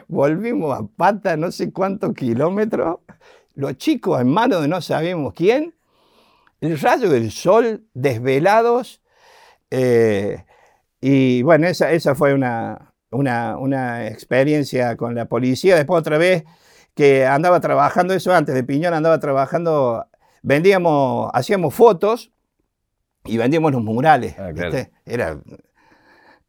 Volvimos 0.08 0.78
a 0.80 0.86
pata 0.88 1.38
no 1.38 1.52
sé 1.52 1.74
cuántos 1.74 2.14
kilómetros, 2.16 3.00
los 3.56 3.78
chicos 3.78 4.22
en 4.22 4.30
manos 4.30 4.62
de 4.64 4.68
no 4.70 4.82
sabemos 4.82 5.34
quién, 5.34 5.76
el 6.62 6.80
rayo 6.80 7.10
del 7.10 7.32
sol, 7.32 7.86
desvelados, 7.94 9.02
eh, 9.72 10.46
y 11.06 11.42
bueno, 11.42 11.68
esa, 11.68 11.92
esa 11.92 12.16
fue 12.16 12.34
una, 12.34 12.94
una, 13.12 13.58
una 13.58 14.08
experiencia 14.08 14.96
con 14.96 15.16
la 15.16 15.26
policía. 15.26 15.76
Después 15.76 16.00
otra 16.00 16.18
vez 16.18 16.46
que 16.96 17.26
andaba 17.26 17.60
trabajando, 17.60 18.14
eso 18.14 18.34
antes 18.34 18.56
de 18.56 18.64
Piñón, 18.64 18.94
andaba 18.94 19.20
trabajando, 19.20 20.06
vendíamos, 20.44 21.30
hacíamos 21.34 21.74
fotos 21.74 22.32
y 23.26 23.36
vendíamos 23.36 23.74
los 23.74 23.84
murales. 23.84 24.36
Ah, 24.40 24.54
claro. 24.54 24.78
Era, 25.06 25.42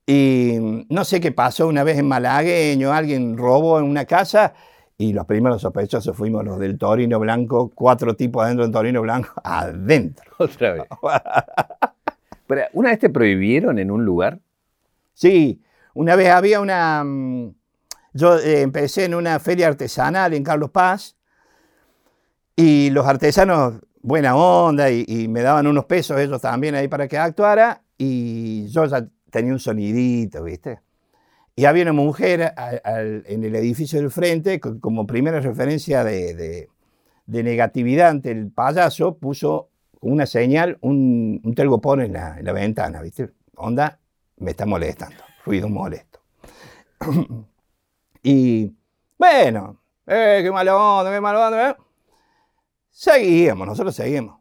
y 0.07 0.87
no 0.89 1.05
sé 1.05 1.21
qué 1.21 1.33
pasó 1.33 1.67
una 1.67 1.83
vez 1.83 1.99
en 1.99 2.07
Malagueño, 2.07 2.93
alguien 2.93 3.37
robó 3.37 3.81
en 3.81 3.87
una 3.87 4.05
casa 4.05 4.55
y 4.97 5.15
los 5.15 5.27
primeros 5.27 5.63
sospechosos 5.63 6.17
fuimos 6.17 6.45
los 6.45 6.61
del 6.61 6.79
Torino 6.79 7.19
Blanco, 7.19 7.73
cuatro 7.75 8.15
tipos 8.15 8.45
adentro 8.45 8.63
del 8.63 8.73
Torino 8.73 9.03
Blanco, 9.03 9.33
adentro. 9.43 10.31
Otra 10.39 10.75
vez. 10.75 10.85
Pero, 12.47 12.63
¿Una 12.73 12.91
vez 12.91 12.99
te 12.99 13.11
prohibieron 13.11 13.79
en 13.79 13.91
un 13.91 14.05
lugar? 14.05 14.41
Sí, 15.15 15.63
una 15.95 16.17
vez 16.17 16.31
había 16.31 16.61
una... 16.61 17.03
mm, 17.05 17.55
Yo 18.15 18.39
eh, 18.39 18.63
empecé 18.63 19.05
en 19.07 19.15
una 19.15 19.39
feria 19.41 19.69
artesanal 19.69 20.35
en 20.35 20.45
Carlos 20.45 20.71
Paz 20.71 21.17
y 22.57 22.91
los 22.91 23.07
artesanos, 23.07 23.75
buena 24.03 24.37
onda, 24.37 24.91
y, 24.91 25.05
y 25.07 25.29
me 25.29 25.43
daban 25.43 25.67
unos 25.67 25.87
pesos 25.87 26.21
ellos 26.21 26.41
también 26.41 26.75
ahí 26.75 26.89
para 26.89 27.09
que 27.09 27.19
actuara 27.19 27.83
y 27.99 28.69
yo 28.69 28.85
ya 28.87 29.07
tenía 29.31 29.53
un 29.53 29.59
sonidito, 29.59 30.45
¿viste? 30.45 30.81
Y 31.57 31.67
había 31.67 31.85
una 31.85 31.93
mujer 31.93 32.43
a- 32.43 32.81
al- 32.85 33.25
en 33.27 33.45
el 33.45 33.55
edificio 33.57 34.01
del 34.01 34.11
frente, 34.11 34.61
co- 34.61 34.79
como 34.81 35.07
primera 35.07 35.41
referencia 35.41 36.05
de, 36.05 36.35
de- 36.35 36.69
de 37.27 37.43
negatividad 37.43 38.11
ante 38.11 38.31
el 38.33 38.51
payaso, 38.51 39.17
puso 39.19 39.71
una 40.05 40.27
señal 40.27 40.79
un, 40.81 41.41
un 41.43 41.55
telgopor 41.55 42.01
en 42.03 42.13
la, 42.13 42.39
en 42.39 42.45
la 42.45 42.53
ventana, 42.53 43.01
¿viste? 43.03 43.31
Onda, 43.57 43.99
me 44.37 44.51
está 44.51 44.67
molestando, 44.67 45.17
ruido 45.45 45.69
molesto. 45.69 46.21
y 48.23 48.73
bueno, 49.19 49.81
eh, 50.07 50.41
qué 50.43 50.51
mala 50.51 50.77
onda, 50.77 51.13
qué 51.13 51.21
mala 51.21 51.47
onda. 51.47 51.71
¿eh? 51.71 51.77
Seguíamos, 52.91 53.67
nosotros 53.67 53.95
seguimos. 53.95 54.41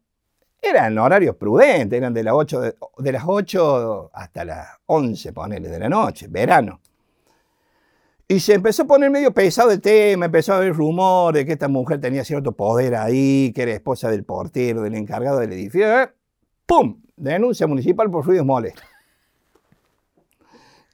Eran 0.62 0.97
horarios 0.97 1.36
prudentes, 1.36 1.97
eran 1.97 2.13
de 2.13 2.23
las 2.23 2.34
8, 2.34 2.62
de, 2.62 2.76
de 2.99 3.12
las 3.12 3.23
8 3.26 4.12
hasta 4.13 4.45
las 4.45 4.67
11, 4.86 5.34
ponele, 5.34 5.69
de 5.69 5.80
la 5.80 5.89
noche, 5.89 6.28
verano. 6.30 6.80
Y 8.27 8.39
se 8.39 8.53
empezó 8.53 8.83
a 8.83 8.88
poner 8.88 9.09
medio 9.12 9.33
pesado 9.33 9.71
el 9.71 9.81
tema, 9.81 10.25
empezó 10.25 10.53
a 10.53 10.57
haber 10.57 10.73
rumores 10.73 11.41
de 11.41 11.45
que 11.45 11.53
esta 11.53 11.67
mujer 11.67 11.99
tenía 11.99 12.23
cierto 12.23 12.53
poder 12.53 12.95
ahí, 12.95 13.51
que 13.53 13.63
era 13.63 13.73
esposa 13.73 14.09
del 14.09 14.23
portero, 14.23 14.81
del 14.81 14.95
encargado 14.95 15.39
del 15.39 15.51
edificio. 15.51 16.01
¿eh? 16.01 16.09
¡Pum! 16.65 17.01
Denuncia 17.15 17.67
municipal 17.67 18.09
por 18.09 18.25
ruidos 18.25 18.45
molestos. 18.45 18.86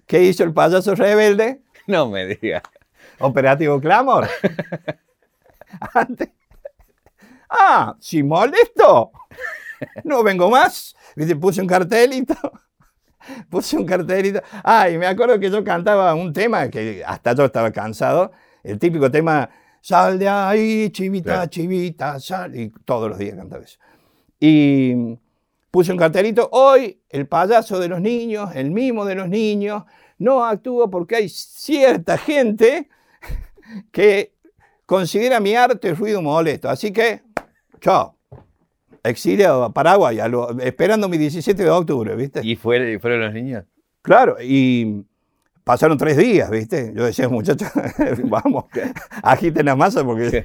¿Qué 0.05 0.23
hizo 0.23 0.43
el 0.43 0.53
payaso 0.53 0.95
rebelde? 0.95 1.61
No 1.87 2.09
me 2.09 2.25
digas. 2.25 2.63
Operativo 3.19 3.79
Clamor. 3.79 4.27
Antes. 5.93 6.29
Ah, 7.49 7.95
si 7.99 8.23
molesto. 8.23 9.11
No 10.03 10.23
vengo 10.23 10.49
más. 10.49 10.95
¿Viste? 11.15 11.35
Puse 11.35 11.61
un 11.61 11.67
cartelito. 11.67 12.35
Puse 13.49 13.77
un 13.77 13.85
cartelito. 13.85 14.41
Ah, 14.63 14.89
y 14.89 14.97
me 14.97 15.05
acuerdo 15.07 15.39
que 15.39 15.49
yo 15.49 15.63
cantaba 15.63 16.13
un 16.13 16.33
tema 16.33 16.69
que 16.69 17.03
hasta 17.05 17.33
yo 17.33 17.45
estaba 17.45 17.71
cansado. 17.71 18.31
El 18.63 18.77
típico 18.79 19.09
tema, 19.09 19.49
sal 19.81 20.19
de 20.19 20.27
ahí, 20.27 20.89
chivita, 20.91 21.33
Claro. 21.33 21.49
chivita, 21.49 22.19
sal. 22.19 22.55
Y 22.55 22.69
todos 22.85 23.09
los 23.09 23.17
días 23.17 23.35
cantaba 23.35 23.63
eso. 23.63 23.79
Y 24.39 25.17
puse 25.71 25.91
un 25.91 25.97
cartelito. 25.97 26.49
Hoy 26.51 27.01
el 27.09 27.27
payaso 27.27 27.79
de 27.79 27.87
los 27.87 28.01
niños, 28.01 28.51
el 28.55 28.71
mimo 28.71 29.05
de 29.05 29.15
los 29.15 29.27
niños, 29.29 29.83
no 30.17 30.43
actúa 30.43 30.89
porque 30.89 31.15
hay 31.15 31.29
cierta 31.29 32.17
gente 32.17 32.89
que 33.91 34.33
considera 34.85 35.39
mi 35.39 35.55
arte 35.55 35.93
ruido 35.93 36.21
molesto. 36.21 36.69
Así 36.69 36.91
que, 36.91 37.21
chao. 37.79 38.18
Exilio 39.03 39.63
a 39.63 39.73
Paraguay, 39.73 40.19
a 40.19 40.27
lo- 40.27 40.59
esperando 40.59 41.07
mi 41.09 41.17
17 41.17 41.63
de 41.63 41.69
octubre, 41.69 42.15
¿viste? 42.15 42.41
¿Y 42.43 42.55
fue- 42.55 42.99
fueron 42.99 43.21
los 43.21 43.33
niños? 43.33 43.63
Claro, 44.01 44.37
y 44.41 45.05
pasaron 45.63 45.97
tres 45.97 46.17
días, 46.17 46.49
¿viste? 46.49 46.91
Yo 46.95 47.05
decía, 47.05 47.29
muchachos, 47.29 47.69
vamos, 48.23 48.65
agiten 49.23 49.65
la 49.65 49.75
masa 49.75 50.03
porque... 50.03 50.43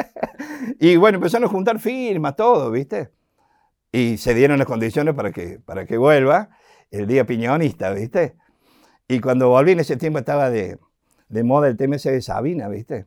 y 0.80 0.96
bueno, 0.96 1.16
empezaron 1.16 1.48
a 1.48 1.52
juntar 1.52 1.78
firmas, 1.78 2.36
todo, 2.36 2.70
¿viste? 2.70 3.10
Y 3.92 4.18
se 4.18 4.34
dieron 4.34 4.58
las 4.58 4.66
condiciones 4.66 5.14
para 5.14 5.32
que, 5.32 5.58
para 5.64 5.86
que 5.86 5.96
vuelva 5.96 6.50
el 6.90 7.06
día 7.06 7.24
piñonista, 7.26 7.90
¿viste? 7.92 8.34
Y 9.08 9.20
cuando 9.20 9.48
volví 9.48 9.72
en 9.72 9.80
ese 9.80 9.96
tiempo 9.96 10.18
estaba 10.18 10.50
de, 10.50 10.78
de 11.28 11.42
moda 11.44 11.68
el 11.68 11.76
TMC 11.76 12.10
de 12.10 12.22
Sabina, 12.22 12.68
¿viste? 12.68 13.06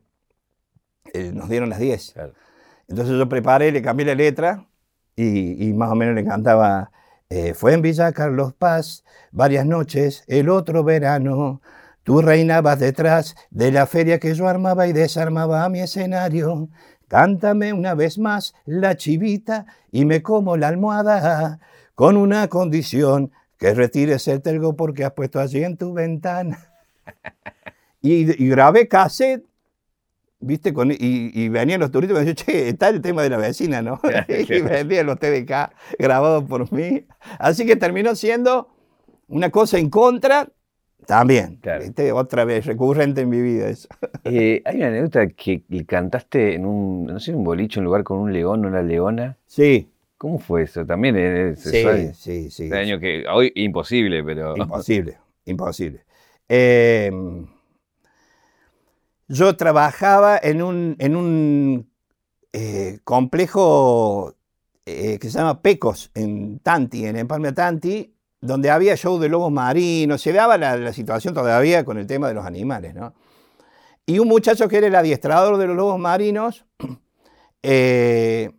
Eh, 1.12 1.32
nos 1.34 1.48
dieron 1.48 1.68
las 1.70 1.78
10. 1.78 2.12
Claro. 2.12 2.32
Entonces 2.90 3.16
yo 3.16 3.28
preparé, 3.28 3.70
le 3.70 3.82
cambié 3.82 4.04
la 4.04 4.16
letra 4.16 4.66
y, 5.14 5.68
y 5.68 5.72
más 5.74 5.92
o 5.92 5.94
menos 5.94 6.16
le 6.16 6.24
cantaba, 6.24 6.90
eh, 7.30 7.54
fue 7.54 7.72
en 7.72 7.82
Villa 7.82 8.10
Carlos 8.10 8.52
Paz 8.52 9.04
varias 9.30 9.64
noches 9.64 10.24
el 10.26 10.48
otro 10.48 10.82
verano, 10.82 11.62
tú 12.02 12.20
reinabas 12.20 12.80
detrás 12.80 13.36
de 13.50 13.70
la 13.70 13.86
feria 13.86 14.18
que 14.18 14.34
yo 14.34 14.48
armaba 14.48 14.88
y 14.88 14.92
desarmaba 14.92 15.64
a 15.64 15.68
mi 15.68 15.78
escenario. 15.78 16.68
Cántame 17.06 17.72
una 17.72 17.94
vez 17.94 18.18
más 18.18 18.54
la 18.66 18.96
chivita 18.96 19.66
y 19.92 20.04
me 20.04 20.20
como 20.20 20.56
la 20.56 20.66
almohada 20.66 21.60
con 21.94 22.16
una 22.16 22.48
condición 22.48 23.30
que 23.56 23.72
retires 23.72 24.26
el 24.26 24.42
telgo 24.42 24.74
porque 24.74 25.04
has 25.04 25.12
puesto 25.12 25.38
allí 25.38 25.62
en 25.62 25.76
tu 25.76 25.92
ventana. 25.92 26.58
Y, 28.02 28.42
y 28.42 28.48
grabé 28.48 28.88
cassette 28.88 29.44
¿Viste? 30.40 30.72
Con- 30.72 30.90
y, 30.90 30.96
y 30.98 31.48
venían 31.48 31.80
los 31.80 31.90
turistas 31.90 32.16
y 32.16 32.20
me 32.20 32.26
decían, 32.26 32.46
che, 32.46 32.68
está 32.68 32.88
el 32.88 33.00
tema 33.00 33.22
de 33.22 33.30
la 33.30 33.36
vecina, 33.36 33.82
¿no? 33.82 34.00
y 34.28 34.60
vendían 34.60 35.06
los 35.06 35.18
TDK 35.18 35.70
grabados 35.98 36.44
por 36.44 36.72
mí. 36.72 37.04
Así 37.38 37.66
que 37.66 37.76
terminó 37.76 38.14
siendo 38.14 38.68
una 39.28 39.50
cosa 39.50 39.78
en 39.78 39.90
contra 39.90 40.48
también. 41.06 41.56
Claro. 41.56 41.84
¿viste? 41.84 42.12
Otra 42.12 42.44
vez, 42.44 42.66
recurrente 42.66 43.20
en 43.22 43.28
mi 43.28 43.40
vida 43.40 43.68
eso. 43.68 43.88
Eh, 44.24 44.62
hay 44.64 44.76
una 44.76 44.88
anécdota 44.88 45.26
que 45.28 45.62
cantaste 45.86 46.54
en 46.54 46.64
un, 46.64 47.06
no 47.06 47.20
sé, 47.20 47.32
en 47.32 47.38
un 47.38 47.44
boliche, 47.44 47.80
un 47.80 47.84
lugar 47.84 48.02
con 48.02 48.18
un 48.18 48.32
león 48.32 48.64
o 48.64 48.68
una 48.68 48.82
leona. 48.82 49.36
Sí, 49.46 49.90
¿Cómo 50.20 50.38
fue 50.38 50.64
eso? 50.64 50.84
También 50.84 51.16
es, 51.16 51.62
sí, 51.62 51.82
sí, 52.12 52.50
sí. 52.50 52.64
Este 52.64 52.76
año 52.76 53.00
que 53.00 53.24
hoy 53.26 53.50
imposible, 53.54 54.22
pero 54.22 54.54
Imposible, 54.54 55.16
imposible. 55.46 56.04
Eh, 56.52 57.10
yo 59.30 59.56
trabajaba 59.56 60.38
en 60.42 60.60
un, 60.60 60.96
en 60.98 61.14
un 61.14 61.88
eh, 62.52 62.98
complejo 63.04 64.34
eh, 64.84 65.20
que 65.20 65.30
se 65.30 65.38
llama 65.38 65.62
Pecos, 65.62 66.10
en 66.14 66.58
Tanti, 66.58 67.06
en 67.06 67.14
Empalme 67.14 67.52
Tanti, 67.52 68.12
donde 68.40 68.70
había 68.70 68.96
show 68.96 69.20
de 69.20 69.28
lobos 69.28 69.52
marinos, 69.52 70.20
se 70.20 70.32
daba 70.32 70.58
la, 70.58 70.76
la 70.76 70.92
situación 70.92 71.32
todavía 71.32 71.84
con 71.84 71.96
el 71.96 72.08
tema 72.08 72.26
de 72.26 72.34
los 72.34 72.44
animales, 72.44 72.92
¿no? 72.92 73.14
Y 74.04 74.18
un 74.18 74.26
muchacho 74.26 74.66
que 74.66 74.78
era 74.78 74.88
el 74.88 74.96
adiestrador 74.96 75.58
de 75.58 75.68
los 75.68 75.76
lobos 75.76 76.00
marinos, 76.00 76.66
eh, 77.62 78.50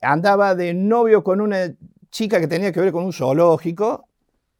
andaba 0.00 0.54
de 0.54 0.72
novio 0.72 1.22
con 1.22 1.42
una 1.42 1.74
chica 2.10 2.40
que 2.40 2.48
tenía 2.48 2.72
que 2.72 2.80
ver 2.80 2.90
con 2.90 3.04
un 3.04 3.12
zoológico 3.12 4.08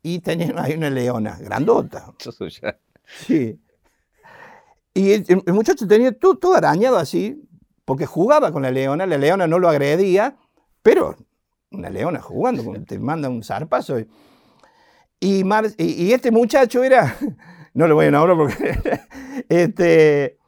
y 0.02 0.18
tenía 0.18 0.52
ahí 0.58 0.74
una 0.74 0.90
leona, 0.90 1.38
grandota. 1.40 2.12
Sí. 3.26 3.60
Y 4.94 5.12
el, 5.12 5.24
el- 5.46 5.54
muchacho 5.54 5.87
tenía 5.87 6.16
todo, 6.16 6.37
todo 6.37 6.54
arañado 6.54 6.96
así, 6.98 7.42
porque 7.85 8.07
jugaba 8.07 8.52
con 8.52 8.62
la 8.62 8.70
leona, 8.70 9.07
la 9.07 9.18
leona 9.18 9.46
no 9.46 9.59
lo 9.59 9.68
agredía, 9.68 10.37
pero 10.83 11.16
una 11.70 11.90
leona 11.90 12.20
jugando, 12.20 12.62
te 12.87 12.98
manda 12.98 13.28
un 13.28 13.42
zarpazo. 13.42 13.98
Y, 13.98 14.09
y 15.20 15.44
Mar- 15.44 15.70
y- 15.78 16.04
y 16.07 16.12
este 16.12 16.30
muchacho 16.30 16.85
era, 16.85 17.16
no 17.74 17.87
le 17.88 17.94
voy 17.94 18.07
a 18.07 18.11
nombrar 18.11 18.37
porque, 18.37 18.78
este, 19.48 20.38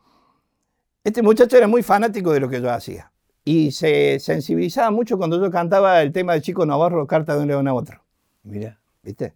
este 1.04 1.22
muchacho 1.22 1.56
era 1.56 1.66
muy 1.68 1.82
fanático 1.82 2.32
de 2.32 2.40
lo 2.40 2.48
que 2.48 2.60
yo 2.60 2.70
hacía. 2.70 3.12
Y 3.44 3.70
se 3.70 4.18
sensibilizaba 4.18 4.90
mucho 4.90 5.18
cuando 5.18 5.40
yo 5.40 5.50
cantaba 5.52 6.02
el 6.02 6.10
tema 6.12 6.32
de 6.34 6.42
Chico 6.42 6.66
Navarro, 6.66 7.06
Carta 7.06 7.36
de 7.36 7.42
un 7.42 7.48
león 7.48 7.68
a 7.68 7.74
otro. 7.74 8.02
Mira. 8.42 8.80
¿viste? 9.02 9.34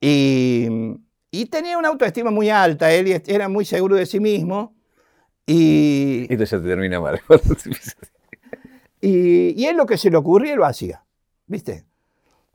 Y, 0.00 0.68
y 1.30 1.46
tenía 1.46 1.78
una 1.78 1.88
autoestima 1.88 2.30
muy 2.30 2.50
alta, 2.50 2.92
él 2.92 3.22
era 3.26 3.48
muy 3.48 3.64
seguro 3.64 3.96
de 3.96 4.06
sí 4.06 4.20
mismo. 4.20 4.74
Y, 5.46 6.26
Esto 6.30 6.44
ya 6.44 6.62
te 6.62 6.68
termina 6.68 7.00
mal. 7.00 7.20
y, 9.00 9.60
y 9.60 9.66
él 9.66 9.76
lo 9.76 9.86
que 9.86 9.98
se 9.98 10.10
le 10.10 10.16
ocurría 10.16 10.56
lo 10.56 10.64
hacía, 10.64 11.04
¿viste? 11.46 11.84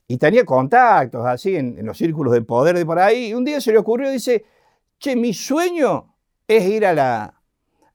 Y 0.07 0.17
tenía 0.17 0.43
contactos 0.43 1.25
así 1.25 1.55
en, 1.55 1.77
en 1.79 1.85
los 1.85 1.97
círculos 1.97 2.33
de 2.33 2.41
poder 2.41 2.77
de 2.77 2.85
por 2.85 2.99
ahí. 2.99 3.27
Y 3.27 3.33
un 3.33 3.45
día 3.45 3.61
se 3.61 3.71
le 3.71 3.77
ocurrió, 3.77 4.09
dice, 4.09 4.45
che, 4.99 5.15
mi 5.15 5.33
sueño 5.33 6.15
es 6.47 6.65
ir 6.65 6.85
a 6.85 6.93
la, 6.93 7.41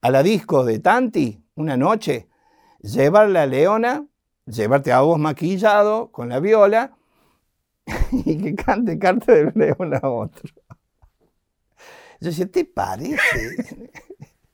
a 0.01 0.11
la 0.11 0.23
disco 0.23 0.65
de 0.65 0.79
Tanti 0.79 1.43
una 1.57 1.77
noche, 1.77 2.29
llevar 2.81 3.29
la 3.31 3.47
leona, 3.47 4.07
llevarte 4.47 4.93
a 4.93 5.01
vos 5.01 5.19
maquillado 5.19 6.12
con 6.12 6.29
la 6.29 6.39
viola 6.39 6.97
y 8.12 8.39
que 8.39 8.55
cante 8.55 8.99
carta 8.99 9.33
del 9.33 9.53
león 9.55 9.95
a 9.95 10.09
otro. 10.09 10.53
Yo 12.20 12.29
decía, 12.31 12.46
¿te 12.50 12.64
parece? 12.64 13.18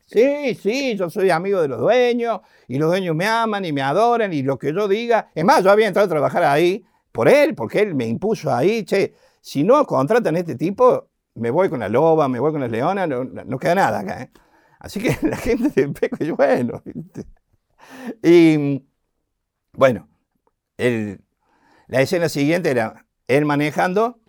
Sí, 0.06 0.54
sí, 0.56 0.94
yo 0.94 1.08
soy 1.08 1.30
amigo 1.30 1.62
de 1.62 1.68
los 1.68 1.80
dueños 1.80 2.40
y 2.68 2.76
los 2.78 2.90
dueños 2.90 3.16
me 3.16 3.26
aman 3.26 3.64
y 3.64 3.72
me 3.72 3.80
adoran 3.80 4.30
y 4.34 4.42
lo 4.42 4.58
que 4.58 4.74
yo 4.74 4.86
diga. 4.86 5.30
Es 5.34 5.42
más, 5.42 5.64
yo 5.64 5.70
había 5.70 5.86
entrado 5.88 6.04
a 6.06 6.10
trabajar 6.10 6.44
ahí 6.44 6.84
por 7.12 7.30
él, 7.30 7.54
porque 7.54 7.80
él 7.80 7.94
me 7.94 8.06
impuso 8.06 8.54
ahí, 8.54 8.84
che, 8.84 9.14
si 9.40 9.64
no 9.64 9.86
contratan 9.86 10.36
a 10.36 10.40
este 10.40 10.54
tipo, 10.56 11.08
me 11.34 11.50
voy 11.50 11.70
con 11.70 11.80
la 11.80 11.88
loba, 11.88 12.28
me 12.28 12.40
voy 12.40 12.52
con 12.52 12.60
las 12.60 12.70
leonas, 12.70 13.08
no, 13.08 13.24
no 13.24 13.58
queda 13.58 13.74
nada 13.76 14.00
acá. 14.00 14.22
¿eh? 14.24 14.30
Así 14.80 15.00
que 15.00 15.16
la 15.26 15.36
gente 15.38 15.70
de 15.80 15.88
Peco, 15.88 16.22
y 16.22 16.30
bueno. 16.30 16.82
Y 18.22 18.84
bueno, 19.72 20.08
el- 20.78 21.20
la 21.88 22.02
escena 22.02 22.28
siguiente 22.30 22.70
era 22.70 23.06
él 23.28 23.46
manejando, 23.46 24.20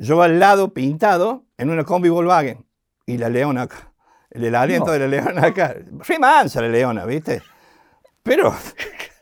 yo 0.00 0.22
al 0.22 0.38
lado 0.40 0.72
pintado 0.74 1.44
en 1.58 1.70
una 1.70 1.84
combi 1.84 2.08
Volkswagen 2.08 2.66
y 3.06 3.18
la 3.18 3.28
leona 3.28 3.62
acá. 3.62 3.92
El, 4.30 4.44
el 4.44 4.54
aliento 4.54 4.86
No. 4.86 4.92
de 4.92 4.98
la 5.00 5.06
leona 5.08 5.46
acá. 5.46 5.74
Re 6.06 6.18
mansa 6.18 6.60
la 6.60 6.68
leona, 6.68 7.04
¿viste? 7.04 7.42
Pero, 8.22 8.54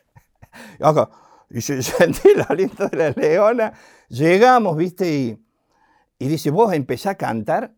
ojo, 0.81 1.09
y 1.49 1.59
yo 1.59 1.81
sentí 1.81 2.29
el 2.29 2.45
aliento 2.47 2.87
de 2.87 2.97
la 2.97 3.09
leona. 3.11 3.73
Llegamos, 4.09 4.75
¿viste? 4.77 5.11
Y, 5.11 5.37
y 6.19 6.27
dice, 6.27 6.51
vos 6.51 6.73
empezá 6.73 7.11
a 7.11 7.15
cantar, 7.15 7.73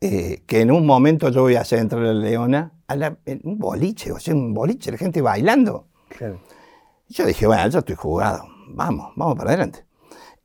eh, 0.00 0.42
que 0.46 0.60
en 0.60 0.70
un 0.70 0.84
momento 0.86 1.28
yo 1.30 1.42
voy 1.42 1.56
a 1.56 1.62
hacer 1.62 1.78
entrar 1.78 2.02
a 2.02 2.06
la 2.06 2.12
leona 2.14 2.72
a 2.88 2.96
la- 2.96 3.18
en 3.24 3.40
un 3.44 3.58
boliche, 3.58 4.12
o 4.12 4.18
sea, 4.20 4.34
un 4.34 4.52
boliche, 4.54 4.92
la 4.92 4.98
gente 4.98 5.20
bailando. 5.22 5.88
Claro. 6.08 6.40
Y 7.08 7.14
Yo 7.14 7.24
dije, 7.26 7.46
bueno, 7.46 7.66
yo 7.68 7.78
estoy 7.80 7.94
jugado, 7.96 8.44
vamos, 8.68 9.12
vamos 9.16 9.36
para 9.36 9.50
adelante. 9.50 9.85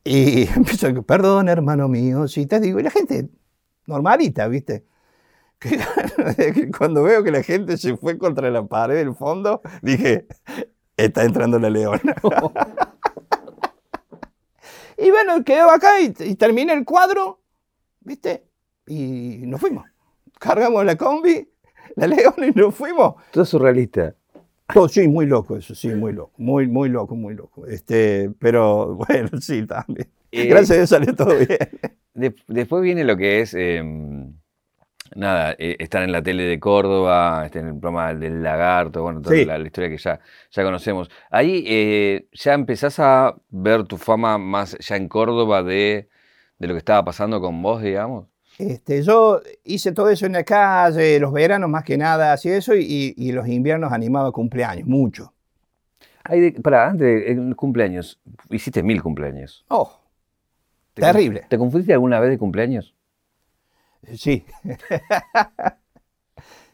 Y 0.04 0.42
empiezo, 0.56 1.02
perdón, 1.02 1.48
hermano 1.48 1.88
mío, 1.88 2.28
si 2.28 2.46
te 2.46 2.60
digo, 2.60 2.80
y 2.80 2.82
la 2.82 2.90
gente 2.90 3.28
normalita, 3.86 4.48
¿viste? 4.48 4.86
Cuando 6.76 7.04
veo 7.04 7.22
que 7.22 7.30
la 7.30 7.42
gente 7.42 7.76
se 7.76 7.96
fue 7.96 8.18
contra 8.18 8.50
la 8.50 8.66
pared 8.66 8.96
del 8.96 9.14
fondo, 9.14 9.62
dije, 9.80 10.26
está 10.96 11.24
entrando 11.24 11.58
la 11.58 11.70
leona. 11.70 12.14
y 14.98 15.10
bueno, 15.10 15.44
quedó 15.44 15.70
acá 15.70 16.00
y, 16.00 16.12
y 16.18 16.34
terminé 16.34 16.72
el 16.72 16.84
cuadro, 16.84 17.40
¿viste? 18.00 18.48
Y 18.86 19.42
nos 19.46 19.60
fuimos. 19.60 19.86
Cargamos 20.40 20.84
la 20.84 20.96
combi, 20.96 21.48
la 21.94 22.08
leona 22.08 22.48
y 22.48 22.50
nos 22.50 22.74
fuimos. 22.74 23.14
Todo 23.30 23.44
surrealista. 23.44 24.16
Oh, 24.74 24.88
sí, 24.88 25.06
muy 25.06 25.26
loco 25.26 25.56
eso, 25.56 25.74
sí, 25.74 25.88
muy 25.88 26.12
loco, 26.12 26.32
muy, 26.38 26.66
muy 26.66 26.88
loco, 26.88 27.14
muy 27.14 27.34
loco. 27.34 27.66
Este, 27.66 28.30
pero 28.38 28.94
bueno, 29.08 29.28
sí, 29.40 29.66
también. 29.66 30.08
Eh, 30.30 30.46
Gracias 30.46 30.70
a 30.70 30.74
Dios 30.76 30.90
salió 30.90 31.14
todo 31.14 31.36
bien. 31.36 31.58
De- 32.14 32.34
después 32.46 32.82
viene 32.82 33.04
lo 33.04 33.16
que 33.16 33.40
es 33.40 33.54
eh, 33.54 33.82
nada, 35.14 35.54
eh, 35.58 35.76
están 35.78 36.04
en 36.04 36.12
la 36.12 36.22
tele 36.22 36.44
de 36.44 36.58
Córdoba, 36.60 37.44
están 37.46 37.62
en 37.62 37.74
el 37.74 37.80
programa 37.80 38.14
del 38.14 38.42
Lagarto, 38.42 39.02
bueno, 39.02 39.20
toda 39.20 39.36
Sí. 39.36 39.44
la, 39.44 39.58
la 39.58 39.66
historia 39.66 39.90
que 39.90 39.98
ya, 39.98 40.20
ya 40.50 40.64
conocemos. 40.64 41.10
Ahí 41.30 41.64
eh, 41.66 42.28
ya 42.32 42.54
empezás 42.54 42.98
a 42.98 43.36
ver 43.50 43.84
tu 43.84 43.98
fama 43.98 44.38
más 44.38 44.76
ya 44.78 44.96
en 44.96 45.08
Córdoba 45.08 45.62
de, 45.62 46.08
de 46.58 46.66
lo 46.66 46.74
que 46.74 46.78
estaba 46.78 47.04
pasando 47.04 47.40
con 47.40 47.60
vos, 47.62 47.82
digamos. 47.82 48.28
Este, 48.58 49.02
yo 49.02 49.40
hice 49.64 49.92
todo 49.92 50.08
eso 50.10 50.26
en 50.26 50.32
la 50.32 50.44
calle, 50.44 51.18
los 51.18 51.32
veranos 51.32 51.68
más 51.68 51.84
que 51.84 51.96
nada, 51.96 52.32
hacía 52.32 52.56
eso, 52.56 52.74
y, 52.74 53.14
y 53.16 53.32
los 53.32 53.48
inviernos 53.48 53.92
animaba 53.92 54.30
cumpleaños, 54.32 54.86
mucho. 54.86 55.32
De, 56.28 56.52
pará, 56.62 56.88
antes 56.90 57.36
de 57.36 57.54
cumpleaños, 57.56 58.20
hiciste 58.50 58.82
mil 58.82 59.02
cumpleaños. 59.02 59.64
Oh, 59.68 59.92
¿Te 60.94 61.02
terrible. 61.02 61.42
conf- 61.42 61.48
¿Te 61.48 61.58
confundiste 61.58 61.92
alguna 61.92 62.20
vez 62.20 62.30
de 62.30 62.38
cumpleaños? 62.38 62.94
Sí. 64.16 64.44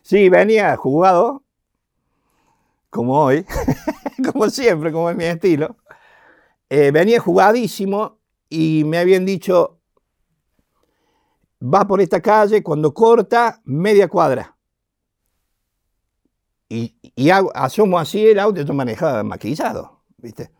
sí, 0.03 0.29
venía 0.29 0.77
jugado, 0.77 1.43
como 2.91 3.23
hoy, 3.23 3.45
como 4.33 4.49
siempre, 4.51 4.93
como 4.93 5.11
es 5.11 5.17
mi 5.17 5.25
estilo. 5.25 5.77
Eh, 6.71 6.91
venía 6.93 7.21
jugadísimo 7.21 8.19
y 8.49 8.85
me 8.87 8.99
habían 8.99 9.27
dicho, 9.27 9.78
va 11.63 11.87
por 11.87 12.01
esta 12.01 12.21
calle, 12.21 12.63
cuando 12.63 12.93
corta, 12.95 13.61
media 13.65 14.09
cuadra. 14.09 14.57
Y, 16.69 16.95
y 17.17 17.31
hago- 17.31 17.51
asomo 17.55 17.99
así 17.99 18.27
el 18.29 18.39
auto, 18.39 18.61
yo 18.63 18.75
manejaba 18.75 19.23
maquillado, 19.25 20.03
¿viste? 20.19 20.51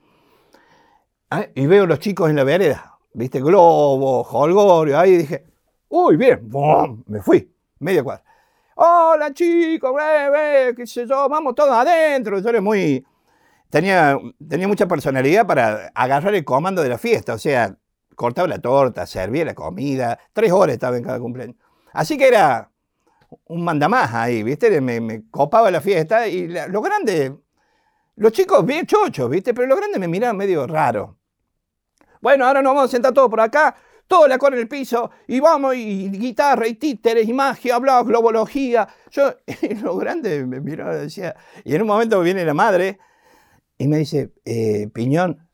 Ah, 1.31 1.47
Y 1.55 1.67
veo 1.67 1.87
los 1.87 1.99
chicos 1.99 2.31
en 2.31 2.37
la 2.37 2.45
vereda, 2.45 2.99
¿viste? 3.13 3.41
Globo, 3.41 4.23
holgorio, 4.23 4.99
ahí 4.99 5.19
dije, 5.19 5.45
uy, 5.89 6.17
bien, 6.17 6.41
¡bum! 6.49 7.03
me 7.07 7.21
fui, 7.21 7.53
media 7.81 8.03
cuadra. 8.03 8.25
Hola 8.77 9.35
chicos, 9.35 9.93
breve, 9.93 10.75
qué 10.75 10.87
sé 10.87 11.07
yo, 11.07 11.29
vamos 11.29 11.55
todos 11.55 11.73
adentro. 11.73 12.39
Yo 12.41 12.49
era 12.49 12.61
muy, 12.61 13.05
tenía, 13.71 14.19
tenía 14.49 14.69
mucha 14.69 14.89
personalidad 14.89 15.47
para 15.47 15.89
agarrar 15.95 16.35
el 16.35 16.45
comando 16.45 16.83
de 16.83 16.89
la 16.91 16.99
fiesta, 16.99 17.35
o 17.35 17.39
sea, 17.39 17.77
cortaba 18.19 18.49
la 18.49 18.59
torta, 18.59 19.07
servía 19.07 19.45
la 19.45 19.55
comida, 19.55 20.19
tres 20.33 20.51
horas 20.51 20.75
estaba 20.75 20.97
en 20.97 21.05
cada 21.05 21.21
cumpleaños. 21.21 21.55
Así 21.93 22.19
que 22.19 22.27
era 22.27 22.69
un 23.47 23.63
mandamás 23.63 24.13
ahí, 24.13 24.43
¿viste? 24.43 24.81
Me, 24.81 25.23
copaba 25.31 25.71
la 25.71 25.81
fiesta 25.81 26.27
y 26.27 26.49
la- 26.49 26.67
los 26.67 26.83
grandes, 26.83 27.31
los 28.17 28.33
chicos 28.33 28.67
bien 28.67 28.87
chochos, 28.87 29.31
¿viste? 29.31 29.55
Pero 29.55 29.69
los 29.69 29.79
grandes 29.79 30.01
me 30.01 30.09
miraban 30.09 30.37
medio 30.37 30.67
raro. 30.67 31.17
Bueno, 32.21 32.45
ahora 32.45 32.61
nos 32.61 32.75
vamos 32.75 32.89
a 32.89 32.93
sentar 32.93 33.15
todos 33.15 33.31
por 33.31 33.41
acá, 33.41 33.77
todo 34.09 34.27
la 34.27 34.37
cor 34.37 34.53
en 34.53 34.59
el 34.61 34.69
piso, 34.69 35.13
y 35.29 35.39
vamos, 35.39 35.77
y 35.77 36.11
guitarra, 36.11 36.67
y 36.67 36.75
títeres, 36.75 37.29
y 37.29 37.33
magia, 37.33 37.79
bla, 37.79 38.03
globología. 38.03 38.89
Yo, 39.13 39.33
y 39.47 39.75
los 39.81 39.97
grandes 39.97 40.45
me 40.45 40.61
miraban 40.61 40.97
y 40.97 41.01
decía, 41.03 41.37
y 41.65 41.73
en 41.73 41.83
un 41.83 41.87
momento 41.89 42.21
viene 42.21 42.45
la 42.45 42.55
madre 42.55 42.99
y 43.79 43.87
me 43.87 43.99
dice, 43.99 44.33
eh, 44.45 44.89
Piñón, 44.93 45.49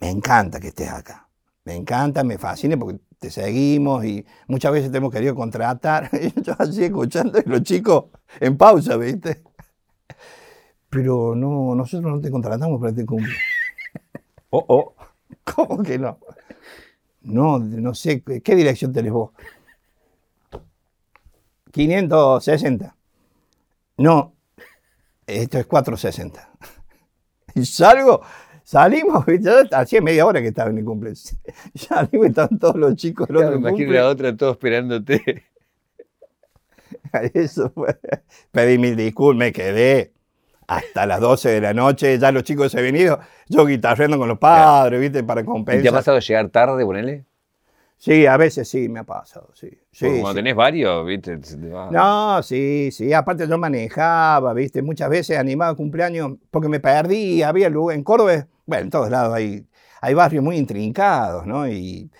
me 0.00 0.08
encanta 0.08 0.58
que 0.58 0.68
estés 0.68 0.88
acá. 0.90 1.25
Me 1.66 1.74
encanta, 1.74 2.22
me 2.22 2.38
fascina 2.38 2.76
porque 2.76 3.00
te 3.18 3.28
seguimos 3.28 4.04
y 4.04 4.24
muchas 4.46 4.70
veces 4.70 4.92
te 4.92 4.98
hemos 4.98 5.12
querido 5.12 5.34
contratar. 5.34 6.08
Y 6.36 6.40
yo 6.40 6.54
así 6.56 6.84
escuchando 6.84 7.40
y 7.44 7.48
los 7.48 7.62
chicos 7.62 8.04
en 8.38 8.56
pausa, 8.56 8.96
¿viste? 8.96 9.42
Pero 10.88 11.34
no, 11.34 11.74
nosotros 11.74 12.10
no 12.10 12.20
te 12.20 12.30
contratamos 12.30 12.78
para 12.78 12.90
este 12.90 13.04
cumple. 13.04 13.34
Oh, 14.50 14.64
oh. 14.68 14.94
¿Cómo 15.42 15.82
que 15.82 15.98
no? 15.98 16.18
No, 17.22 17.58
no 17.58 17.94
sé, 17.94 18.22
¿qué 18.22 18.54
dirección 18.54 18.92
tenés 18.92 19.12
vos? 19.12 19.32
560. 21.72 22.96
No, 23.98 24.34
esto 25.26 25.58
es 25.58 25.66
460. 25.66 26.48
Y 27.56 27.64
salgo, 27.64 28.20
salimos, 28.66 29.24
hacía 29.72 30.00
media 30.02 30.26
hora 30.26 30.42
que 30.42 30.48
estaba 30.48 30.70
en 30.70 30.76
mi 30.76 30.82
cumpleaños. 30.82 31.36
Salimos 31.74 32.26
y 32.26 32.30
estaban 32.30 32.58
todos 32.58 32.76
los 32.76 32.96
chicos 32.96 33.28
del 33.28 33.36
Claro, 33.36 33.48
otro 33.48 33.60
me 33.60 33.70
imagino 33.70 33.78
cumple. 33.86 33.94
la 33.94 34.08
otra 34.08 34.36
todo 34.36 34.50
esperándote. 34.52 35.44
Eso 37.34 37.70
fue. 37.70 37.98
Pedí 38.50 38.78
mil 38.78 38.96
disculpas, 38.96 39.38
me 39.38 39.52
quedé 39.52 40.12
hasta 40.66 41.06
las 41.06 41.20
12 41.20 41.48
de 41.50 41.60
la 41.60 41.74
noche. 41.74 42.18
Ya 42.18 42.32
los 42.32 42.42
chicos 42.42 42.72
se 42.72 42.78
habían 42.78 42.96
ido. 42.96 43.20
Yo 43.48 43.64
guitarreando 43.66 44.18
con 44.18 44.28
los 44.28 44.38
padres, 44.38 45.00
¿viste? 45.00 45.22
Para 45.22 45.42
¿Y 45.42 45.44
te 45.44 45.50
ha 45.50 45.52
compensar. 45.52 45.92
pasado 45.92 46.18
llegar 46.18 46.48
tarde, 46.50 46.84
ponele? 46.84 47.24
Sí, 47.98 48.26
a 48.26 48.36
veces 48.36 48.68
sí 48.68 48.88
me 48.88 49.00
ha 49.00 49.04
pasado, 49.04 49.50
sí. 49.54 49.70
sí, 49.90 50.06
cuando 50.06 50.30
sí. 50.30 50.34
tenés 50.36 50.54
varios, 50.54 51.06
viste, 51.06 51.42
se 51.42 51.56
te 51.56 51.68
va. 51.68 51.90
No, 51.90 52.42
sí, 52.42 52.90
sí. 52.92 53.12
Aparte 53.12 53.48
yo 53.48 53.56
manejaba, 53.58 54.52
¿viste? 54.52 54.82
Muchas 54.82 55.08
veces 55.08 55.38
animaba 55.38 55.74
cumpleaños 55.74 56.32
porque 56.50 56.68
me 56.68 56.78
perdí. 56.78 57.42
Había 57.42 57.70
lugar 57.70 57.96
en 57.96 58.04
Córdoba, 58.04 58.46
bueno, 58.66 58.84
en 58.84 58.90
todos 58.90 59.10
lados 59.10 59.34
hay, 59.34 59.66
hay 60.00 60.14
barrios 60.14 60.44
muy 60.44 60.56
intrincados, 60.56 61.46
¿no? 61.46 61.66
Y 61.68 62.10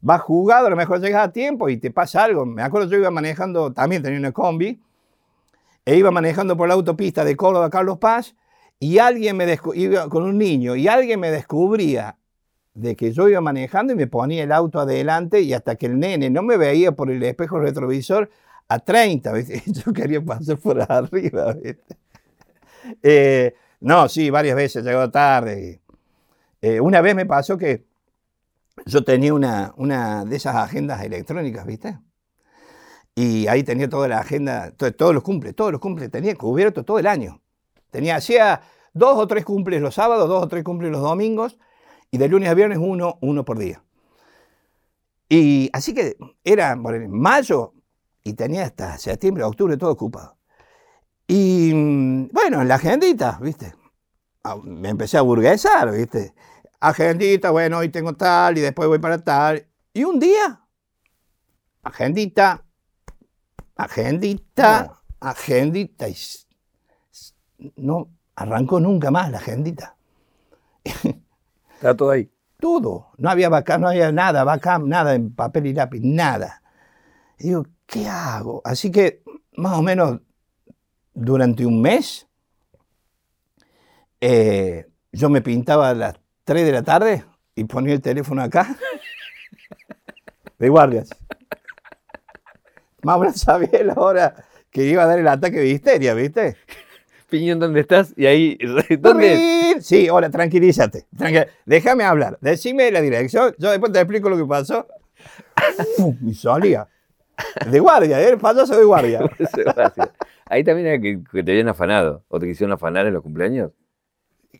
vas 0.00 0.20
jugado, 0.22 0.68
a 0.68 0.70
lo 0.70 0.76
mejor 0.76 1.00
llegas 1.00 1.28
a 1.28 1.32
tiempo 1.32 1.68
y 1.68 1.76
te 1.76 1.90
pasa 1.90 2.22
algo. 2.22 2.46
Me 2.46 2.62
acuerdo 2.62 2.88
yo 2.88 2.96
iba 2.98 3.10
manejando, 3.10 3.72
también 3.72 4.02
tenía 4.02 4.18
una 4.20 4.32
combi, 4.32 4.80
e 5.84 5.96
iba 5.96 6.10
manejando 6.12 6.56
por 6.56 6.68
la 6.68 6.74
autopista 6.74 7.24
de 7.24 7.36
Córdoba 7.36 7.66
a 7.66 7.70
Carlos 7.70 7.98
Paz 7.98 8.36
y 8.78 8.98
alguien 8.98 9.36
me 9.36 9.58
iba 9.74 10.08
con 10.08 10.22
un 10.22 10.38
niño 10.38 10.76
y 10.76 10.88
alguien 10.88 11.20
me 11.20 11.30
descubría 11.30 12.16
de 12.76 12.94
que 12.96 13.12
yo 13.12 13.28
iba 13.28 13.40
manejando 13.40 13.92
y 13.94 13.96
me 13.96 14.06
ponía 14.06 14.44
el 14.44 14.52
auto 14.52 14.80
adelante 14.80 15.40
y 15.40 15.54
hasta 15.54 15.76
que 15.76 15.86
el 15.86 15.98
nene 15.98 16.30
no 16.30 16.42
me 16.42 16.56
veía 16.58 16.92
por 16.92 17.10
el 17.10 17.22
espejo 17.22 17.58
retrovisor 17.58 18.30
a 18.68 18.78
30, 18.80 19.32
¿viste? 19.32 19.62
yo 19.72 19.92
quería 19.92 20.22
pasar 20.24 20.58
por 20.58 20.80
arriba. 20.80 21.56
Eh, 23.02 23.54
no, 23.80 24.08
sí, 24.08 24.30
varias 24.30 24.56
veces 24.56 24.84
llegó 24.84 25.10
tarde. 25.10 25.80
Eh, 26.62 26.80
una 26.80 27.00
vez 27.00 27.14
me 27.16 27.26
pasó 27.26 27.58
que 27.58 27.86
yo 28.86 29.04
tenía 29.04 29.34
una, 29.34 29.74
una 29.76 30.24
de 30.24 30.36
esas 30.36 30.56
agendas 30.56 31.02
electrónicas, 31.04 31.66
¿viste? 31.66 31.98
Y 33.14 33.46
ahí 33.46 33.62
tenía 33.62 33.88
toda 33.88 34.08
la 34.08 34.18
agenda, 34.18 34.72
to- 34.72 34.92
todos 34.94 35.14
los 35.14 35.22
cumples, 35.22 35.54
todos 35.54 35.72
los 35.72 35.80
cumples, 35.80 36.10
tenía 36.10 36.34
cubierto 36.34 36.84
todo 36.84 36.98
el 36.98 37.06
año. 37.06 37.40
Tenía, 37.90 38.16
hacía 38.16 38.60
dos 38.92 39.18
o 39.18 39.26
tres 39.26 39.44
cumples 39.44 39.80
los 39.80 39.94
sábados, 39.94 40.28
dos 40.28 40.42
o 40.44 40.48
tres 40.48 40.62
cumples 40.64 40.90
los 40.90 41.00
domingos, 41.00 41.58
y 42.10 42.18
de 42.18 42.28
lunes 42.28 42.48
a 42.48 42.54
viernes 42.54 42.78
uno, 42.80 43.18
uno 43.20 43.44
por 43.44 43.58
día. 43.58 43.82
Y 45.28 45.70
así 45.72 45.92
que 45.94 46.16
era 46.44 46.72
el 46.72 47.08
mayo 47.08 47.74
y 48.22 48.34
tenía 48.34 48.64
hasta 48.64 48.98
septiembre, 48.98 49.44
octubre 49.44 49.76
todo 49.76 49.90
ocupado. 49.90 50.36
Y 51.26 51.72
mm, 51.74 52.28
bueno, 52.32 52.62
en 52.62 52.68
la 52.68 52.76
agendita, 52.76 53.38
¿viste? 53.42 53.74
Ah, 54.44 54.56
Me 54.62 54.90
empecé 54.90 55.18
a 55.18 55.22
burguesar, 55.22 55.90
¿viste? 55.92 56.34
Agendita, 56.80 57.50
bueno, 57.50 57.78
hoy 57.78 57.88
tengo 57.88 58.14
tal 58.14 58.58
y 58.58 58.60
después 58.60 58.88
voy 58.88 58.98
para 58.98 59.18
tal. 59.18 59.66
Y 59.92 60.04
un 60.04 60.20
día, 60.20 60.60
agendita, 61.82 62.64
agendita, 63.76 65.02
agendita. 65.20 66.08
Y 66.08 66.16
no 67.76 68.10
arrancó 68.36 68.80
nunca 68.80 69.10
más 69.10 69.30
la 69.30 69.38
agendita. 69.38 69.96
Está 71.76 71.96
todo 71.96 72.10
ahí. 72.10 72.30
Todo. 72.58 73.12
No 73.18 73.30
había 73.30 73.48
vaca, 73.48 73.78
no 73.78 73.88
había 73.88 74.10
nada, 74.12 74.44
vaca, 74.44 74.78
nada 74.78 75.14
en 75.14 75.34
papel 75.34 75.66
y 75.66 75.74
lápiz, 75.74 76.00
nada. 76.02 76.62
Y 77.38 77.48
digo, 77.48 77.66
¿qué 77.86 78.08
hago? 78.08 78.62
Así 78.64 78.90
que 78.90 79.22
más 79.56 79.78
o 79.78 79.82
menos 79.82 80.20
durante 81.12 81.64
un 81.66 81.80
mes 81.80 82.26
eh, 84.20 84.86
yo 85.12 85.28
me 85.28 85.42
pintaba 85.42 85.90
a 85.90 85.94
las 85.94 86.14
3 86.44 86.64
de 86.64 86.72
la 86.72 86.82
tarde 86.82 87.24
y 87.54 87.64
ponía 87.64 87.94
el 87.94 88.00
teléfono 88.00 88.42
acá 88.42 88.74
de 90.58 90.68
guardias. 90.68 91.10
Más 93.02 93.16
o 93.16 93.20
menos 93.20 93.36
sabía 93.36 93.84
la 93.84 93.94
hora 93.94 94.34
que 94.70 94.84
iba 94.84 95.02
a 95.02 95.06
dar 95.06 95.18
el 95.18 95.28
ataque 95.28 95.58
de 95.58 95.68
histeria, 95.68 96.14
¿viste? 96.14 96.56
Piñón, 97.28 97.58
¿dónde 97.58 97.80
estás? 97.80 98.12
Y 98.16 98.26
ahí, 98.26 98.58
¿dónde. 99.00 99.76
Sí, 99.80 100.08
hola, 100.08 100.30
tranquilízate. 100.30 101.06
tranquil- 101.16 101.46
Déjame 101.64 102.04
hablar. 102.04 102.38
Decime 102.40 102.90
la 102.90 103.00
dirección. 103.00 103.54
Yo 103.58 103.70
después 103.70 103.92
te 103.92 103.98
explico 104.00 104.28
lo 104.28 104.36
que 104.36 104.44
pasó. 104.44 104.86
Y 106.24 106.34
salía. 106.34 106.86
De 107.70 107.80
guardia, 107.80 108.20
¿eh? 108.22 108.30
el 108.30 108.38
payaso 108.38 108.76
de 108.78 108.84
guardia. 108.84 109.20
Ahí 110.46 110.62
también 110.64 110.86
era 110.86 111.00
que, 111.00 111.20
que 111.30 111.42
te 111.42 111.50
habían 111.50 111.68
afanado. 111.68 112.22
¿O 112.28 112.38
te 112.38 112.46
quisieron 112.46 112.72
afanar 112.72 113.06
en 113.06 113.14
los 113.14 113.22
cumpleaños? 113.22 113.72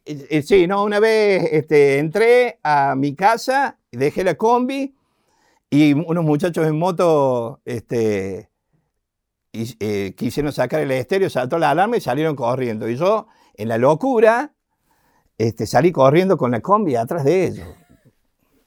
Eh, 0.04 0.26
eh, 0.28 0.42
Sí, 0.42 0.66
no, 0.66 0.82
una 0.84 0.98
vez 1.00 1.48
este, 1.52 1.98
entré 1.98 2.58
a 2.62 2.94
mi 2.96 3.14
casa, 3.14 3.78
dejé 3.92 4.24
la 4.24 4.34
combi 4.34 4.94
y 5.70 5.92
unos 5.94 6.24
muchachos 6.24 6.66
en 6.66 6.78
moto 6.78 7.60
este, 7.64 8.50
y, 9.62 9.76
eh, 9.80 10.14
quisieron 10.16 10.52
sacar 10.52 10.80
el 10.80 10.90
estéreo, 10.90 11.30
saltó 11.30 11.58
la 11.58 11.70
alarma 11.70 11.96
y 11.96 12.00
salieron 12.00 12.36
corriendo. 12.36 12.88
Y 12.88 12.96
yo, 12.96 13.26
en 13.54 13.68
la 13.68 13.78
locura, 13.78 14.54
este, 15.38 15.66
salí 15.66 15.92
corriendo 15.92 16.36
con 16.36 16.50
la 16.50 16.60
combi 16.60 16.96
atrás 16.96 17.24
de 17.24 17.46
ellos. 17.46 17.68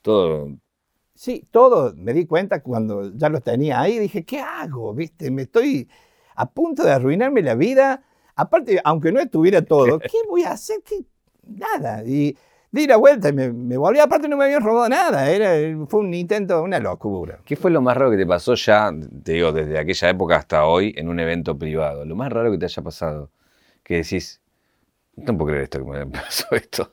Todo. 0.02 0.48
Sí, 1.14 1.46
todo. 1.50 1.92
Me 1.96 2.12
di 2.12 2.26
cuenta 2.26 2.62
cuando 2.62 3.12
ya 3.14 3.28
los 3.28 3.42
tenía 3.42 3.80
ahí. 3.80 3.98
Dije, 3.98 4.24
¿qué 4.24 4.40
hago? 4.40 4.94
¿Viste? 4.94 5.30
Me 5.30 5.42
estoy 5.42 5.88
a 6.34 6.50
punto 6.50 6.82
de 6.82 6.92
arruinarme 6.92 7.42
la 7.42 7.54
vida. 7.54 8.04
Aparte, 8.36 8.80
aunque 8.84 9.12
no 9.12 9.20
estuviera 9.20 9.62
todo, 9.62 9.98
¿qué 10.00 10.18
voy 10.28 10.44
a 10.44 10.52
hacer? 10.52 10.82
¿Qué? 10.84 11.04
Nada. 11.44 12.04
Y 12.04 12.36
di 12.70 12.86
la 12.86 12.96
vuelta 12.96 13.28
y 13.28 13.32
me, 13.32 13.52
me 13.52 13.76
volví. 13.76 13.98
Aparte, 13.98 14.28
no 14.28 14.36
me 14.36 14.44
habían 14.44 14.62
robado 14.62 14.88
nada. 14.88 15.30
Era, 15.30 15.52
fue 15.86 16.00
un 16.00 16.14
intento, 16.14 16.62
una 16.62 16.78
locura. 16.78 17.38
¿Qué 17.44 17.56
fue 17.56 17.70
lo 17.70 17.80
más 17.80 17.96
raro 17.96 18.10
que 18.10 18.16
te 18.16 18.26
pasó 18.26 18.54
ya, 18.54 18.90
te 19.24 19.32
digo, 19.32 19.52
desde 19.52 19.78
aquella 19.78 20.08
época 20.10 20.36
hasta 20.36 20.64
hoy 20.66 20.94
en 20.96 21.08
un 21.08 21.18
evento 21.20 21.56
privado? 21.58 22.04
Lo 22.04 22.16
más 22.16 22.32
raro 22.32 22.50
que 22.50 22.58
te 22.58 22.66
haya 22.66 22.82
pasado. 22.82 23.30
Que 23.82 23.96
decís, 23.96 24.40
no 25.16 25.36
puedo 25.36 25.48
creer 25.48 25.64
esto 25.64 25.78
que 25.78 25.84
me 25.84 26.06
pasó 26.06 26.46
esto. 26.52 26.92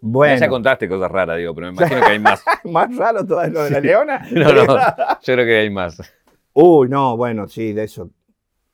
Bueno, 0.00 0.38
Ya 0.38 0.48
contaste 0.48 0.88
cosas 0.88 1.10
raras, 1.10 1.38
digo, 1.38 1.54
pero 1.54 1.72
me 1.72 1.72
imagino 1.76 2.00
que 2.00 2.12
hay 2.12 2.18
más. 2.18 2.42
más 2.64 2.96
raro 2.96 3.26
todo 3.26 3.44
lo 3.48 3.64
de 3.64 3.70
la 3.70 3.80
leona. 3.80 4.26
No, 4.30 4.52
no, 4.52 4.64
yo 4.76 5.34
creo 5.34 5.44
que 5.44 5.58
hay 5.58 5.70
más. 5.70 6.00
Uy, 6.52 6.88
no, 6.88 7.16
bueno, 7.16 7.48
sí, 7.48 7.72
de 7.72 7.84
eso 7.84 8.10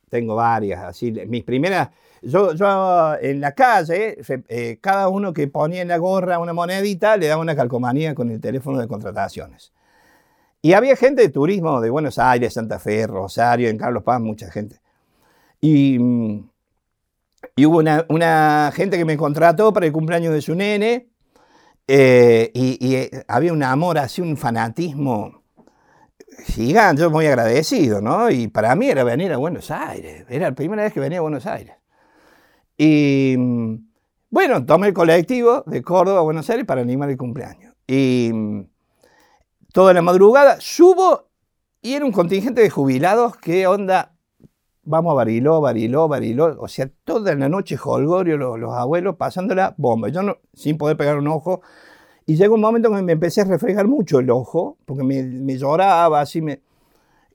tengo 0.09 0.35
varias. 0.35 0.83
Así, 0.83 1.11
mis 1.11 1.43
primeras, 1.43 1.89
yo, 2.25 2.53
yo 2.53 3.15
en 3.21 3.41
la 3.41 3.53
calle, 3.53 4.17
eh, 4.49 4.79
cada 4.81 5.09
uno 5.09 5.33
que 5.33 5.47
ponía 5.47 5.81
en 5.81 5.87
la 5.89 5.97
gorra 5.97 6.39
una 6.39 6.53
monedita 6.53 7.17
le 7.17 7.27
daba 7.27 7.41
una 7.41 7.55
calcomanía 7.55 8.15
con 8.15 8.31
el 8.31 8.41
teléfono 8.41 8.79
de 8.79 8.87
contrataciones. 8.87 9.73
Y 10.61 10.73
había 10.73 10.95
gente 10.95 11.21
de 11.21 11.29
turismo 11.29 11.79
de 11.81 11.89
Buenos 11.91 12.19
Aires, 12.19 12.53
Santa 12.53 12.79
Fe, 12.79 13.07
Rosario, 13.07 13.69
en 13.69 13.77
Carlos 13.77 14.03
Paz, 14.03 14.19
mucha 14.21 14.51
gente. 14.51 14.81
Y, 15.61 15.99
mm, 15.99 16.49
y 17.55 17.65
hubo 17.65 17.79
una, 17.79 18.05
una 18.09 18.71
gente 18.75 18.97
que 18.97 19.05
me 19.05 19.17
contrató 19.17 19.73
para 19.73 19.85
el 19.85 19.91
cumpleaños 19.93 20.33
de 20.33 20.41
su 20.41 20.55
nene. 20.55 21.09
eh, 21.87 22.51
y 22.53 22.77
y, 22.85 22.95
eh, 22.95 23.25
había 23.27 23.53
un 23.53 23.63
amor, 23.63 23.97
así 23.99 24.21
un 24.21 24.37
fanatismo 24.37 25.43
gigante, 26.45 27.01
yo 27.01 27.11
muy 27.11 27.25
agradecido, 27.27 28.01
¿no? 28.01 28.29
Y 28.29 28.47
para 28.47 28.75
mí 28.75 28.89
era 28.89 29.03
venir 29.03 29.33
a 29.33 29.37
Buenos 29.37 29.71
Aires, 29.71 30.25
era 30.29 30.49
la 30.49 30.55
primera 30.55 30.83
vez 30.83 30.93
que 30.93 30.99
venía 30.99 31.19
a 31.19 31.21
Buenos 31.21 31.45
Aires. 31.45 31.75
Y 32.77 33.35
mm, 33.37 33.75
bueno, 34.29 34.65
tomé 34.65 34.87
el 34.87 34.93
colectivo 34.93 35.63
de 35.65 35.81
Córdoba 35.81 36.19
a 36.19 36.23
Buenos 36.23 36.49
Aires 36.49 36.65
para 36.65 36.81
animar 36.81 37.09
el 37.09 37.17
cumpleaños. 37.17 37.73
Y 37.87 38.31
mm, 38.33 38.67
toda 39.71 39.93
la 39.93 40.01
madrugada 40.01 40.57
subo 40.59 41.29
y 41.81 41.93
era 41.93 42.03
un 42.03 42.11
contingente 42.11 42.61
de 42.61 42.69
jubilados 42.71 43.37
que 43.37 43.67
onda, 43.67 44.15
vamos 44.81 45.11
a 45.11 45.15
Bariló, 45.15 45.61
Bariló, 45.61 46.07
Bariló, 46.07 46.59
o 46.59 46.67
sea, 46.67 46.89
toda 47.03 47.35
la 47.35 47.47
noche 47.47 47.77
Holgorio, 47.81 48.37
los, 48.37 48.57
los 48.57 48.73
abuelos 48.73 49.17
pasándola 49.17 49.75
bomba. 49.77 50.09
Yo 50.09 50.23
no, 50.23 50.37
sin 50.53 50.79
poder 50.79 50.97
pegar 50.97 51.19
un 51.19 51.27
ojo, 51.27 51.61
y 52.25 52.37
llegó 52.37 52.55
un 52.55 52.61
momento 52.61 52.89
en 52.89 52.95
que 52.95 53.01
me 53.03 53.11
empecé 53.11 53.41
a 53.41 53.45
refregar 53.45 53.87
mucho 53.87 54.17
el 54.17 54.31
ojo, 54.31 54.77
porque 54.85 55.03
me, 55.03 55.21
me 55.21 55.57
lloraba, 55.57 56.21
así 56.21 56.41
me... 56.41 56.61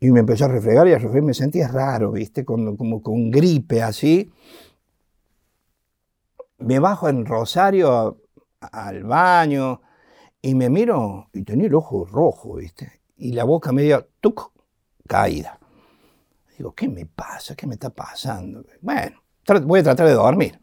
Y 0.01 0.11
me 0.11 0.21
empezó 0.21 0.47
a 0.47 0.49
refregar 0.49 0.89
y 0.89 0.95
a 0.95 0.99
refregar, 0.99 1.23
me 1.23 1.35
sentía 1.35 1.69
raro, 1.69 2.11
¿viste? 2.11 2.45
Con, 2.45 2.77
como 2.77 3.03
con 3.03 3.31
gripe, 3.31 3.83
así. 3.83 4.33
Me 6.61 6.79
bajo 6.79 7.09
en 7.09 7.27
Rosario 7.27 8.23
al 8.61 9.05
baño 9.05 9.81
y 10.43 10.55
me 10.55 10.69
miro 10.69 11.29
y 11.33 11.43
tenía 11.43 11.67
el 11.67 11.75
ojo 11.75 12.05
rojo, 12.05 12.57
¿viste? 12.57 13.01
Y 13.17 13.33
la 13.33 13.45
boca 13.45 13.73
media, 13.73 14.07
tuc, 14.21 14.53
caída. 15.07 15.59
Digo, 16.57 16.75
¿qué 16.75 16.89
me 16.89 17.07
pasa? 17.07 17.55
¿Qué 17.55 17.67
me 17.67 17.75
está 17.75 17.91
pasando? 17.91 18.65
Bueno, 18.81 19.23
voy 19.63 19.81
a 19.81 19.83
tratar 19.83 20.07
de 20.07 20.13
dormir. 20.15 20.61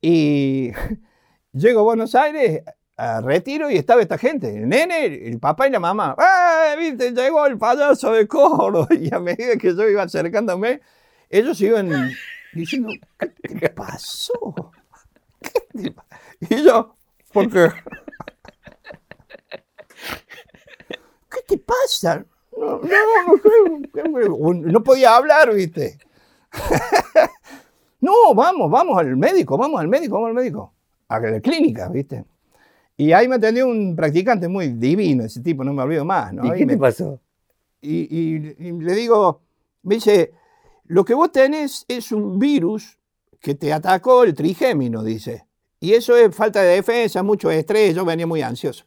Y 0.00 0.70
llego 1.52 1.80
a 1.80 1.84
Buenos 1.84 2.14
Aires, 2.14 2.62
a 2.96 3.20
retiro 3.20 3.70
y 3.70 3.76
estaba 3.76 4.02
esta 4.02 4.18
gente, 4.18 4.56
el 4.56 4.68
nene, 4.68 5.06
el 5.06 5.38
papá 5.38 5.68
y 5.68 5.70
la 5.70 5.80
mamá. 5.80 6.14
¡Ah, 6.18 6.74
viste! 6.78 7.12
Llegó 7.12 7.46
el 7.46 7.58
payaso 7.58 8.12
de 8.12 8.26
Córdoba. 8.26 8.88
Y 8.98 9.14
a 9.14 9.20
medida 9.20 9.56
que 9.56 9.74
yo 9.74 9.88
iba 9.88 10.02
acercándome, 10.02 10.80
ellos 11.28 11.60
iban 11.60 12.12
diciendo, 12.52 12.90
¿qué 13.18 13.54
te 13.54 13.68
pasó? 13.70 14.32
¿Qué 15.40 15.60
te 15.82 15.90
pa-?" 15.90 16.06
Y 16.40 16.62
yo, 16.64 16.94
porque... 17.32 17.68
¿Qué 21.30 21.40
te 21.46 21.58
pasa? 21.58 22.24
No, 22.56 22.80
no, 23.94 24.52
no 24.54 24.82
podía 24.82 25.16
hablar, 25.16 25.54
viste. 25.54 25.98
No, 28.00 28.34
vamos, 28.34 28.70
vamos 28.70 28.98
al 28.98 29.16
médico, 29.16 29.56
vamos 29.58 29.80
al 29.80 29.88
médico, 29.88 30.14
vamos 30.14 30.28
al 30.28 30.34
médico. 30.34 30.72
A 31.08 31.20
la 31.20 31.40
clínica, 31.40 31.88
¿viste? 31.88 32.24
Y 32.96 33.12
ahí 33.12 33.28
me 33.28 33.36
atendió 33.36 33.66
un 33.68 33.94
practicante 33.94 34.48
muy 34.48 34.68
divino, 34.68 35.24
ese 35.24 35.40
tipo, 35.40 35.62
no 35.64 35.72
me 35.72 35.82
olvido 35.82 36.04
más, 36.04 36.32
¿no? 36.32 36.44
¿Y 36.46 36.58
qué 36.58 36.66
me- 36.66 36.72
te 36.74 36.78
pasó? 36.78 37.20
y, 37.80 38.08
y- 38.10 38.56
y 38.58 38.72
le 38.72 38.92
digo, 38.94 39.40
me 39.84 39.96
dice, 39.96 40.32
lo 40.88 41.04
que 41.04 41.14
vos 41.14 41.30
tenés 41.32 41.84
es 41.88 42.12
un 42.12 42.38
virus 42.38 42.98
que 43.40 43.54
te 43.54 43.72
atacó 43.72 44.24
el 44.24 44.34
trigémino, 44.34 45.02
dice. 45.02 45.46
Y 45.80 45.92
eso 45.92 46.16
es 46.16 46.34
falta 46.34 46.60
de 46.60 46.74
defensa, 46.74 47.22
mucho 47.22 47.50
estrés, 47.50 47.94
yo 47.94 48.04
venía 48.04 48.26
muy 48.26 48.42
ansioso. 48.42 48.84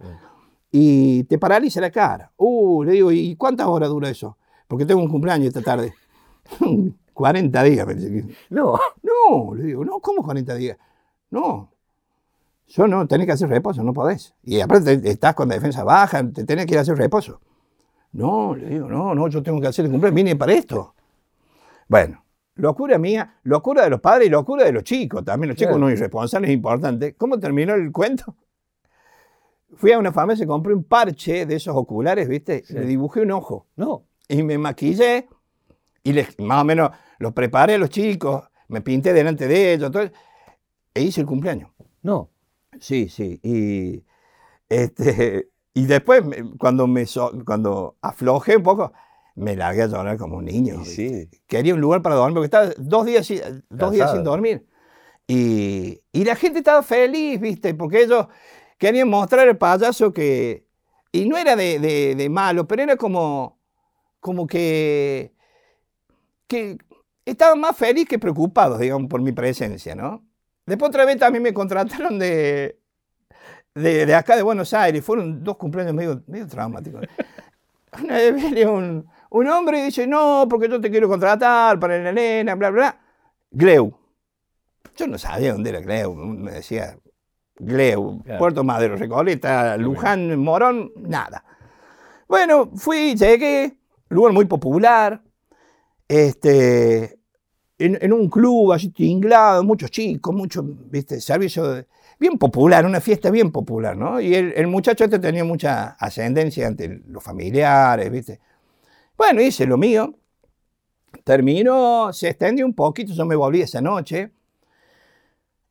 Y 0.72 1.24
te 1.26 1.38
paraliza 1.38 1.80
la 1.82 1.90
cara. 1.92 2.32
Uh, 2.38 2.84
le 2.84 2.92
digo, 2.94 3.12
¿y 3.12 3.36
cuántas 3.36 3.68
horas 3.68 3.90
dura 3.90 4.10
eso? 4.10 4.38
Porque 4.68 4.86
tengo 4.86 5.02
un 5.02 5.10
cumpleaños 5.10 5.48
esta 5.48 5.62
tarde. 5.62 5.94
40 7.14 7.64
días, 7.64 7.86
me 7.88 7.96
dice. 7.96 8.36
No. 8.50 8.80
No, 9.04 9.54
le 9.56 9.64
digo, 9.64 9.86
no, 9.86 10.00
¿cómo 10.00 10.24
40 10.24 10.56
días? 10.56 10.78
No. 11.30 11.70
Yo 12.68 12.88
no, 12.88 13.06
tenés 13.08 13.26
que 13.28 13.34
hacer 13.34 13.50
reposo, 13.50 13.84
no 13.84 13.94
podés. 13.94 14.34
Y 14.44 14.60
aparte 14.62 14.98
te- 14.98 15.10
estás 15.12 15.36
con 15.36 15.50
la 15.50 15.56
defensa 15.56 15.84
baja, 15.84 16.24
te 16.32 16.46
tenés 16.46 16.66
que 16.66 16.74
ir 16.74 16.78
a 16.78 16.82
hacer 16.82 16.98
reposo. 16.98 17.42
No, 18.14 18.56
le 18.56 18.70
digo, 18.70 18.88
no, 18.90 19.14
no, 19.14 19.28
yo 19.28 19.44
tengo 19.44 19.60
que 19.62 19.68
hacer 19.68 19.86
el 19.86 19.92
cumpleaños, 19.92 20.16
vine 20.16 20.36
para 20.36 20.54
esto. 20.54 20.96
Bueno, 21.92 22.24
locura 22.56 22.98
mía, 22.98 23.36
locura 23.44 23.84
de 23.84 23.90
los 23.90 24.00
padres 24.00 24.28
y 24.28 24.30
locura 24.30 24.64
de 24.64 24.72
los 24.72 24.86
chicos, 24.86 25.26
también 25.26 25.50
los 25.50 25.58
chicos 25.58 25.74
Claro. 25.74 25.88
no 25.88 25.92
irresponsables, 25.92 26.50
es 26.50 26.54
importante. 26.56 27.16
¿Cómo 27.16 27.38
terminó 27.38 27.74
el 27.74 27.92
cuento? 27.92 28.38
Fui 29.76 29.92
a 29.92 30.00
una 30.00 30.14
farmacia 30.14 30.48
compré 30.48 30.74
un 30.74 30.86
parche 30.86 31.46
de 31.46 31.56
esos 31.56 31.76
oculares, 31.76 32.30
¿viste? 32.30 32.64
Sí. 32.66 32.76
Le 32.76 32.86
dibujé 32.86 33.20
un 33.24 33.32
ojo 33.32 33.68
No. 33.76 34.06
y 34.30 34.42
me 34.42 34.58
maquillé 34.58 35.28
y 36.02 36.14
les, 36.14 36.40
más 36.40 36.62
o 36.62 36.64
menos 36.64 36.92
los 37.20 37.34
preparé 37.34 37.74
a 37.74 37.78
los 37.78 37.90
chicos, 37.90 38.42
me 38.70 38.80
pinté 38.80 39.12
delante 39.12 39.50
de 39.50 39.74
ellos, 39.74 39.92
todo, 39.92 40.10
e 40.94 41.02
hice 41.02 41.20
el 41.20 41.28
cumpleaños. 41.28 41.72
No. 42.04 42.30
Sí, 42.80 43.10
sí. 43.10 43.38
Y, 43.44 44.06
este, 44.70 45.50
y 45.74 45.86
después, 45.88 46.24
cuando, 46.58 46.88
me, 46.88 47.04
cuando 47.46 47.98
aflojé 48.02 48.56
un 48.56 48.64
poco, 48.64 48.94
me 49.42 49.56
largué 49.56 49.84
a 49.84 49.88
llorar 49.88 50.18
como 50.18 50.38
un 50.38 50.46
niño. 50.46 50.86
Sí. 50.86 51.30
Quería 51.48 51.74
un 51.74 51.82
lugar 51.82 52.02
para 52.02 52.16
dormir, 52.16 52.36
porque 52.36 52.46
estaba 52.46 52.70
dos 52.78 53.06
días, 53.06 53.26
sin- 53.26 53.42
dos 53.70 53.92
días 53.92 54.12
sin 54.12 54.24
dormir. 54.24 54.66
Y, 55.28 56.02
y 56.12 56.26
la 56.26 56.36
gente 56.36 56.60
estaba 56.60 56.84
feliz, 56.84 57.40
¿viste? 57.40 57.74
Porque 57.74 58.04
ellos 58.04 58.28
querían 58.78 59.10
mostrar 59.10 59.48
al 59.48 59.58
payaso 59.58 60.14
que... 60.14 60.66
Y 61.12 61.28
no 61.28 61.38
era 61.38 61.56
de, 61.56 61.80
de- 61.80 62.16
de 62.16 62.30
malo, 62.30 62.68
pero 62.68 62.84
era 62.84 62.96
como, 62.98 63.60
como 64.20 64.48
que, 64.48 65.34
que 66.48 66.78
estaban 67.26 67.60
más 67.60 67.76
felices 67.78 68.10
que 68.10 68.20
preocupados, 68.20 68.80
digamos, 68.80 69.10
por 69.10 69.22
mi 69.22 69.32
presencia, 69.32 69.96
¿no? 69.96 70.26
Después 70.66 70.90
otra 70.90 71.06
vez 71.06 71.18
también 71.18 71.44
me 71.44 71.54
contrataron 71.54 72.20
de, 72.20 72.80
de, 73.76 74.06
de 74.06 74.16
acá 74.16 74.36
de 74.36 74.42
Buenos 74.44 74.74
Aires. 74.74 75.04
Fueron 75.04 75.44
dos 75.44 75.58
cumpleaños 75.58 75.94
medio, 75.94 76.24
medio 76.28 76.48
traumáticos. 76.48 77.02
Una 78.04 78.16
vez 78.16 78.36
viene 78.36 78.66
un, 78.68 79.08
un 79.32 79.48
hombre 79.48 79.80
y 79.80 79.84
dice, 79.86 80.06
no, 80.08 80.46
porque 80.50 80.70
yo 80.70 80.80
te 80.80 80.90
quiero 80.92 81.08
contratar 81.10 81.80
para 81.80 81.98
la 82.00 82.12
nena, 82.12 82.56
bla, 82.56 82.70
bla. 82.70 83.00
Gleu. 83.52 83.92
Yo 84.96 85.08
no 85.08 85.18
sabía 85.18 85.54
dónde 85.54 85.70
era 85.72 85.80
Gleu. 85.82 86.14
Me 86.16 86.52
decía 86.52 86.98
Gleu, 87.56 88.22
Claro. 88.24 88.40
Puerto 88.40 88.64
Madero, 88.64 88.96
Recoleta, 88.96 89.76
Luján, 89.78 90.38
Morón, 90.38 90.92
nada. 90.98 91.44
Bueno, 92.28 92.72
fui, 92.76 93.16
llegué, 93.16 93.78
lugar 94.10 94.34
muy 94.34 94.46
popular, 94.46 95.22
este, 96.08 97.20
en, 97.78 97.98
en 98.02 98.14
un 98.14 98.30
club 98.30 98.74
así 98.74 98.90
tinglado, 98.90 99.64
muchos 99.64 99.92
chicos, 99.92 100.34
mucho, 100.34 100.62
viste, 100.64 101.20
servicio 101.22 101.68
de- 101.72 101.88
bien 102.20 102.38
popular, 102.38 102.86
una 102.86 103.02
fiesta 103.02 103.32
bien 103.32 103.52
popular, 103.52 103.98
¿no? 103.98 104.20
Y 104.22 104.36
el, 104.36 104.54
el 104.56 104.68
muchacho 104.68 105.06
este 105.06 105.20
tenía 105.20 105.44
mucha 105.44 105.96
ascendencia 106.00 106.68
ante 106.68 107.02
los 107.08 107.24
familiares, 107.24 108.12
viste. 108.12 108.40
Bueno, 109.22 109.40
hice 109.40 109.68
lo 109.68 109.78
mío, 109.78 110.16
terminó, 111.24 112.12
se 112.12 112.30
extendió 112.30 112.66
un 112.66 112.74
poquito, 112.74 113.14
yo 113.14 113.24
me 113.24 113.36
volví 113.36 113.62
esa 113.62 113.80
noche, 113.80 114.32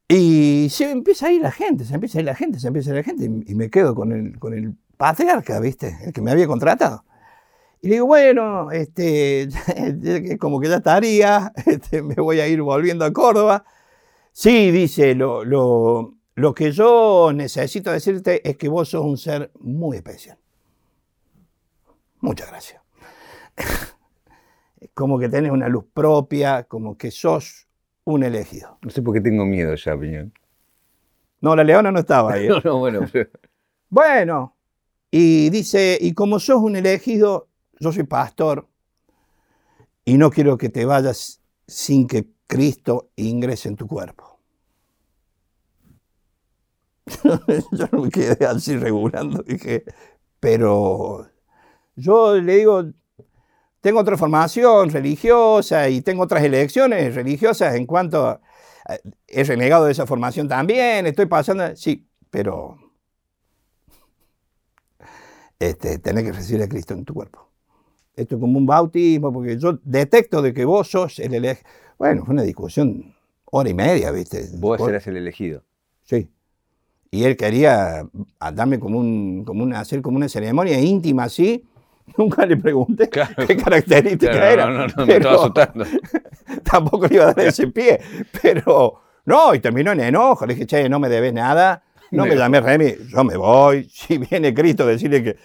y 0.07 0.69
se 0.71 0.93
empieza 0.93 1.27
a 1.27 1.33
ir 1.33 1.43
la 1.43 1.51
gente, 1.51 1.85
se 1.85 1.95
empieza 1.95 2.19
a 2.19 2.21
ir 2.21 2.27
la 2.27 2.37
gente, 2.37 2.61
se 2.61 2.69
empieza 2.69 2.91
a 2.91 2.93
ir 2.93 2.97
la 2.99 3.03
gente, 3.03 3.25
y, 3.25 3.55
me 3.57 3.69
quedo 3.69 3.97
con 3.97 4.13
el, 4.13 4.39
con 4.39 4.55
el 4.55 4.77
patriarca, 4.97 5.59
viste, 5.59 5.99
el 6.05 6.13
que 6.13 6.23
me 6.23 6.31
había 6.31 6.47
contratado. 6.47 7.05
Y 7.83 7.89
digo, 7.89 8.07
bueno, 8.07 8.71
este, 8.71 9.49
como 10.39 10.61
que 10.61 10.69
ya 10.69 10.77
estaría, 10.77 11.53
este, 11.67 12.03
me 12.03 12.15
voy 12.15 12.39
a 12.39 12.47
ir 12.47 12.63
volviendo 12.63 13.05
a 13.05 13.13
Córdoba. 13.13 13.65
Sí, 14.33 14.71
dice, 14.71 15.17
lo, 15.17 15.45
lo, 15.45 16.15
Lo 16.37 16.55
que 16.55 16.71
yo 16.71 17.33
necesito 17.35 17.91
decirte 17.91 18.49
es 18.49 18.57
que 18.57 18.69
vos 18.69 18.91
sos 18.91 19.05
un 19.05 19.19
ser 19.19 19.51
muy 19.59 19.97
especial. 19.97 20.39
Muchas 22.21 22.49
gracias. 22.49 22.80
como 24.95 25.19
que 25.19 25.29
tenés 25.29 25.51
una 25.53 25.69
luz 25.69 25.85
propia, 25.93 26.65
como 26.65 26.97
que 26.97 27.11
sos 27.11 27.69
un 28.05 28.23
elegido. 28.25 28.79
No 28.83 28.91
sé 28.91 29.03
por 29.03 29.15
qué 29.15 29.21
tengo 29.21 29.45
miedo 29.45 29.75
ya, 29.75 29.97
Piñón. 29.99 30.33
No, 31.41 31.55
la 31.57 31.65
leona 31.65 31.91
no 31.93 32.01
estaba 32.01 32.33
ahí. 32.35 32.47
¿eh? 32.47 32.49
No, 32.51 32.61
no, 32.65 32.79
bueno. 32.79 33.01
pero- 33.13 33.31
Bueno, 33.89 34.57
y 35.11 35.51
dice, 35.51 35.99
y 36.01 36.13
como 36.15 36.39
sos 36.39 36.63
un 36.63 36.77
elegido, 36.77 37.49
yo 37.79 37.93
soy 37.93 38.05
pastor 38.05 38.69
y 40.05 40.17
no 40.19 40.31
quiero 40.31 40.57
que 40.59 40.69
te 40.69 40.85
vayas 40.85 41.41
sin 41.67 42.07
que 42.07 42.29
Cristo 42.47 43.11
ingrese 43.17 43.69
en 43.69 43.77
tu 43.77 43.87
cuerpo. 43.87 44.39
yo 47.73 47.87
no 47.93 48.03
me 48.03 48.11
quedé 48.11 48.45
así 48.47 48.77
regulando, 48.77 49.43
dije, 49.43 49.85
pero 50.39 51.29
yo 51.97 52.37
le 52.37 52.57
digo, 52.57 52.85
tengo 53.81 54.01
otra 54.01 54.17
formación 54.17 54.91
religiosa 54.91 55.89
y 55.89 56.03
tengo 56.03 56.23
otras 56.23 56.45
elecciones 56.45 57.15
religiosas 57.15 57.75
en 57.75 57.87
cuanto 57.87 58.27
a, 58.27 58.41
he 59.27 59.45
renegado 59.45 59.87
de 59.87 59.93
esa 59.93 60.07
formación 60.07 60.49
también, 60.49 61.07
estoy 61.07 61.27
pasando, 61.27 61.77
sí, 61.77 62.07
pero 62.31 62.77
este, 65.59 65.99
tenés 65.99 66.25
que 66.25 66.33
recibir 66.33 66.63
a 66.63 66.69
Cristo 66.69 66.95
en 66.95 67.05
tu 67.05 67.15
cuerpo. 67.15 67.49
Esto 68.17 68.35
es 68.37 68.41
como 68.41 68.59
un 68.59 68.67
bautismo, 68.67 69.33
porque 69.33 69.59
yo 69.59 69.79
detecto 69.83 70.43
de 70.43 70.53
que 70.53 70.65
vos 70.65 70.91
sos 70.91 71.19
el 71.19 71.35
elegido. 71.35 71.69
Bueno, 71.99 72.25
fue 72.25 72.35
una 72.35 72.43
discusión 72.43 73.15
hora 73.45 73.69
y 73.69 73.75
media, 73.75 74.11
¿viste? 74.11 74.49
Vos 74.59 74.79
Por- 74.79 74.89
serás 74.89 75.07
el 75.07 75.17
elegido. 75.17 75.63
Sí. 76.03 76.31
Y 77.11 77.25
él 77.25 77.37
quería 77.37 78.09
darme 78.55 78.79
como 78.79 78.99
un, 78.99 79.45
como 79.45 79.63
una, 79.63 79.81
hacer 79.81 80.01
como 80.01 80.17
una 80.17 80.29
ceremonia 80.29 80.81
íntima 80.81 81.25
así. 81.25 81.67
Nunca 82.19 82.47
le 82.47 82.57
pregunté 82.57 83.09
Claro. 83.09 83.35
qué 83.47 83.57
característica 83.57 84.33
Claro, 84.33 84.47
era. 84.49 84.67
no, 84.67 84.87
no, 84.87 84.87
no, 84.97 85.07
me 85.07 85.17
estaba 85.17 85.35
asustando. 85.37 85.85
tampoco 86.65 87.07
le 87.07 87.15
iba 87.17 87.25
a 87.29 87.33
dar 87.35 87.47
ese 87.47 87.67
pie. 87.69 88.01
Pero 88.43 89.01
no, 89.25 89.55
y 89.55 89.61
terminó 89.61 89.93
en 89.93 90.01
enojo. 90.01 90.47
Le 90.47 90.55
dije, 90.55 90.67
che, 90.67 90.89
no 90.89 90.99
me 90.99 91.09
debes 91.09 91.33
nada. 91.33 91.83
No 92.13 92.25
me 92.25 92.31
Me- 92.31 92.37
llamé 92.37 92.61
Remy, 92.61 92.95
yo 93.15 93.23
me 93.25 93.37
voy. 93.37 93.89
Si 93.93 94.19
viene 94.19 94.53
Cristo, 94.53 94.85
decirle 94.87 95.23
que 95.23 95.37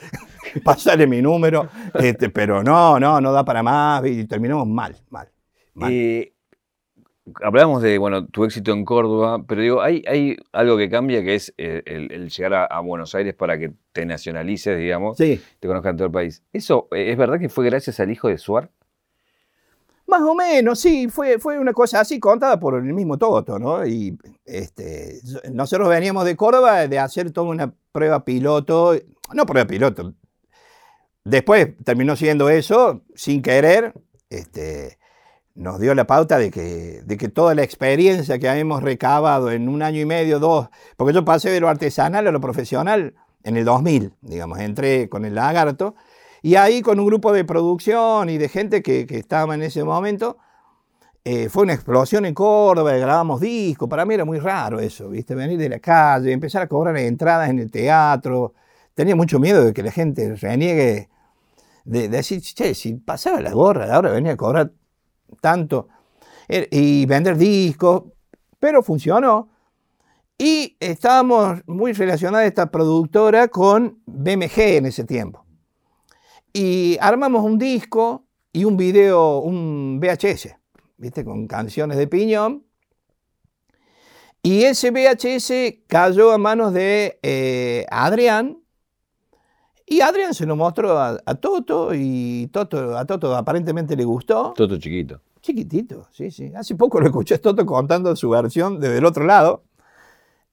pasarle 0.64 1.06
mi 1.06 1.22
número. 1.22 1.68
Este, 1.94 2.30
pero 2.30 2.64
no, 2.64 3.00
no, 3.00 3.22
no 3.22 3.32
da 3.32 3.46
para 3.46 3.62
más. 3.62 4.04
Y 4.06 4.26
terminamos 4.26 4.68
mal, 4.68 4.96
mal. 5.10 5.30
mal. 5.76 5.92
Eh, 5.92 6.34
hablamos 7.42 7.82
de 7.82 7.98
bueno, 7.98 8.26
tu 8.28 8.44
éxito 8.46 8.72
en 8.72 8.86
Córdoba, 8.86 9.44
pero 9.48 9.62
digo, 9.62 9.82
hay, 9.82 10.04
hay 10.08 10.38
algo 10.52 10.78
que 10.78 10.90
cambia 10.90 11.24
que 11.24 11.36
es 11.36 11.54
el, 11.58 12.12
el 12.12 12.30
llegar 12.30 12.54
a, 12.54 12.66
a 12.66 12.80
Buenos 12.82 13.16
Aires 13.16 13.34
para 13.34 13.58
que 13.58 13.72
te 13.94 14.06
nacionalices, 14.06 14.78
digamos, 14.78 15.18
Sí. 15.18 15.42
te 15.60 15.68
conozcan 15.68 15.96
todo 15.98 16.08
el 16.08 16.12
país. 16.12 16.44
¿Eso 16.54 16.88
eh, 16.92 17.12
es 17.12 17.18
verdad 17.18 17.40
que 17.40 17.50
fue 17.50 17.66
gracias 17.66 18.00
al 18.00 18.12
hijo 18.12 18.28
de 18.28 18.38
Suar? 18.38 18.70
Más 20.08 20.22
o 20.22 20.36
menos, 20.36 20.80
sí, 20.80 21.08
fue, 21.10 21.40
fue 21.40 21.58
una 21.58 21.74
cosa 21.74 22.00
así 22.00 22.20
contada 22.20 22.60
por 22.60 22.76
el 22.76 22.84
mismo 22.94 23.18
Toto, 23.18 23.58
¿no? 23.58 23.86
Y 23.88 24.16
este, 24.46 25.20
nosotros 25.52 25.90
veníamos 25.90 26.26
de 26.26 26.36
Córdoba 26.36 26.88
de 26.88 27.00
hacer 27.00 27.32
toda 27.32 27.48
una 27.50 27.74
prueba 27.92 28.24
piloto, 28.24 28.94
no 29.34 29.46
prueba 29.48 29.66
piloto, 29.68 30.14
después 31.24 31.70
terminó 31.84 32.16
siendo 32.16 32.50
eso, 32.50 33.02
sin 33.16 33.42
querer, 33.42 33.94
este, 34.30 35.00
nos 35.56 35.80
dio 35.80 35.96
la 35.96 36.06
pauta 36.06 36.38
de 36.38 36.52
que, 36.52 37.02
de 37.04 37.18
que 37.18 37.30
toda 37.30 37.56
la 37.56 37.64
experiencia 37.64 38.38
que 38.38 38.50
habíamos 38.50 38.84
recabado 38.84 39.52
en 39.52 39.70
un 39.70 39.82
año 39.82 40.02
y 40.02 40.06
medio, 40.06 40.40
dos, 40.40 40.68
porque 40.98 41.14
yo 41.14 41.24
pasé 41.24 41.50
de 41.50 41.62
lo 41.62 41.70
artesanal 41.70 42.28
a 42.28 42.32
lo 42.32 42.42
profesional 42.42 43.16
en 43.44 43.58
el 43.58 43.64
2000, 43.64 44.14
digamos, 44.22 44.60
entré 44.60 45.08
con 45.08 45.24
el 45.24 45.36
lagarto, 45.36 45.96
y 46.42 46.56
ahí 46.56 46.82
con 46.82 47.00
un 47.00 47.08
grupo 47.08 47.32
de 47.32 47.46
producción 47.46 48.30
y 48.30 48.38
de 48.38 48.50
gente 48.50 48.84
que, 48.84 49.08
que 49.08 49.18
estaba 49.18 49.56
en 49.56 49.64
ese 49.64 49.84
momento, 49.84 50.38
eh, 51.24 51.50
fue 51.50 51.64
una 51.64 51.74
explosión 51.74 52.26
en 52.26 52.34
Córdoba, 52.34 52.92
grabamos 52.94 53.40
discos, 53.40 53.90
para 53.90 54.06
mí 54.06 54.14
era 54.14 54.26
muy 54.26 54.40
raro 54.40 54.80
eso, 54.80 55.10
¿viste? 55.10 55.36
Venir 55.36 55.58
de 55.58 55.70
la 55.70 55.80
calle, 55.80 56.34
empezar 56.34 56.64
a 56.64 56.68
cobrar 56.68 56.98
entradas 56.98 57.50
en 57.50 57.60
el 57.60 57.72
teatro, 57.72 58.54
tenía 58.94 59.16
mucho 59.16 59.40
miedo 59.40 59.64
de 59.64 59.74
que 59.74 59.84
la 59.84 59.92
gente 59.92 60.36
reniegue, 60.36 61.10
de, 61.86 62.02
de 62.02 62.10
decir, 62.10 62.42
che, 62.42 62.74
si 62.76 62.96
pasaba 62.96 63.40
la 63.42 63.54
gorra, 63.54 63.94
ahora 63.96 64.12
venía 64.12 64.34
a 64.34 64.38
cobrar 64.38 64.72
tanto, 65.42 65.88
Eh, 66.48 66.68
y 66.72 67.06
vender 67.08 67.38
discos, 67.38 68.04
pero 68.60 68.84
funcionó. 68.84 69.50
Y 70.38 70.76
estábamos 70.80 71.62
muy 71.66 71.94
relacionados 71.94 72.46
esta 72.48 72.70
productora 72.70 73.48
con 73.48 74.02
BMG 74.06 74.60
en 74.78 74.86
ese 74.86 75.06
tiempo. 75.06 75.46
Y 76.54 76.98
armamos 77.02 77.44
un 77.44 77.58
disco 77.58 78.26
y 78.52 78.64
un 78.66 78.78
video, 78.78 79.40
un 79.40 80.00
VHS, 80.00 80.56
¿viste? 80.98 81.26
Con 81.26 81.48
canciones 81.48 81.98
de 81.98 82.08
Piñón. 82.08 82.66
Y 84.44 84.64
ese 84.64 84.92
VHS 84.92 85.84
cayó 85.88 86.32
a 86.32 86.38
manos 86.38 86.74
de 86.74 87.20
eh, 87.24 87.86
Adrián. 87.90 88.60
Y 89.88 90.02
Adrián 90.02 90.34
se 90.34 90.46
lo 90.46 90.56
mostró 90.56 90.98
a, 90.98 91.20
a 91.26 91.36
Toto 91.36 91.92
y 91.94 92.48
Toto, 92.52 92.98
a 92.98 93.06
Toto 93.06 93.36
aparentemente 93.36 93.96
le 93.96 94.04
gustó. 94.04 94.54
Toto 94.56 94.78
chiquito. 94.78 95.22
Chiquitito, 95.42 96.08
sí, 96.12 96.32
sí. 96.32 96.52
Hace 96.56 96.74
poco 96.76 97.00
lo 97.00 97.06
escuché 97.06 97.36
a 97.36 97.42
Toto 97.42 97.66
contando 97.66 98.16
su 98.16 98.30
versión 98.30 98.80
desde 98.80 98.98
el 98.98 99.06
otro 99.06 99.26
lado. 99.26 99.64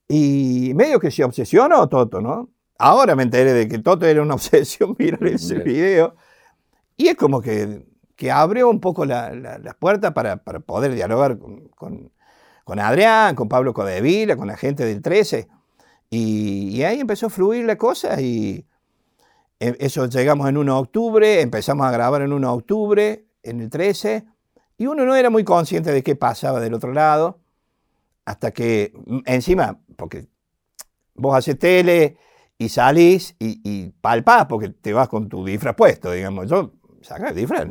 Y 0.09 0.73
medio 0.75 1.01
que 1.01 1.11
se 1.11 1.25
obsesionó 1.25 1.89
Toto, 1.89 2.21
¿no? 2.21 2.51
Ahora 2.79 3.15
me 3.17 3.23
enteré 3.23 3.53
de 3.53 3.69
que 3.69 3.79
Toto 3.79 4.07
era 4.07 4.21
una 4.23 4.35
obsesión 4.35 4.95
mirar 4.99 5.25
ese 5.27 5.59
video. 5.61 6.15
Y 6.97 7.09
es 7.09 7.17
como 7.17 7.41
que, 7.41 7.87
que 8.17 8.31
abrió 8.31 8.69
un 8.69 8.81
poco 8.81 9.05
la- 9.07 9.33
la- 9.35 9.59
las 9.59 9.75
puertas 9.77 10.13
para, 10.13 10.37
para 10.37 10.61
poder 10.61 10.95
dialogar 10.95 11.39
con, 11.39 11.69
con- 11.69 12.13
con 12.65 12.79
Adrián, 12.79 13.35
con 13.35 13.49
Pablo 13.49 13.73
Codevila, 13.73 14.37
con 14.37 14.47
la 14.47 14.57
gente 14.57 14.85
del 14.85 15.01
13. 15.03 15.49
Y, 16.11 16.69
y 16.77 16.83
ahí 16.85 17.01
empezó 17.01 17.27
a 17.27 17.31
fluir 17.31 17.65
la 17.65 17.77
cosa 17.79 18.21
y 18.21 18.67
eso 19.79 20.07
llegamos 20.07 20.49
en 20.49 20.57
1 20.57 20.75
de 20.75 20.81
octubre, 20.81 21.41
empezamos 21.41 21.87
a 21.87 21.91
grabar 21.91 22.23
en 22.23 22.33
1 22.33 22.49
de 22.49 22.55
octubre, 22.55 23.25
en 23.43 23.61
el 23.61 23.71
13, 23.71 24.25
y 24.79 24.87
uno 24.87 25.05
no 25.05 25.15
era 25.15 25.31
muy 25.31 25.45
consciente 25.45 25.93
de 25.93 26.03
qué 26.03 26.17
pasaba 26.17 26.61
del 26.61 26.75
otro 26.75 26.93
lado, 26.93 27.39
hasta 28.25 28.51
que 28.51 28.93
mm, 29.07 29.19
encima, 29.27 29.79
porque 29.97 30.27
vos 31.15 31.37
haces 31.37 31.59
tele 31.59 32.17
y 32.59 32.69
salís 32.69 33.35
y, 33.39 33.61
y 33.65 33.91
palpás 34.01 34.47
porque 34.47 34.69
te 34.71 34.93
vas 34.93 35.09
con 35.09 35.29
tu 35.29 35.45
disfraz 35.45 35.75
puesto, 35.75 36.11
digamos. 36.13 36.49
Yo 36.49 36.73
sacaba 37.01 37.31
el 37.31 37.37
disfraz 37.37 37.67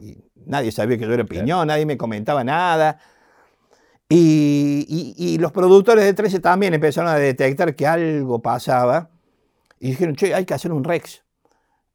y 0.00 0.16
nadie 0.46 0.72
sabía 0.72 0.96
que 0.98 1.06
yo 1.06 1.12
era 1.12 1.24
piñón, 1.24 1.68
nadie 1.68 1.86
me 1.86 1.96
comentaba 1.96 2.42
nada. 2.44 2.98
Y, 4.08 4.86
y- 4.88 5.14
y 5.34 5.38
los 5.38 5.52
productores 5.52 6.04
de 6.04 6.14
13 6.14 6.40
también 6.40 6.74
empezaron 6.74 7.10
a 7.10 7.14
detectar 7.16 7.76
que 7.76 7.86
algo 7.86 8.40
pasaba 8.40 9.10
y 9.78 9.90
dijeron, 9.90 10.16
che, 10.16 10.34
hay 10.34 10.44
que 10.44 10.54
hacer 10.54 10.72
un 10.72 10.82
Rex. 10.84 11.22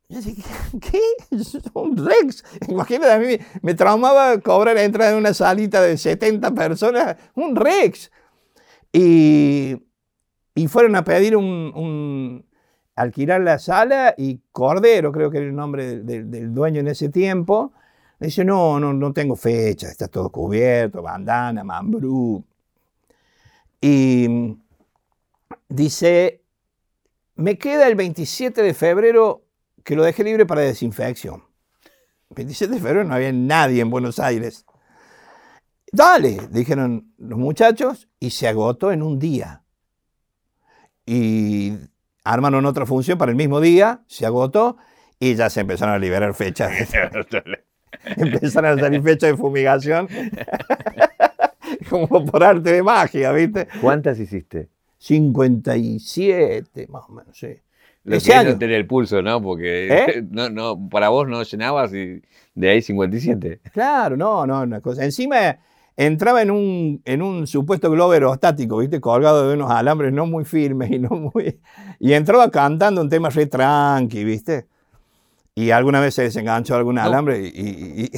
¿qué? 0.82 1.02
¿Un 1.74 1.98
Rex? 1.98 2.44
Imagínate, 2.68 3.12
a 3.12 3.20
mí 3.20 3.38
me, 3.62 3.74
traumaba 3.74 4.40
cobrar 4.40 4.78
entrada 4.78 5.12
en 5.12 5.18
una 5.18 5.34
salita 5.34 5.82
de 5.82 5.98
70 5.98 6.54
personas. 6.54 7.18
Un 7.34 7.56
Rex. 7.56 8.12
Y, 8.94 9.76
y 10.56 10.68
fueron 10.68 10.96
a 10.96 11.04
pedir 11.04 11.36
un, 11.36 12.46
alquilar 12.96 13.42
la 13.42 13.60
sala 13.60 14.16
y 14.18 14.42
Cordero, 14.52 15.12
creo 15.12 15.30
que 15.32 15.40
era 15.40 15.48
el 15.48 15.56
nombre 15.56 16.02
del, 16.02 16.32
del- 16.32 16.54
dueño 16.54 16.80
en 16.80 16.88
ese 16.88 17.10
tiempo, 17.10 17.74
le 18.20 18.28
dice, 18.28 18.46
no, 18.46 18.80
no, 18.80 18.94
no 18.94 19.12
tengo 19.12 19.36
fecha, 19.36 19.90
está 19.90 20.08
todo 20.08 20.30
cubierto, 20.30 21.02
bandana, 21.02 21.64
mambrú. 21.66 22.46
Y 23.82 24.28
dice, 25.70 26.42
me 27.36 27.58
queda 27.58 27.88
el 27.88 27.96
27 27.96 28.62
de 28.64 28.74
febrero 28.74 29.45
que 29.86 29.96
lo 29.96 30.04
dejé 30.04 30.24
libre 30.24 30.46
para 30.46 30.62
desinfección. 30.62 31.44
27 32.32 32.74
de 32.74 32.80
febrero 32.80 33.04
no 33.06 33.14
había 33.14 33.32
nadie 33.32 33.82
en 33.82 33.92
Buenos 33.92 34.20
Aires. 34.20 34.66
Dale, 35.92 36.40
dijeron 36.50 37.14
los 37.18 37.38
muchachos, 37.38 38.10
y 38.20 38.32
se 38.32 38.48
agotó 38.48 38.92
en 38.92 39.04
un 39.04 39.20
día. 39.20 39.62
Y 41.06 41.78
armaron 42.24 42.66
otra 42.66 42.88
función 42.88 43.20
para 43.20 43.30
el 43.30 43.38
mismo 43.38 43.62
día, 43.62 44.02
se 44.08 44.26
agotó, 44.26 44.78
y 45.20 45.36
ya 45.36 45.52
se 45.52 45.62
empezaron 45.62 45.94
a 45.94 46.00
liberar 46.00 46.34
fechas. 46.34 46.72
empezaron 48.18 48.80
a 48.80 48.82
salir 48.82 49.04
fechas 49.04 49.30
de 49.30 49.38
fumigación. 49.38 50.10
Como 51.90 52.26
por 52.26 52.44
arte 52.44 52.72
de 52.72 52.84
magia, 52.84 53.32
¿viste? 53.32 53.68
¿Cuántas 53.82 54.20
hiciste? 54.20 54.70
57, 54.98 56.88
más 56.88 57.04
o 57.08 57.12
menos, 57.12 57.38
sí. 57.38 57.60
Lo 58.06 58.16
Ese 58.18 58.30
que 58.32 58.38
año. 58.38 58.58
tener 58.58 58.76
el 58.78 58.88
pulso, 58.88 59.22
¿no? 59.22 59.42
Porque 59.42 59.88
¿Eh? 59.92 60.24
no, 60.32 60.50
no, 60.50 60.90
para 60.90 61.10
vos 61.10 61.28
no 61.28 61.42
llenabas 61.44 61.92
y 61.94 62.22
de 62.54 62.70
ahí 62.70 62.82
57. 62.82 63.60
Claro, 63.74 64.16
no, 64.16 64.46
no, 64.48 64.62
una 64.62 64.80
cosa. 64.80 65.04
Encima, 65.04 65.58
entraba 65.98 66.42
en 66.44 66.52
un, 66.52 67.02
en 67.04 67.22
un 67.22 67.48
supuesto 67.48 67.90
globo 67.90 68.12
aerostático, 68.14 68.78
¿viste? 68.78 69.02
Colgado 69.02 69.48
de 69.50 69.56
unos 69.56 69.72
alambres 69.72 70.14
no 70.14 70.26
muy 70.28 70.46
firmes 70.46 70.92
y 70.92 71.00
no 71.00 71.10
muy... 71.10 71.60
Y 72.00 72.14
entraba 72.14 72.52
cantando 72.52 73.02
un 73.02 73.10
tema 73.10 73.30
re 73.30 73.48
tranqui, 73.48 74.24
¿viste? 74.24 74.68
Y 75.56 75.72
alguna 75.72 76.00
vez 76.02 76.14
se 76.14 76.24
desenganchó 76.24 76.76
algún 76.76 77.00
alambre 77.00 77.40
y, 77.40 77.48
y, 77.48 78.04
y- 78.04 78.12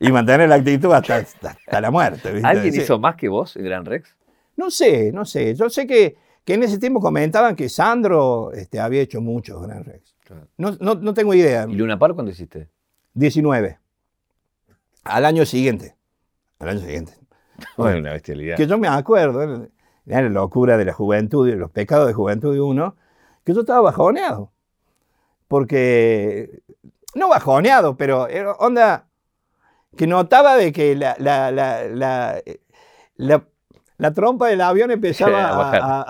y 0.08 0.12
mantener 0.12 0.48
la 0.48 0.56
actitud 0.56 0.92
hasta, 0.92 1.16
hasta, 1.16 1.50
hasta 1.50 1.80
la 1.80 1.90
muerte, 1.90 2.30
¿viste? 2.32 2.46
¿Alguien 2.46 2.72
Sí. 2.72 2.80
hizo 2.82 2.98
más 2.98 3.16
que 3.16 3.28
vos 3.28 3.56
en 3.56 3.64
Gran 3.64 3.84
Rex? 3.84 4.14
No 4.56 4.70
sé, 4.70 5.10
no 5.12 5.24
sé. 5.24 5.54
Yo 5.54 5.68
sé 5.70 5.86
que, 5.86 6.16
que 6.46 6.54
en 6.54 6.62
ese 6.62 6.78
tiempo 6.78 7.00
comentaban 7.00 7.56
que 7.56 7.68
Sandro 7.68 8.52
este, 8.52 8.78
había 8.78 9.02
hecho 9.02 9.20
muchos 9.20 9.60
Gran 9.60 9.84
Rex. 9.84 10.14
Claro. 10.24 10.46
No, 10.56 10.76
no, 10.80 10.94
no 10.94 11.12
tengo 11.12 11.34
idea. 11.34 11.66
¿Y 11.68 11.74
Luna 11.74 11.98
Par 11.98 12.14
cuándo 12.14 12.30
hiciste? 12.30 12.70
19. 13.14 13.78
Al 15.02 15.24
año 15.24 15.44
siguiente. 15.44 15.96
Al 16.60 16.70
año 16.70 16.80
siguiente. 16.80 17.12
Bueno, 17.76 18.00
una 18.00 18.12
bestialidad. 18.12 18.56
Que 18.58 18.66
yo 18.66 18.76
me 18.76 18.86
acuerdo, 18.86 19.66
era 20.04 20.22
la 20.22 20.28
locura 20.28 20.76
de 20.76 20.84
la 20.84 20.92
juventud, 20.92 21.48
y 21.48 21.52
los 21.52 21.70
pecados 21.70 22.06
de 22.06 22.12
juventud 22.12 22.52
de 22.52 22.60
uno, 22.60 22.96
que 23.44 23.54
yo 23.54 23.60
estaba 23.60 23.80
bajoneado. 23.80 24.52
Porque, 25.48 26.60
no 27.14 27.30
bajoneado, 27.30 27.96
pero 27.96 28.26
onda 28.58 29.08
que 29.96 30.06
notaba 30.06 30.56
de 30.56 30.70
que 30.70 30.94
la, 30.96 31.16
la, 31.18 31.50
la, 31.50 32.42
la, 33.16 33.46
la- 33.98 34.12
trompa 34.12 34.48
del 34.48 34.60
avión 34.60 34.90
empezaba 34.90 35.44
A 35.48 35.48
a, 35.52 35.56
bajar. 35.56 35.80
a- 35.82 36.04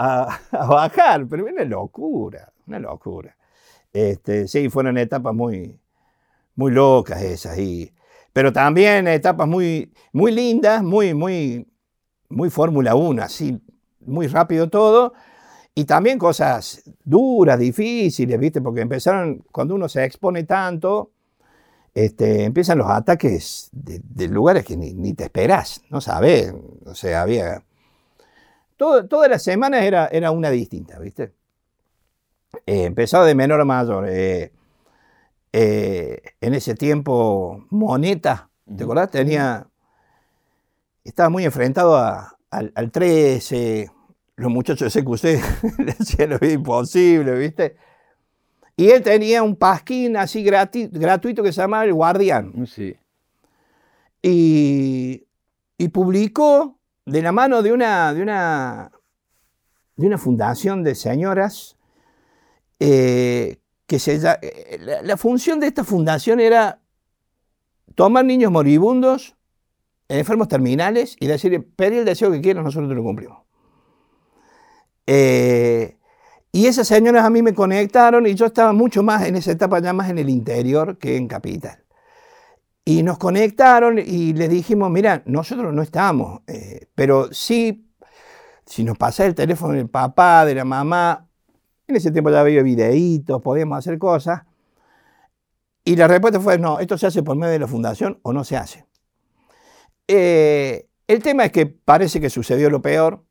a- 0.52 0.62
a 0.62 0.66
bajar, 0.66 1.26
pero 1.28 1.44
una 1.44 1.64
locura, 1.64 2.52
una 2.66 2.78
locura. 2.78 3.36
Este, 3.92 4.46
sí, 4.48 4.68
fueron 4.68 4.98
etapas 4.98 5.34
muy, 5.34 5.78
muy 6.54 6.72
locas 6.72 7.22
esas, 7.22 7.58
y, 7.58 7.92
pero 8.32 8.52
también 8.52 9.08
etapas 9.08 9.48
muy, 9.48 9.92
muy 10.12 10.32
lindas, 10.32 10.82
muy, 10.82 11.14
muy, 11.14 11.66
muy 12.28 12.50
Fórmula 12.50 12.94
1, 12.94 13.22
así, 13.22 13.58
muy 14.00 14.26
rápido 14.26 14.68
todo, 14.68 15.14
y 15.74 15.84
también 15.84 16.18
cosas 16.18 16.82
duras, 17.04 17.58
difíciles, 17.58 18.38
¿viste? 18.38 18.60
Porque 18.60 18.80
empezaron, 18.82 19.44
cuando 19.52 19.74
uno 19.74 19.88
se 19.88 20.04
expone 20.04 20.44
tanto, 20.44 21.12
este, 21.94 22.44
empiezan 22.44 22.78
los 22.78 22.90
ataques 22.90 23.70
de, 23.72 24.00
de 24.04 24.28
lugares 24.28 24.64
que 24.64 24.76
ni, 24.76 24.92
ni 24.92 25.14
te 25.14 25.24
esperás, 25.24 25.82
no 25.90 26.00
sabes, 26.02 26.52
o 26.84 26.94
sea, 26.94 27.22
había... 27.22 27.62
Todo, 28.76 29.06
todas 29.06 29.30
las 29.30 29.42
semanas 29.42 29.82
era, 29.84 30.06
era 30.08 30.30
una 30.30 30.50
distinta, 30.50 30.98
¿viste? 30.98 31.32
Eh, 32.66 32.84
empezaba 32.84 33.24
de 33.26 33.34
menor 33.34 33.60
a 33.60 33.64
mayor. 33.64 34.06
eh, 34.08 34.52
eh, 35.52 36.20
en 36.40 36.54
ese 36.54 36.74
tiempo, 36.74 37.66
Moneta, 37.70 38.50
¿te 38.76 38.84
acordás? 38.84 39.10
Tenía, 39.10 39.66
estaba 41.04 41.28
muy 41.28 41.44
enfrentado 41.44 41.96
a- 41.96 42.36
al, 42.50 42.72
al 42.74 42.90
13, 42.90 43.90
los 44.36 44.50
muchachos 44.50 44.92
de 44.92 45.00
CQC 45.00 45.40
le 45.84 45.92
hacían 45.92 46.30
lo 46.30 46.46
imposible, 46.46 47.32
¿viste? 47.38 47.76
Y 48.76 48.90
él 48.90 49.02
tenía 49.02 49.42
un 49.42 49.56
pasquín 49.56 50.16
así 50.16 50.42
gratuito 50.44 51.42
que 51.42 51.52
se 51.52 51.62
llamaba 51.62 51.84
El 51.84 51.94
Guardián. 51.94 52.66
Sí. 52.66 52.94
Y, 54.22 55.26
y 55.78 55.88
publicó 55.88 56.75
de 57.06 57.22
la 57.22 57.32
mano 57.32 57.62
de 57.62 57.72
una, 57.72 58.12
de 58.12 58.22
una, 58.22 58.90
de 59.96 60.06
una 60.06 60.18
fundación 60.18 60.82
de 60.82 60.94
señoras 60.94 61.76
eh, 62.80 63.58
que 63.86 63.98
se 63.98 64.16
eh, 64.16 65.00
la, 65.02 65.16
función 65.16 65.60
de 65.60 65.68
esta 65.68 65.84
fundación 65.84 66.40
era 66.40 66.80
tomar 67.94 68.24
niños 68.24 68.50
moribundos, 68.50 69.36
enfermos 70.08 70.48
terminales 70.48 71.16
y 71.20 71.28
decirle, 71.28 71.60
pedí 71.60 71.98
el 71.98 72.04
deseo 72.04 72.30
que 72.30 72.40
quieras, 72.40 72.64
nosotros 72.64 72.90
te 72.90 72.96
lo 72.96 73.02
cumplimos. 73.04 73.38
Eh, 75.06 75.96
y 76.50 76.66
esas 76.66 76.88
señoras 76.88 77.24
a 77.24 77.30
mí 77.30 77.42
me 77.42 77.54
conectaron 77.54 78.26
y 78.26 78.34
yo 78.34 78.46
estaba 78.46 78.72
mucho 78.72 79.04
más 79.04 79.26
en 79.26 79.36
esa 79.36 79.52
etapa 79.52 79.78
ya 79.78 79.92
más 79.92 80.10
en 80.10 80.18
el 80.18 80.28
interior 80.28 80.98
que 80.98 81.16
en 81.16 81.28
capital. 81.28 81.85
Y 82.88 83.02
nos 83.02 83.18
conectaron 83.18 83.98
y 83.98 84.32
les 84.32 84.48
dijimos, 84.48 84.92
mira, 84.92 85.20
nosotros 85.26 85.74
no 85.74 85.82
estamos, 85.82 86.42
eh, 86.46 86.86
pero 86.94 87.32
sí, 87.32 87.90
si 88.64 88.84
nos 88.84 88.96
pasa 88.96 89.26
el 89.26 89.34
teléfono 89.34 89.72
del 89.72 89.90
papá, 89.90 90.44
de 90.44 90.54
la 90.54 90.64
mamá, 90.64 91.28
en 91.88 91.96
ese 91.96 92.12
tiempo 92.12 92.30
ya 92.30 92.42
había 92.42 92.62
videitos, 92.62 93.42
podíamos 93.42 93.78
hacer 93.78 93.98
cosas. 93.98 94.42
Y 95.82 95.96
la 95.96 96.06
respuesta 96.06 96.38
fue, 96.38 96.58
no, 96.58 96.78
esto 96.78 96.96
se 96.96 97.08
hace 97.08 97.24
por 97.24 97.36
medio 97.36 97.54
de 97.54 97.58
la 97.58 97.66
fundación 97.66 98.20
o 98.22 98.32
no 98.32 98.44
se 98.44 98.56
hace. 98.56 98.86
Eh, 100.06 100.88
el 101.08 101.24
tema 101.24 101.44
es 101.44 101.50
que 101.50 101.66
parece 101.66 102.20
que 102.20 102.30
sucedió 102.30 102.70
lo 102.70 102.82
peor. 102.82 103.24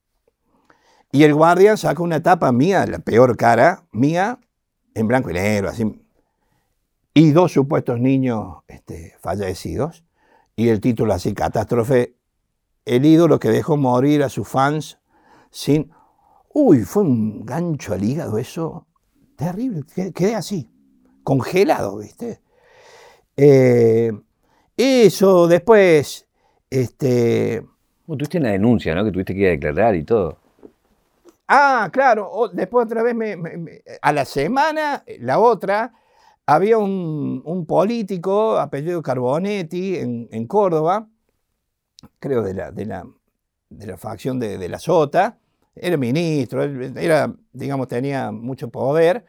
Y 1.14 1.24
el 1.24 1.34
Guardian 1.34 1.78
sacó 1.78 2.04
una 2.04 2.22
tapa 2.22 2.52
mía, 2.52 2.86
la 2.88 3.00
peor 3.00 3.38
cara 3.38 3.86
mía, 3.94 4.38
en 4.94 5.08
blanco 5.08 5.30
y 5.30 5.34
negro, 5.34 5.70
así. 5.70 6.05
Y 7.18 7.32
dos 7.32 7.54
supuestos 7.54 8.00
niños 8.00 8.58
este, 8.68 9.16
fallecidos. 9.22 10.04
Y 10.56 10.68
el 10.68 10.82
título 10.82 11.14
así, 11.14 11.34
catástrofe. 11.34 12.14
El 12.86 13.06
ídolo 13.06 13.40
que 13.40 13.50
dejó 13.50 13.78
morir 13.78 14.22
a 14.22 14.30
sus 14.30 14.48
fans 14.48 15.00
sin... 15.50 15.90
Uy, 16.54 16.82
fue 16.84 17.04
un 17.04 17.46
gancho 17.46 17.94
al 17.94 18.04
hígado 18.04 18.38
eso. 18.38 18.86
Terrible. 19.38 19.84
Quedé- 20.14 20.36
así, 20.36 20.70
congelado, 21.24 21.98
¿viste? 21.98 22.42
Eh, 23.38 24.12
eso, 24.78 25.48
después, 25.48 26.28
este... 26.70 27.66
Tuviste 28.06 28.38
una 28.38 28.52
denuncia, 28.52 28.94
¿no? 28.94 29.04
Que 29.06 29.12
tuviste 29.12 29.34
que 29.34 29.40
ir 29.40 29.48
a 29.48 29.52
declarar 29.52 29.96
y 29.96 30.04
todo. 30.04 30.38
Ah, 31.48 31.90
claro. 31.94 32.50
después 32.54 32.86
otra 32.86 33.04
vez, 33.04 33.16
me- 33.16 33.38
me- 33.38 33.58
me- 33.58 33.82
a 34.02 34.12
la 34.12 34.26
semana, 34.26 35.04
la 35.20 35.40
otra, 35.40 35.94
había 36.46 36.78
un, 36.78 37.66
político, 37.68 38.58
apellido 38.58 39.02
Carbonetti, 39.02 39.98
en, 39.98 40.48
Córdoba, 40.48 41.08
creo 42.20 42.44
de 42.44 42.54
la, 42.54 42.72
de 42.72 42.86
la, 42.86 43.98
facción 43.98 44.40
de, 44.40 44.70
la 44.70 44.80
Sota, 44.80 45.40
era 45.76 45.98
ministro, 45.98 46.64
era, 46.64 47.34
digamos, 47.52 47.88
tenía 47.88 48.32
mucho 48.32 48.70
poder. 48.70 49.26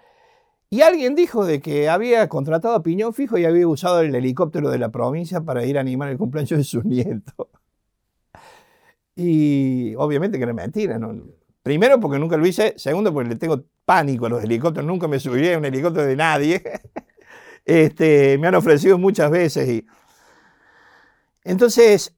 Y 0.69 0.83
alguien 0.83 1.15
dijo 1.15 1.45
de 1.47 1.61
que 1.61 1.89
había 1.89 2.29
contratado 2.29 2.75
a 2.75 2.83
Piñón 2.83 3.15
Fijo 3.15 3.39
y 3.39 3.45
había 3.45 3.69
usado 3.69 4.01
el 4.01 4.15
helicóptero 4.15 4.71
de 4.71 4.79
la 4.79 4.91
provincia 4.91 5.41
para 5.41 5.65
ir 5.65 5.79
a 5.79 5.81
animar 5.81 6.09
el 6.11 6.19
cumpleaños 6.19 6.59
de 6.59 6.65
su 6.65 6.83
nieto. 6.85 7.49
Y 9.15 9.95
obviamente 9.97 10.37
que 10.39 10.45
era 10.45 10.53
mentira, 10.53 10.99
¿no? 10.99 11.15
Primero 11.63 11.99
porque 11.99 12.19
nunca 12.19 12.37
lo 12.37 12.47
hice, 12.47 12.75
segundo 12.77 13.13
porque 13.13 13.31
le 13.31 13.37
tengo 13.37 13.65
pánico 13.85 14.27
a 14.27 14.29
los 14.29 14.45
helicópteros, 14.45 14.87
nunca 14.87 15.09
me 15.09 15.19
subiría 15.19 15.55
a 15.55 15.59
un 15.59 15.65
helicóptero 15.65 16.07
de 16.07 16.17
nadie. 16.17 16.63
Este, 17.67 18.39
me 18.39 18.47
han 18.47 18.55
ofrecido 18.55 18.97
muchas 18.97 19.29
veces 19.29 19.69
y 19.69 19.87
entonces 21.43 22.15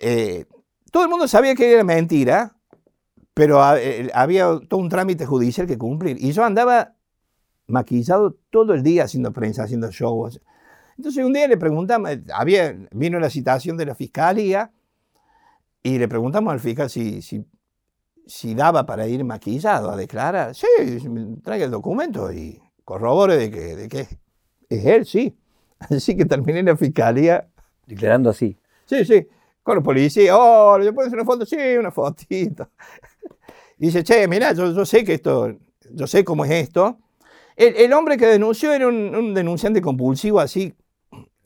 eh, 0.00 0.46
todo 0.90 1.04
el 1.04 1.08
mundo 1.08 1.28
sabía 1.28 1.54
que 1.54 1.72
era 1.72 1.84
mentira, 1.84 2.56
pero 3.34 3.60
eh, 3.76 4.10
había 4.14 4.46
todo 4.68 4.80
un 4.80 4.88
trámite 4.88 5.26
judicial 5.26 5.68
que 5.68 5.78
cumplir 5.78 6.16
y 6.20 6.32
yo 6.32 6.44
andaba 6.44 6.94
maquillado 7.68 8.36
todo 8.50 8.74
el 8.74 8.82
día 8.82 9.04
haciendo 9.04 9.32
prensa, 9.32 9.62
haciendo 9.62 9.90
shows. 9.90 10.40
Entonces 10.96 11.24
un 11.24 11.32
día 11.32 11.46
le 11.46 11.56
preguntamos, 11.56 12.10
había, 12.34 12.76
vino 12.90 13.20
la 13.20 13.30
citación 13.30 13.76
de 13.76 13.86
la 13.86 13.94
fiscalía 13.94 14.72
y 15.82 15.98
le 15.98 16.08
preguntamos 16.08 16.52
al 16.52 16.60
fiscal 16.60 16.90
si, 16.90 17.22
si, 17.22 17.44
si 18.26 18.54
daba 18.54 18.86
para 18.86 19.06
ir 19.06 19.24
maquillado 19.24 19.90
a 19.90 19.96
declarar. 19.96 20.54
Sí, 20.54 20.66
traiga 21.42 21.64
el 21.64 21.70
documento 21.70 22.32
y 22.32 22.61
corrobore 22.84 23.36
de 23.36 23.50
que, 23.50 23.76
de 23.76 23.88
que 23.88 24.06
es 24.68 24.86
él, 24.86 25.06
sí. 25.06 25.36
Así 25.78 26.16
que 26.16 26.24
terminé 26.24 26.60
en 26.60 26.66
la 26.66 26.76
fiscalía. 26.76 27.48
Declarando 27.86 28.30
así. 28.30 28.56
Sí, 28.86 29.04
sí. 29.04 29.26
Con 29.62 29.76
los 29.76 29.84
policías, 29.84 30.36
oh, 30.38 30.78
¿le 30.78 30.92
puedes 30.92 31.08
hacer 31.08 31.18
una 31.18 31.26
foto? 31.26 31.44
Sí, 31.44 31.56
una 31.78 31.90
fotito. 31.90 32.70
Y 33.78 33.86
dice, 33.86 34.02
che, 34.02 34.26
mirá, 34.28 34.52
yo, 34.52 34.72
yo 34.72 34.86
sé 34.86 35.04
que 35.04 35.14
esto, 35.14 35.56
yo 35.90 36.06
sé 36.06 36.24
cómo 36.24 36.44
es 36.44 36.50
esto. 36.52 36.98
El, 37.56 37.76
el 37.76 37.92
hombre 37.92 38.16
que 38.16 38.26
denunció 38.26 38.72
era 38.72 38.88
un, 38.88 39.14
un 39.14 39.34
denunciante 39.34 39.82
compulsivo, 39.82 40.40
así, 40.40 40.74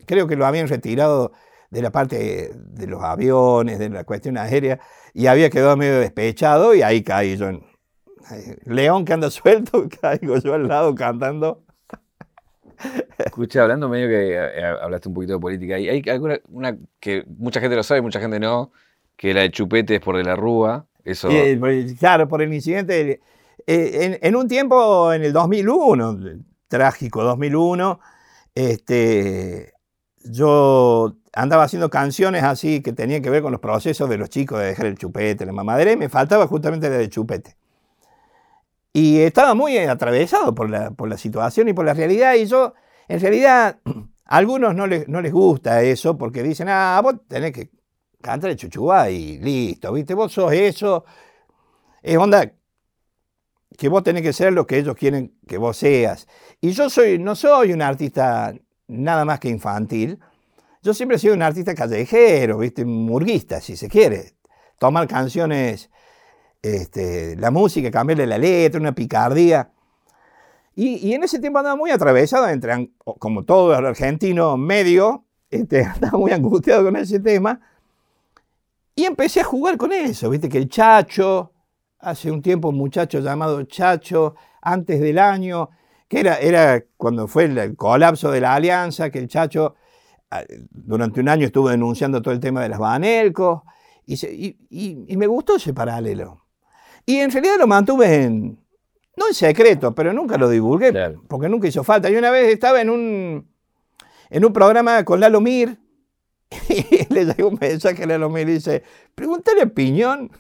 creo 0.07 0.27
que 0.27 0.37
lo 0.37 0.47
habían 0.47 0.69
retirado 0.69 1.33
de 1.71 1.83
la 1.83 1.91
parte 1.91 2.53
de 2.55 2.87
los 2.87 3.03
aviones, 3.03 3.79
de 3.79 3.89
la 3.91 4.05
cuestión 4.05 4.39
aérea, 4.39 4.79
y 5.13 5.27
había 5.27 5.51
quedado 5.51 5.77
medio 5.77 5.99
despechado, 5.99 6.75
y 6.75 6.83
ahí 6.83 7.03
caí 7.03 7.37
yo 7.37 7.49
en... 7.49 7.63
León 8.65 9.05
que 9.05 9.13
anda 9.13 9.31
suelto, 9.31 9.87
caigo 10.01 10.39
yo 10.39 10.55
al 10.55 10.69
lado 10.69 10.95
cantando. 10.95 11.63
Escucha, 13.19 13.63
hablando 13.63 13.89
medio 13.89 14.09
que 14.09 14.35
eh, 14.35 14.65
hablaste 14.65 15.09
un 15.09 15.15
poquito 15.15 15.35
de 15.35 15.39
política, 15.39 15.79
y 15.79 15.89
hay 15.89 16.03
alguna 16.09 16.39
una 16.49 16.77
que 17.01 17.25
mucha 17.39 17.61
gente 17.61 17.77
lo 17.77 17.83
sabe, 17.83 18.03
mucha 18.03 18.21
gente 18.21 18.39
no, 18.39 18.73
que 19.17 19.33
la 19.33 19.43
de 19.43 19.51
Chupete 19.51 19.95
es 19.95 20.01
por 20.01 20.17
de 20.17 20.25
la 20.25 20.37
Rúa. 20.37 20.87
Eso. 21.05 21.31
Eh, 21.31 21.57
pues, 21.59 21.95
claro, 21.99 22.29
por 22.29 22.43
el 22.43 22.53
incidente. 22.53 23.21
eh, 23.67 24.05
en, 24.05 24.19
en 24.21 24.37
un 24.37 24.49
tiempo, 24.49 25.13
en 25.13 25.23
el 25.23 25.33
2001, 25.33 26.19
trágico 26.69 27.23
2001, 27.23 28.01
este, 28.55 29.73
yo 30.25 31.17
andaba 31.33 31.65
haciendo 31.65 31.91
canciones 31.91 32.43
así 32.43 32.83
que 32.83 32.93
tenían 32.93 33.23
que 33.23 33.31
ver 33.31 33.43
con 33.43 33.53
los 33.53 33.61
procesos 33.61 34.09
de 34.09 34.19
los 34.19 34.31
chicos 34.31 34.59
de 34.59 34.67
dejar 34.67 34.87
el 34.87 34.97
chupete, 34.99 35.47
la 35.47 35.53
mamadera, 35.53 35.93
y 35.93 35.97
me 35.97 36.09
faltaba 36.09 36.47
justamente 36.47 36.91
la 36.91 36.97
del 36.99 37.09
chupete. 37.11 37.57
Y 38.97 39.21
estaba 39.21 39.55
muy 39.55 39.77
atravesado 39.77 40.55
por 40.55 40.71
la, 40.71 40.91
por 40.91 41.07
la 41.07 41.19
situación 41.19 41.69
y 41.69 41.75
por 41.75 41.85
la 41.85 41.93
realidad, 41.93 42.33
y 42.33 42.47
yo, 42.47 42.73
en 43.09 43.21
realidad, 43.21 43.79
a 44.25 44.37
algunos 44.39 44.75
no 44.75 44.87
les, 44.87 45.07
no 45.07 45.21
les 45.21 45.35
gusta 45.35 45.83
eso 45.83 46.17
porque 46.17 46.43
dicen, 46.43 46.71
ah, 46.71 46.99
vos 47.05 47.17
tenés 47.29 47.53
que 47.53 47.69
cantar 48.23 48.49
el 48.49 48.57
chuchubá 48.57 49.11
y 49.11 49.37
listo, 49.37 49.93
¿viste? 49.93 50.15
Vos 50.15 50.33
sos 50.33 50.51
eso. 50.51 51.05
Es 52.01 52.17
onda 52.17 52.51
que 53.77 53.89
vos 53.91 54.03
tenés 54.03 54.23
que 54.23 54.33
ser 54.33 54.55
lo 54.55 54.67
que 54.67 54.79
ellos 54.79 54.97
quieren 54.97 55.39
que 55.47 55.59
vos 55.59 55.77
seas. 55.77 56.27
Y 56.63 56.71
yo 56.71 56.89
soy, 56.89 57.19
no 57.19 57.37
soy 57.37 57.75
un 57.75 57.83
artista 57.83 58.55
nada 58.89 59.27
más 59.27 59.41
que 59.41 59.51
infantil. 59.51 60.21
Yo 60.83 60.95
siempre 60.95 61.19
he 61.19 61.21
sido 61.21 61.35
un 61.35 61.43
artista 61.43 61.75
callejero, 61.75 62.57
¿viste? 62.57 62.87
murguista, 62.87 63.61
si 63.61 63.77
se 63.77 63.91
quiere. 63.91 64.39
Tomar 64.79 65.07
canciones, 65.07 65.91
este, 66.63 67.37
la 67.37 67.51
música, 67.51 67.91
cambiarle 67.91 68.27
la 68.27 68.39
letra, 68.39 68.81
una 68.81 68.95
picardía. 68.95 69.71
Y, 70.75 71.15
en 71.15 71.25
ese 71.25 71.39
tiempo 71.39 71.59
andaba 71.59 71.75
muy 71.77 71.91
atravesado, 71.91 72.49
entre, 72.49 72.91
como 72.99 73.45
todo 73.45 73.77
el 73.79 73.87
argentino 73.87 74.59
medio, 74.59 75.25
este, 75.51 75.85
andaba 75.95 76.19
muy 76.19 76.33
angustiado 76.33 76.85
con 76.85 76.97
ese 76.97 77.19
tema. 77.19 77.61
Y 78.95 79.05
empecé 79.05 79.41
a 79.41 79.45
jugar 79.45 79.77
con 79.79 79.93
eso, 79.93 80.31
viste 80.31 80.49
que 80.49 80.59
el 80.59 80.69
Chacho, 80.69 81.53
hace 81.99 82.31
un 82.31 82.43
tiempo 82.43 82.69
un 82.69 82.77
muchacho 82.77 83.21
llamado 83.21 83.63
Chacho, 83.65 84.35
antes 84.61 85.01
del 85.01 85.19
año, 85.19 85.71
que 86.09 86.21
era, 86.21 86.39
era 86.39 86.83
cuando 86.97 87.27
fue 87.27 87.45
el, 87.45 87.77
colapso 87.77 88.31
de 88.31 88.41
la 88.41 88.55
alianza, 88.55 89.11
que 89.11 89.19
el 89.19 89.29
Chacho 89.29 89.75
ah, 90.31 90.43
durante 90.71 91.21
un 91.21 91.29
año 91.29 91.47
estuvo 91.47 91.69
denunciando 91.71 92.21
todo 92.21 92.35
el 92.35 92.41
tema 92.41 92.63
de 92.63 92.69
las 92.71 92.79
Banelcos, 92.79 93.63
y, 94.07 94.57
y 94.71 95.17
me 95.17 95.27
gustó 95.27 95.57
ese 95.57 95.75
paralelo. 95.75 96.46
Y 97.07 97.19
en 97.19 97.31
realidad 97.31 97.55
lo 97.59 97.69
mantuve 97.69 98.25
en, 98.25 98.59
no 99.17 99.29
en 99.29 99.35
secreto, 99.35 99.95
pero 99.95 100.13
nunca 100.13 100.37
lo 100.37 100.49
divulgué, 100.49 100.93
porque 101.29 101.49
nunca 101.49 101.69
hizo 101.69 101.85
falta. 101.85 102.11
Y 102.11 102.17
una 102.17 102.31
vez 102.31 102.53
estaba 102.53 102.81
en 102.81 102.91
un, 102.91 103.49
en 104.29 104.45
un 104.45 104.53
programa 104.53 105.05
con 105.05 105.21
Lalo 105.21 105.41
Mir, 105.41 105.79
y 106.69 107.13
le 107.13 107.25
llegó 107.25 107.49
un 107.49 107.59
mensaje 107.61 108.03
a 108.03 108.07
Lalo 108.07 108.29
Mir 108.29 108.49
y 108.49 108.55
dice, 108.55 108.83
pregúntale 109.15 109.63
a 109.63 109.67
Piñón 109.67 110.31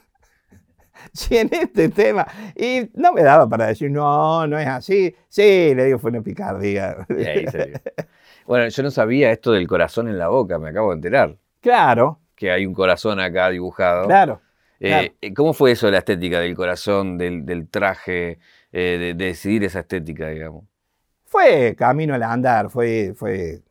si 1.13 1.37
en 1.37 1.49
este 1.53 1.89
tema. 1.89 2.27
Y 2.57 2.91
no 2.95 3.13
me 3.13 3.23
daba 3.23 3.49
para 3.49 3.67
decir, 3.67 3.91
no, 3.91 4.47
no 4.47 4.59
es 4.59 4.67
así. 4.67 5.15
Sí, 5.29 5.75
le 5.75 5.85
digo, 5.85 5.99
fue 5.99 6.11
una 6.11 6.23
picardía. 6.23 7.07
bueno, 8.47 8.69
yo 8.69 8.83
no 8.83 8.91
sabía 8.91 9.31
esto 9.31 9.53
del 9.53 9.67
corazón 9.67 10.09
en 10.09 10.19
la 10.19 10.29
boca, 10.29 10.59
me 10.59 10.71
acabo 10.71 10.91
de 10.91 10.97
enterar. 10.97 11.37
Claro. 11.61 12.21
Que 12.35 12.51
hay 12.51 12.67
un 12.67 12.75
corazón 12.75 13.21
acá 13.21 13.51
dibujado. 13.51 14.07
Claro. 14.07 14.41
Eh, 14.81 15.15
¿Cómo 15.35 15.53
fue 15.53 15.73
eso, 15.73 15.91
la 15.91 15.99
estética 15.99 16.41
del 16.41 16.55
corazón, 16.55 17.17
del, 17.17 17.47
del 17.47 17.69
traje? 17.69 18.39
Eh, 18.79 18.99
de, 18.99 19.15
decidir 19.15 19.65
esa 19.65 19.81
estética, 19.81 20.29
digamos? 20.29 20.65
Fue 21.25 21.75
camino 21.77 22.15
al 22.15 22.23
andar, 22.23 22.69
fue, 22.69 23.15
fue 23.17 23.63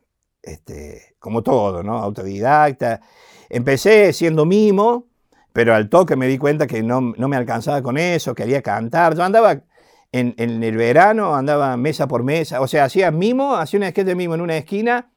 este, 0.42 1.14
como 1.20 1.42
todo, 1.42 1.82
¿no? 1.82 1.98
Autodidacta. 1.98 3.00
Empecé 3.48 4.12
siendo 4.12 4.44
mimo, 4.44 5.06
pero 5.52 5.74
al 5.74 5.88
toque 5.88 6.16
me 6.16 6.26
di 6.26 6.38
cuenta 6.38 6.66
que 6.66 6.82
no, 6.82 7.00
me 7.00 7.36
alcanzaba 7.36 7.82
con 7.82 7.98
eso, 7.98 8.34
quería 8.34 8.62
cantar. 8.62 9.14
Yo 9.14 9.22
andaba 9.22 9.60
en, 10.10 10.34
el 10.38 10.76
verano, 10.76 11.36
andaba 11.36 11.76
mesa 11.76 12.08
por 12.08 12.24
mesa, 12.24 12.60
o 12.60 12.66
sea, 12.66 12.84
hacía 12.84 13.10
mimo, 13.12 13.54
hacía 13.54 13.78
una 13.78 13.90
sketch 13.90 14.06
de 14.06 14.14
mimo 14.16 14.34
en 14.34 14.40
una 14.40 14.56
esquina, 14.56 15.10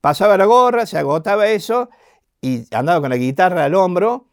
pasaba 0.00 0.36
la 0.36 0.46
gorra, 0.46 0.86
se 0.86 0.98
agotaba 0.98 1.46
eso, 1.48 1.90
y 2.40 2.64
andaba 2.74 3.00
con 3.00 3.10
la 3.10 3.16
guitarra 3.16 3.64
al 3.64 3.74
hombro, 3.74 4.27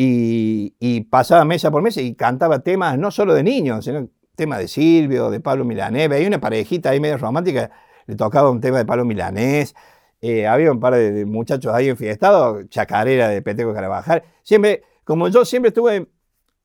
y, 0.00 1.00
pasaba 1.10 1.44
mesa 1.44 1.70
por 1.70 1.82
mesa 1.82 2.00
y 2.00 2.14
cantaba 2.14 2.60
temas 2.60 2.98
no 2.98 3.10
solo 3.10 3.34
de 3.34 3.42
niños, 3.42 3.84
sino 3.84 4.08
tema 4.36 4.56
de 4.58 4.68
Silvio, 4.68 5.30
de 5.30 5.40
Pablo 5.40 5.64
Milanés, 5.64 6.10
hay 6.12 6.24
una 6.26 6.40
parejita 6.40 6.90
ahí 6.90 7.00
medio 7.00 7.18
romántica, 7.18 7.70
le 8.06 8.14
tocaba 8.14 8.50
un 8.50 8.60
tema 8.60 8.78
de 8.78 8.84
Pablo 8.84 9.04
Milanés, 9.04 9.74
eh, 10.20 10.46
había 10.46 10.70
un 10.70 10.78
par 10.78 10.94
de, 10.94 11.26
muchachos 11.26 11.74
ahí 11.74 11.88
enfiestados, 11.88 12.68
chacarera 12.68 13.28
de 13.28 13.42
Peteco 13.42 13.74
Carabajal, 13.74 14.22
siempre, 14.44 14.84
como 15.02 15.28
yo 15.28 15.44
siempre 15.44 15.68
estuve 15.68 16.08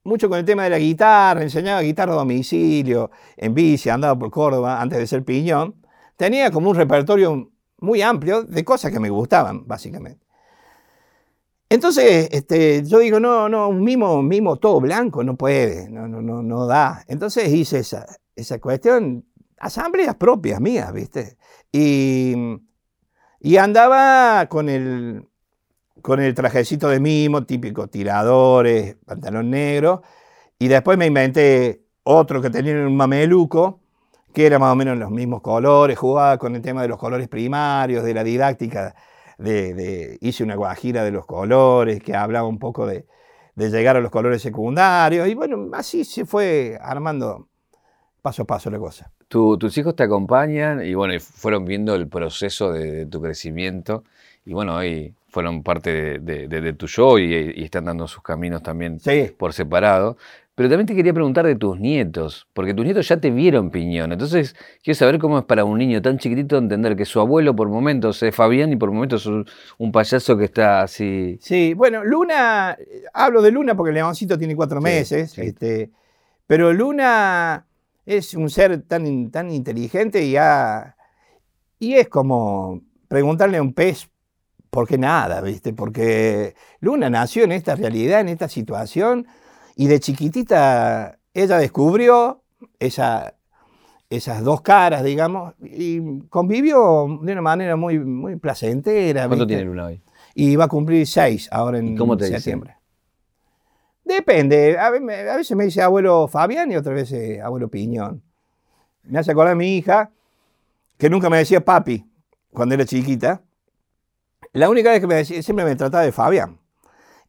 mucho 0.04 0.30
con 0.30 0.38
el 0.38 0.46
tema 0.46 0.66
de 0.66 0.70
la 0.70 0.78
guitarra, 0.78 1.42
enseñaba 1.42 1.82
guitarra 1.82 2.14
a 2.14 2.18
domicilio, 2.18 3.10
en 3.36 3.56
bici, 3.56 3.90
andaba 3.90 4.18
por 4.20 4.30
Córdoba 4.30 4.80
antes 4.80 5.00
de 5.00 5.08
ser 5.08 5.24
piñón, 5.24 5.76
tenía 6.18 6.52
como 6.52 6.70
un 6.70 6.76
repertorio 6.76 7.52
muy 7.80 8.04
amplio 8.04 8.44
de 8.44 8.64
cosas 8.64 8.92
que 8.92 9.00
me 9.00 9.10
gustaban, 9.10 9.66
básicamente. 9.66 10.23
Entonces, 11.74 12.30
este, 12.32 12.84
yo 12.86 13.00
digo, 13.00 13.20
no, 13.20 13.50
no, 13.50 13.68
un 13.68 13.84
mimo, 13.84 14.22
mimo 14.22 14.58
todo 14.58 14.80
blanco 14.80 15.24
no 15.24 15.36
puede, 15.36 15.90
no, 15.90 16.08
no, 16.08 16.22
no, 16.22 16.44
no 16.44 16.68
da. 16.68 17.04
Entonces 17.08 17.52
hice 17.52 17.80
esa, 17.80 18.06
esa 18.36 18.60
cuestión, 18.60 19.26
asambleas 19.58 20.14
propias 20.14 20.62
mías, 20.62 20.94
¿viste? 20.94 21.36
Y, 21.72 22.36
y 23.40 23.58
andaba 23.58 24.46
con 24.50 24.70
el, 24.70 25.28
con 26.04 26.20
el 26.20 26.36
trajecito 26.36 26.90
de 26.90 27.00
mimo, 27.00 27.44
típico 27.44 27.88
tiradores, 27.88 28.98
pantalón 29.04 29.50
negro, 29.50 30.04
y 30.60 30.68
después 30.68 30.96
me 31.00 31.08
inventé 31.08 31.86
otro 32.04 32.40
que 32.40 32.52
tenía 32.52 32.74
un 32.86 32.96
mameluco, 32.96 33.80
que 34.32 34.46
era 34.46 34.60
más 34.60 34.74
o 34.74 34.76
menos 34.76 34.96
los 35.00 35.10
mismos 35.10 35.42
colores, 35.42 35.98
jugaba 35.98 36.38
con 36.38 36.56
el 36.56 36.62
tema 36.62 36.84
de 36.84 36.90
los 36.90 37.00
colores 37.00 37.28
primarios, 37.30 38.04
de 38.04 38.14
la 38.14 38.24
didáctica 38.24 38.94
de, 39.38 40.18
hice 40.22 40.44
una 40.44 40.56
guajira 40.56 41.04
de 41.04 41.12
los 41.12 41.26
colores, 41.26 42.02
que 42.02 42.16
hablaba 42.16 42.48
un 42.48 42.60
poco 42.60 42.86
de, 42.86 43.06
llegar 43.56 43.98
a 43.98 44.02
los 44.02 44.12
colores 44.12 44.42
secundarios, 44.42 45.28
y 45.28 45.36
bueno, 45.36 45.70
así 45.74 46.04
se 46.06 46.26
fue 46.26 46.78
armando 46.82 47.48
paso 48.22 48.44
a 48.44 48.46
paso 48.46 48.70
la 48.70 48.80
cosa. 48.80 49.12
tus 49.28 49.78
hijos 49.78 49.96
te 49.96 50.04
acompañan 50.04 50.84
y 50.84 50.94
bueno, 50.94 51.14
fueron 51.20 51.66
viendo 51.66 51.94
el 51.94 52.08
proceso 52.08 52.72
de, 52.72 53.06
tu 53.06 53.22
crecimiento 53.22 54.04
y 54.46 54.54
bueno, 54.54 54.76
hoy 54.78 55.14
fueron 55.28 55.64
parte 55.64 56.20
de, 56.20 56.74
tu 56.74 56.88
show 56.88 57.18
y, 57.18 57.54
y, 57.56 57.64
están 57.64 57.86
dando 57.86 58.08
sus 58.08 58.22
caminos 58.22 58.62
también 58.62 59.00
por 59.38 59.54
separado. 59.54 60.18
Pero 60.56 60.70
también 60.70 60.86
te 60.86 60.96
quería 60.96 61.14
preguntar 61.14 61.48
de 61.48 61.56
tus 61.56 61.80
nietos, 61.80 62.48
porque 62.54 62.76
tus 62.76 62.86
nietos 62.86 63.08
ya 63.08 63.18
te 63.18 63.32
vieron 63.32 63.72
piñón. 63.72 64.12
Entonces, 64.12 64.56
quiero 64.84 64.96
saber 64.96 65.18
cómo 65.18 65.40
es 65.40 65.46
para 65.46 65.66
un 65.66 65.80
niño 65.80 66.00
tan 66.02 66.20
chiquitito 66.20 66.58
entender 66.58 66.96
que 66.96 67.06
su 67.06 67.20
abuelo 67.20 67.56
por 67.56 67.70
momentos 67.70 68.22
es 68.22 68.36
Fabián 68.36 68.72
y 68.72 68.76
por 68.76 68.92
momentos 68.92 69.26
es 69.26 69.52
un 69.80 69.92
payaso 69.92 70.38
que 70.38 70.46
está 70.46 70.84
así. 70.84 71.40
Sí, 71.42 71.74
bueno, 71.74 72.04
Luna, 72.04 72.78
hablo 73.14 73.42
de 73.42 73.52
Luna 73.52 73.76
porque 73.76 73.90
el 73.90 73.96
leoncito 73.96 74.38
tiene 74.38 74.56
cuatro 74.56 74.80
meses, 74.80 75.36
Este, 75.40 75.90
pero 76.46 76.72
Luna 76.72 77.66
es 78.06 78.36
un 78.36 78.50
ser 78.52 78.80
tan, 78.84 79.32
tan 79.32 79.50
inteligente 79.50 80.24
y, 80.24 80.36
y 81.80 81.96
es 81.96 82.10
como 82.10 82.82
preguntarle 83.08 83.58
a 83.58 83.62
un 83.64 83.74
pez 83.74 84.08
por 84.70 84.88
qué 84.88 85.00
nada, 85.00 85.42
¿viste? 85.42 85.74
Porque 85.74 86.54
Luna 86.80 87.10
nació 87.10 87.44
en 87.44 87.54
esta 87.54 87.76
realidad, 87.76 88.22
en 88.22 88.30
esta 88.30 88.48
situación 88.48 89.26
y 89.76 89.88
de 89.88 90.00
chiquitita 90.00 91.20
ella 91.34 91.58
descubrió 91.58 92.44
esa, 92.80 93.36
esas 94.10 94.44
dos 94.44 94.62
caras, 94.62 95.04
digamos, 95.04 95.54
y 95.62 96.22
convivió 96.30 97.20
de 97.22 97.32
una 97.32 97.42
manera 97.42 97.76
muy, 97.76 98.00
muy 98.00 98.36
placentera. 98.36 99.28
¿Cuánto 99.28 99.48
tiene 99.48 99.64
Luna 99.64 99.86
hoy? 99.88 100.02
Y 100.36 100.56
va 100.56 100.66
a 100.66 100.68
cumplir 100.68 101.06
seis 101.08 101.50
ahora 101.52 101.80
en 101.80 101.98
¿Cómo 101.98 102.18
te 102.18 102.28
septiembre. 102.28 102.78
Depende. 104.04 104.78
A 104.78 104.90
veces 104.90 105.56
me 105.56 105.66
dice 105.66 105.82
abuelo 105.82 106.28
Fabián 106.28 106.72
y 106.72 106.76
otras 106.76 106.96
veces 106.96 107.42
abuelo 107.42 107.70
Piñón. 107.70 108.22
Me 109.04 109.20
hace 109.20 109.32
acordar 109.32 109.54
a 109.54 109.56
mi 109.56 109.78
hija, 109.78 110.12
que 110.98 111.10
nunca 111.10 111.30
me 111.30 111.38
decía 111.38 111.64
papi 111.64 112.06
cuando 112.52 112.76
era 112.76 112.86
chiquita. 112.86 113.42
La 114.52 114.70
única 114.70 114.92
vez 114.92 115.00
que 115.00 115.08
me 115.08 115.16
decía, 115.16 115.42
siempre 115.42 115.66
me 115.66 115.76
trataba 115.76 116.04
de 116.04 116.12
Fabián. 116.12 116.60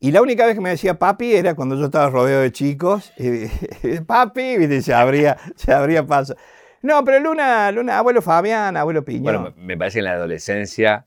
Y 0.04 0.12
la 0.12 0.20
única 0.20 0.44
vez 0.44 0.54
que 0.54 0.60
me 0.60 0.68
decía 0.68 0.98
papi 0.98 1.34
era 1.34 1.54
cuando 1.54 1.76
yo 1.76 1.86
estaba 1.86 2.10
rodeado 2.10 2.42
de 2.42 2.52
chicos. 2.52 3.10
Y, 3.16 4.00
papi, 4.06 4.42
y 4.42 4.82
se 4.82 4.92
abría, 4.92 5.38
se 5.56 5.72
abría 5.72 6.06
paso. 6.06 6.36
No, 6.82 7.02
pero 7.04 7.20
Luna, 7.20 7.72
Luna, 7.72 7.96
abuelo 7.96 8.20
Fabián, 8.20 8.76
abuelo 8.76 9.02
Piñón. 9.02 9.22
Bueno, 9.22 9.54
me 9.56 9.78
parece 9.78 9.94
que 9.94 9.98
en 10.00 10.04
la 10.04 10.12
adolescencia, 10.12 11.06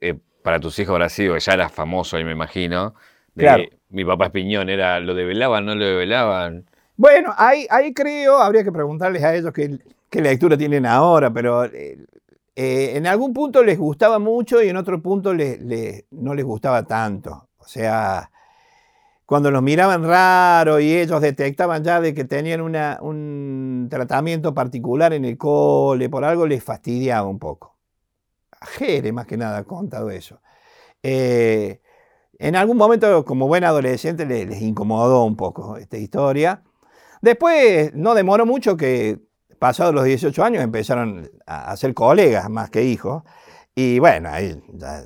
eh, 0.00 0.14
para 0.42 0.60
tus 0.60 0.78
hijos 0.78 0.94
habrá 0.94 1.10
sido, 1.10 1.36
ya 1.36 1.52
eras 1.52 1.70
famoso 1.70 2.16
ahí 2.16 2.24
me 2.24 2.32
imagino. 2.32 2.94
claro. 3.36 3.64
Mi 3.90 4.02
papá 4.06 4.24
es 4.24 4.30
Piñón, 4.30 4.70
era, 4.70 4.98
¿lo 4.98 5.14
develaban, 5.14 5.66
no 5.66 5.74
lo 5.74 5.84
develaban? 5.84 6.64
Bueno, 6.96 7.34
ahí, 7.36 7.66
ahí 7.68 7.92
creo, 7.92 8.38
habría 8.38 8.64
que 8.64 8.72
preguntarles 8.72 9.24
a 9.24 9.34
ellos 9.34 9.52
qué, 9.52 9.78
qué 10.08 10.22
lectura 10.22 10.56
tienen 10.56 10.86
ahora, 10.86 11.30
pero 11.30 11.66
eh, 11.66 11.98
eh, 12.56 12.92
en 12.94 13.06
algún 13.06 13.34
punto 13.34 13.62
les 13.62 13.76
gustaba 13.76 14.18
mucho 14.18 14.62
y 14.62 14.70
en 14.70 14.78
otro 14.78 15.02
punto 15.02 15.34
no 15.34 16.34
les 16.34 16.44
gustaba 16.46 16.82
tanto. 16.84 17.50
O 17.58 17.64
sea, 17.70 18.30
cuando 19.28 19.50
los 19.50 19.62
miraban 19.62 20.04
raro 20.04 20.80
y 20.80 20.90
ellos 20.90 21.20
detectaban 21.20 21.84
ya 21.84 22.00
de 22.00 22.14
que 22.14 22.24
tenían 22.24 22.62
un 22.62 23.86
tratamiento 23.90 24.54
particular 24.54 25.12
en 25.12 25.26
el 25.26 25.36
cole, 25.36 26.08
por 26.08 26.24
algo 26.24 26.46
les 26.46 26.64
fastidiaba 26.64 27.28
un 27.28 27.38
poco. 27.38 27.76
Jere 28.78 29.12
más 29.12 29.26
que 29.26 29.36
nada 29.36 29.58
ha 29.58 29.64
contado 29.64 30.08
eso. 30.08 30.40
Eh, 31.02 31.82
en 32.38 32.56
algún 32.56 32.78
momento, 32.78 33.22
como 33.26 33.46
buen 33.46 33.64
adolescente, 33.64 34.24
les, 34.24 34.62
incomodó 34.62 35.24
un 35.24 35.36
poco 35.36 35.76
esta 35.76 35.98
historia. 35.98 36.62
Después, 37.20 37.92
no 37.92 38.14
demoró 38.14 38.46
mucho 38.46 38.78
que, 38.78 39.20
pasados 39.58 39.94
los 39.94 40.04
18 40.04 40.42
años, 40.42 40.62
empezaron 40.62 41.30
a, 41.44 41.76
ser 41.76 41.92
colegas 41.92 42.48
más 42.48 42.70
que 42.70 42.82
hijos. 42.82 43.24
Y 43.74 43.98
bueno, 43.98 44.30
ahí 44.30 44.58
ya, 44.72 45.02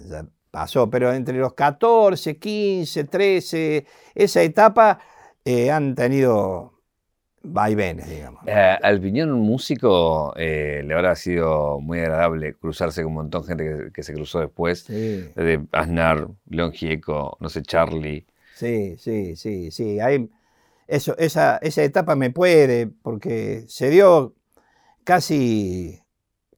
pasó. 0.53 0.89
Pero 0.89 1.13
entre 1.13 1.37
los 1.39 1.55
14, 1.55 2.37
15, 2.37 3.05
13, 3.05 3.87
esa 4.15 4.43
etapa 4.43 5.01
eh, 5.45 5.73
han 5.73 5.97
tenido 5.97 6.75
vaivenes, 7.43 8.09
digamos. 8.09 8.45
Eh, 8.47 8.79
al 8.81 9.01
piñón 9.01 9.33
músico 9.33 10.33
eh, 10.37 10.83
le 10.85 10.95
habrá 10.95 11.17
sido 11.17 11.81
muy 11.81 11.99
agradable 11.99 12.55
cruzarse 12.55 13.03
con 13.03 13.11
un 13.11 13.15
montón 13.15 13.43
de 13.43 13.49
gente 13.49 13.93
que, 13.93 14.03
se 14.05 14.13
cruzó 14.13 14.39
después, 14.39 14.87
de 14.87 15.67
Aznar, 15.73 16.29
León 16.49 16.71
Gieco, 16.71 17.37
no 17.41 17.49
sé, 17.49 17.63
Charlie. 17.63 18.27
Sí, 18.55 18.97
sí, 18.97 19.35
sí, 19.35 19.73
sí. 19.73 19.99
eso, 20.87 21.19
esa, 21.19 21.57
esa 21.57 21.83
etapa 21.83 22.15
me 22.15 22.31
puede, 22.31 22.87
porque 22.87 23.65
se 23.67 23.91
dio 23.91 24.37
casi, 25.03 26.02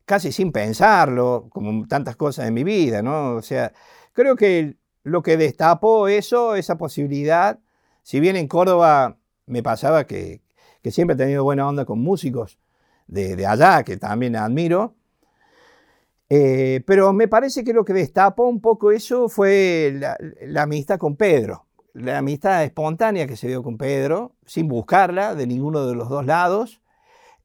casi 0.05 0.33
sin 0.33 0.53
pensarlo, 0.53 1.49
como 1.51 1.87
tantas 1.87 2.17
cosas 2.17 2.49
en 2.49 2.55
mi 2.55 2.65
vida, 2.65 3.03
¿no? 3.03 3.37
O 3.37 3.43
sea, 3.43 3.73
creo 4.13 4.37
que 4.37 4.77
lo 5.03 5.23
que 5.23 5.37
destapó 5.37 6.09
eso, 6.09 6.57
esa 6.57 6.77
posibilidad, 6.79 7.61
si 8.03 8.21
bien 8.21 8.37
en 8.37 8.49
Córdoba 8.49 9.19
me 9.47 9.63
pasaba 9.63 10.07
que, 10.07 10.43
siempre 10.91 11.15
he 11.15 11.19
tenido 11.19 11.45
buena 11.45 11.69
onda 11.69 11.85
con 11.85 12.01
músicos 12.01 12.59
de, 13.07 13.47
allá, 13.47 13.83
que 13.85 13.97
también 13.97 14.37
admiro. 14.37 14.95
Eh, 16.29 16.83
pero 16.87 17.13
me 17.13 17.29
parece 17.29 17.65
que 17.65 17.73
lo 17.73 17.85
que 17.85 17.93
destapó 17.93 18.45
un 18.49 18.61
poco 18.61 18.91
eso 18.91 19.29
fue 19.29 19.95
la, 19.95 20.63
amistad 20.63 20.99
con 20.99 21.17
Pedro, 21.17 21.67
la 21.93 22.19
amistad 22.19 22.65
espontánea 22.65 23.27
que 23.27 23.37
se 23.37 23.49
dio 23.49 23.63
con 23.63 23.77
Pedro, 23.77 24.35
sin 24.47 24.69
buscarla 24.69 25.35
de 25.35 25.47
ninguno 25.47 25.87
de 25.87 25.95
los 25.95 26.09
dos 26.09 26.25
lados, 26.27 26.81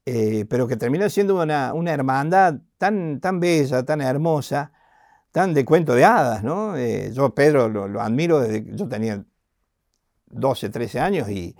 eh, 0.05 0.45
pero 0.49 0.67
que 0.67 0.77
terminó 0.77 1.09
siendo 1.09 1.41
una, 1.41 1.73
hermandad 1.87 2.55
tan, 2.77 3.19
tan 3.19 3.39
bella, 3.39 3.83
tan 3.83 4.01
hermosa, 4.01 4.71
tan 5.31 5.53
de 5.53 5.65
cuento 5.65 5.93
de 5.95 6.05
hadas. 6.05 6.43
¿no? 6.43 6.77
Eh, 6.77 7.11
yo 7.13 7.33
Pedro 7.35 7.69
lo, 7.69 8.01
admiro 8.01 8.39
desde 8.39 8.65
que 8.65 8.75
yo 8.75 8.87
tenía 8.87 9.23
12, 10.27 10.69
13 10.69 10.99
años 10.99 11.29
y, 11.29 11.55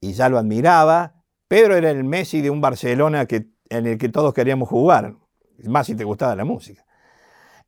y 0.00 0.12
ya 0.12 0.28
lo 0.28 0.38
admiraba. 0.38 1.14
Pedro 1.48 1.76
era 1.76 1.90
el 1.90 2.04
Messi 2.04 2.40
de 2.40 2.50
un 2.50 2.60
Barcelona 2.60 3.26
que, 3.26 3.48
en 3.68 3.86
el 3.86 3.98
que 3.98 4.08
todos 4.08 4.34
queríamos 4.34 4.68
jugar, 4.68 5.14
más 5.64 5.86
si 5.86 5.94
te 5.94 6.04
gustaba 6.04 6.34
la 6.34 6.44
música. 6.44 6.84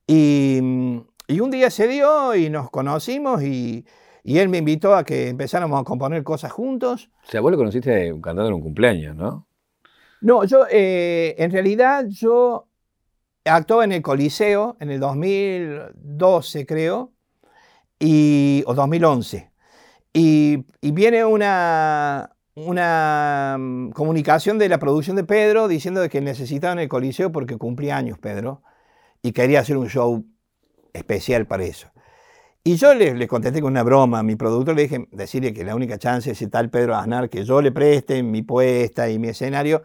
Y, 0.07 0.59
un 0.61 1.51
día 1.51 1.71
se 1.71 1.87
dio 1.87 2.35
y 2.35 2.49
nos 2.49 2.71
conocimos 2.71 3.43
y, 3.43 3.85
él 4.25 4.49
me 4.49 4.59
invitó 4.59 4.95
a 4.95 5.05
que 5.05 5.29
empezáramos 5.29 5.81
a 5.81 5.85
componer 5.85 6.23
cosas 6.23 6.53
juntos. 6.53 7.11
O 7.27 7.31
sea, 7.31 7.41
vos 7.41 7.51
lo 7.51 7.57
conociste 7.57 8.11
cantando 8.23 8.49
en 8.49 8.55
un 8.55 8.61
cumpleaños, 8.61 9.17
¿no? 9.17 9.48
No, 10.21 10.45
yo, 10.45 10.67
eh, 10.71 11.35
en 11.39 11.51
realidad, 11.51 12.07
yo 12.09 12.69
actuaba 13.45 13.85
en 13.85 13.93
el 13.93 14.03
Coliseo 14.03 14.77
en 14.81 14.91
el 14.91 15.01
2012, 15.01 16.67
creo, 16.67 17.13
y, 17.99 18.65
o 18.67 18.75
2011. 18.75 19.51
Y, 20.13 20.67
y 20.81 20.93
viene 20.93 21.25
una, 21.25 22.37
una 22.55 23.57
mm, 23.59 23.91
comunicación 23.91 24.59
de 24.59 24.69
la 24.69 24.79
producción 24.79 25.17
de 25.17 25.25
Pedro 25.25 25.69
diciendo 25.69 26.01
de 26.01 26.09
que 26.09 26.21
necesitaban 26.21 26.79
el 26.79 26.89
Coliseo 26.89 27.31
porque 27.33 27.57
cumplía 27.57 27.97
años 27.97 28.19
Pedro 28.19 28.63
y 29.23 29.33
quería 29.33 29.61
hacer 29.61 29.77
un 29.77 29.89
show 29.89 30.25
especial 30.93 31.47
para 31.47 31.65
eso. 31.65 31.89
Y 32.65 32.77
yo 32.77 32.93
le, 32.95 33.27
contesté 33.29 33.61
con 33.61 33.73
una 33.73 33.83
broma 33.83 34.19
a 34.19 34.23
mi 34.23 34.37
productor, 34.37 34.75
le 34.77 34.83
dije, 34.83 35.09
decirle 35.13 35.55
que 35.55 35.65
la 35.65 35.75
única 35.75 35.99
chance 35.99 36.31
ese 36.31 36.49
tal 36.49 36.71
Pedro 36.71 36.97
Aznar 36.97 37.31
que 37.31 37.45
yo 37.45 37.63
le 37.63 37.73
preste 37.73 38.23
mi 38.23 38.43
puesta 38.43 39.09
y 39.09 39.19
mi 39.19 39.29
escenario 39.29 39.83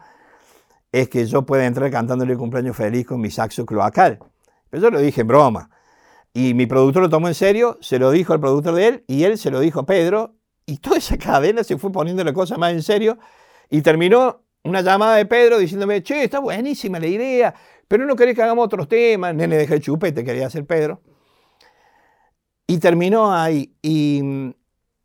es 0.94 1.08
que 1.08 1.26
yo 1.26 1.44
pueda 1.44 1.66
entrar 1.66 1.90
cantándole 1.90 2.36
cumpleaños 2.36 2.76
feliz 2.76 3.04
con 3.04 3.20
mi 3.20 3.28
saxo 3.28 3.66
cloacal. 3.66 4.20
Pero 4.70 4.82
yo 4.84 4.90
lo 4.90 5.00
dije 5.00 5.22
en 5.22 5.26
broma. 5.26 5.68
Y 6.32 6.54
mi 6.54 6.66
productor 6.66 7.02
lo 7.02 7.08
tomó 7.08 7.26
en 7.26 7.34
serio, 7.34 7.78
se 7.80 7.98
lo 7.98 8.12
dijo 8.12 8.32
al 8.32 8.38
productor 8.38 8.74
de 8.74 8.86
él 8.86 9.04
y 9.08 9.24
él 9.24 9.36
se 9.36 9.50
lo 9.50 9.58
dijo 9.58 9.80
a 9.80 9.86
Pedro 9.86 10.36
y 10.66 10.78
toda 10.78 10.98
esa 10.98 11.18
cadena 11.18 11.64
se 11.64 11.78
fue 11.78 11.90
poniendo 11.90 12.22
la 12.22 12.32
cosa 12.32 12.56
más 12.58 12.72
en 12.72 12.82
serio 12.82 13.18
y 13.70 13.82
terminó 13.82 14.44
una 14.62 14.82
llamada 14.82 15.16
de 15.16 15.26
Pedro 15.26 15.58
diciéndome, 15.58 16.00
che, 16.02 16.22
está 16.22 16.38
buenísima 16.38 17.00
la 17.00 17.06
idea, 17.08 17.54
pero 17.88 18.06
no 18.06 18.14
querés 18.14 18.36
que 18.36 18.42
hagamos 18.42 18.64
otros 18.64 18.88
temas. 18.88 19.34
Nene, 19.34 19.56
deja 19.56 19.74
el 19.74 19.80
chupete, 19.80 20.24
quería 20.24 20.46
hacer 20.46 20.64
Pedro. 20.64 21.02
Y 22.68 22.78
terminó 22.78 23.34
ahí. 23.34 23.74
Y, 23.82 24.54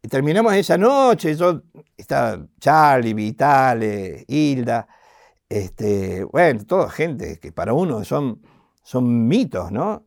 terminamos 0.08 0.54
esa 0.54 0.78
noche. 0.78 1.36
Yo 1.36 1.64
estaba 1.98 2.46
Charlie, 2.60 3.14
Vitale, 3.14 4.24
Hilda. 4.28 4.88
Este, 5.50 6.24
bueno, 6.26 6.64
toda 6.66 6.89
gente 6.91 7.39
que 7.39 7.52
para 7.52 7.74
uno 7.74 8.06
son, 8.06 8.41
son 8.84 9.28
mitos, 9.28 9.72
¿no? 9.72 10.06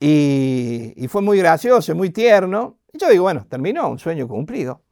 Y, 0.00 1.06
fue 1.08 1.22
muy 1.22 1.38
gracioso, 1.38 1.94
muy 1.94 2.10
tierno. 2.10 2.78
Y 2.92 2.98
yo 2.98 3.08
digo, 3.10 3.24
bueno, 3.24 3.44
terminó, 3.48 3.88
un 3.88 3.98
sueño 3.98 4.28
cumplido. 4.28 4.82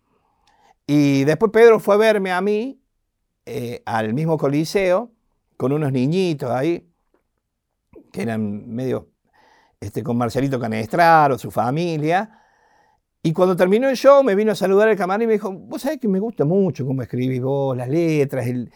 Y 0.87 1.25
después 1.25 1.53
Pedro 1.53 1.81
fue 1.81 1.95
a 1.95 1.99
verme 1.99 2.33
a 2.33 2.41
mí 2.41 2.81
eh, 3.47 3.83
al 3.87 4.15
mismo 4.15 4.37
coliseo 4.39 5.13
con 5.57 5.73
unos 5.73 5.93
niñitos 5.93 6.51
ahí, 6.51 6.89
que 8.13 8.23
eran 8.23 8.69
medio 8.69 9.11
este, 9.81 10.03
con 10.03 10.17
Marcelito 10.19 10.59
Canestraro, 10.61 11.39
su 11.39 11.51
familia. 11.51 12.43
Y 13.23 13.33
cuando 13.33 13.57
terminó 13.57 13.89
el 13.89 13.97
show 13.97 14.23
me 14.23 14.35
vino 14.35 14.53
a 14.53 14.55
saludar 14.55 14.89
el 14.89 14.97
camarón 14.97 15.23
y 15.23 15.27
me 15.27 15.33
dijo, 15.35 15.53
vos 15.53 15.83
sabés 15.83 15.99
que 15.99 16.09
me 16.09 16.21
gusta 16.21 16.45
mucho 16.45 16.87
cómo 16.87 17.03
escribís 17.03 17.41
vos, 17.41 17.77
las 17.77 17.89
letras, 17.89 18.47
el... 18.47 18.73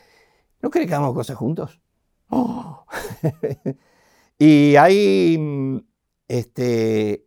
¿no 0.63 0.71
querés 0.71 0.89
que 0.89 0.95
hagamos 0.95 1.15
cosas 1.15 1.37
juntos? 1.37 1.81
Oh. 2.29 2.85
y 4.39 4.77
ahí 4.77 5.83
este, 6.29 7.27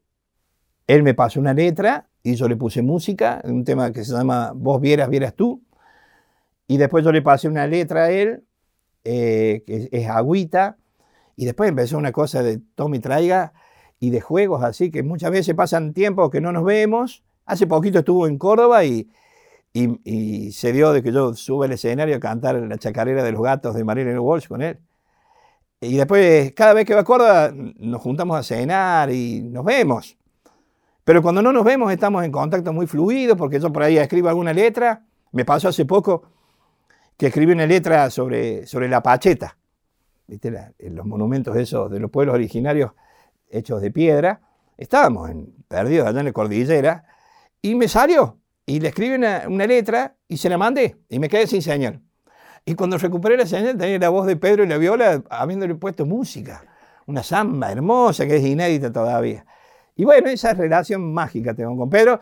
él 0.87 1.03
me 1.03 1.13
pasó 1.13 1.39
una 1.39 1.53
letra 1.53 2.09
y 2.23 2.35
yo 2.35 2.47
le 2.47 2.55
puse 2.55 2.81
música, 2.81 3.41
un 3.43 3.65
tema 3.65 3.91
que 3.91 4.05
se 4.05 4.13
llama 4.13 4.53
Vos 4.55 4.79
vieras, 4.79 5.09
vieras 5.09 5.35
tú. 5.35 5.61
Y 6.67 6.77
después 6.77 7.03
yo 7.03 7.11
le 7.11 7.21
pasé 7.21 7.49
una 7.49 7.67
letra 7.67 8.05
a 8.05 8.11
él, 8.11 8.45
eh, 9.03 9.63
que 9.67 9.89
es 9.91 10.07
agüita. 10.07 10.77
Y 11.35 11.45
después 11.45 11.69
empezó 11.69 11.97
una 11.97 12.11
cosa 12.11 12.41
de 12.43 12.61
tome 12.75 12.97
y 12.97 12.99
traiga 13.01 13.53
y 13.99 14.11
de 14.11 14.21
juegos 14.21 14.63
así, 14.63 14.91
que 14.91 15.03
muchas 15.03 15.31
veces 15.31 15.55
pasan 15.55 15.93
tiempos 15.93 16.29
que 16.29 16.39
no 16.39 16.51
nos 16.51 16.63
vemos. 16.63 17.23
Hace 17.45 17.67
poquito 17.67 17.99
estuvo 17.99 18.27
en 18.27 18.37
Córdoba 18.37 18.85
y, 18.85 19.09
y, 19.73 20.51
se 20.51 20.71
dio 20.71 20.93
de 20.93 21.01
que 21.01 21.11
yo 21.11 21.33
suba 21.33 21.65
al 21.65 21.71
escenario 21.71 22.15
a 22.15 22.19
cantar 22.19 22.55
la 22.55 22.77
chacarera 22.77 23.23
de 23.23 23.31
los 23.31 23.41
gatos 23.41 23.73
de 23.73 23.83
Marilyn 23.83 24.19
Walsh 24.19 24.47
con 24.47 24.61
él. 24.61 24.79
Y 25.81 25.97
después, 25.97 26.53
cada 26.53 26.73
vez 26.73 26.85
que 26.85 26.93
va 26.93 27.01
a 27.01 27.03
Córdoba, 27.03 27.51
nos 27.53 28.01
juntamos 28.01 28.37
a 28.37 28.43
cenar 28.43 29.11
y 29.11 29.41
nos 29.41 29.65
vemos. 29.65 30.17
Pero 31.03 31.21
cuando 31.21 31.41
no 31.41 31.51
nos 31.51 31.65
vemos 31.65 31.91
estamos 31.91 32.23
en 32.23 32.31
contacto 32.31 32.71
muy 32.71 32.87
fluido, 32.87 33.35
porque 33.35 33.59
yo 33.59 33.73
por 33.73 33.83
ahí 33.83 33.97
escribo 33.97 34.29
alguna 34.29 34.53
letra. 34.53 35.03
Me 35.31 35.43
pasó 35.43 35.69
hace 35.69 35.85
poco 35.85 36.23
que 37.17 37.27
escribí 37.27 37.51
una 37.51 37.65
letra 37.65 38.09
sobre, 38.09 38.65
sobre 38.67 38.87
la 38.87 39.01
pacheta, 39.01 39.57
¿viste? 40.27 40.73
los 40.79 41.05
monumentos 41.05 41.55
esos 41.57 41.89
de 41.91 41.99
los 41.99 42.11
pueblos 42.11 42.35
originarios 42.35 42.91
hechos 43.49 43.81
de 43.81 43.91
piedra. 43.91 44.39
Estábamos 44.77 45.29
en, 45.29 45.53
perdidos 45.67 46.07
allá 46.07 46.19
en 46.19 46.27
la 46.27 46.31
cordillera 46.31 47.05
y 47.61 47.75
me 47.75 47.87
salió. 47.87 48.37
Y 48.65 48.79
le 48.79 48.89
escribí 48.89 49.15
una, 49.15 49.43
una, 49.47 49.67
letra 49.67 50.15
y 50.27 50.37
se 50.37 50.49
la 50.49 50.57
mandé 50.57 50.97
y 51.09 51.19
me 51.19 51.27
quedé 51.27 51.47
sin 51.47 51.61
señal. 51.61 52.01
Y 52.65 52.75
cuando 52.75 52.97
recuperé 52.97 53.35
la 53.35 53.45
señal 53.45 53.77
tenía 53.77 53.99
la 53.99 54.09
voz 54.09 54.25
de 54.25 54.37
Pedro 54.37 54.63
y 54.63 54.67
la 54.67 54.77
viola 54.77 55.21
habiéndole 55.29 55.75
puesto 55.75 56.05
música. 56.05 56.65
Una 57.05 57.23
samba 57.23 57.71
hermosa 57.71 58.25
que 58.25 58.37
es 58.37 58.45
inédita 58.45 58.91
todavía. 58.91 59.45
Y 59.95 60.05
bueno, 60.05 60.29
esa 60.29 60.53
relación 60.53 61.13
mágica 61.13 61.53
tengo 61.53 61.75
con 61.77 61.89
Pedro. 61.89 62.21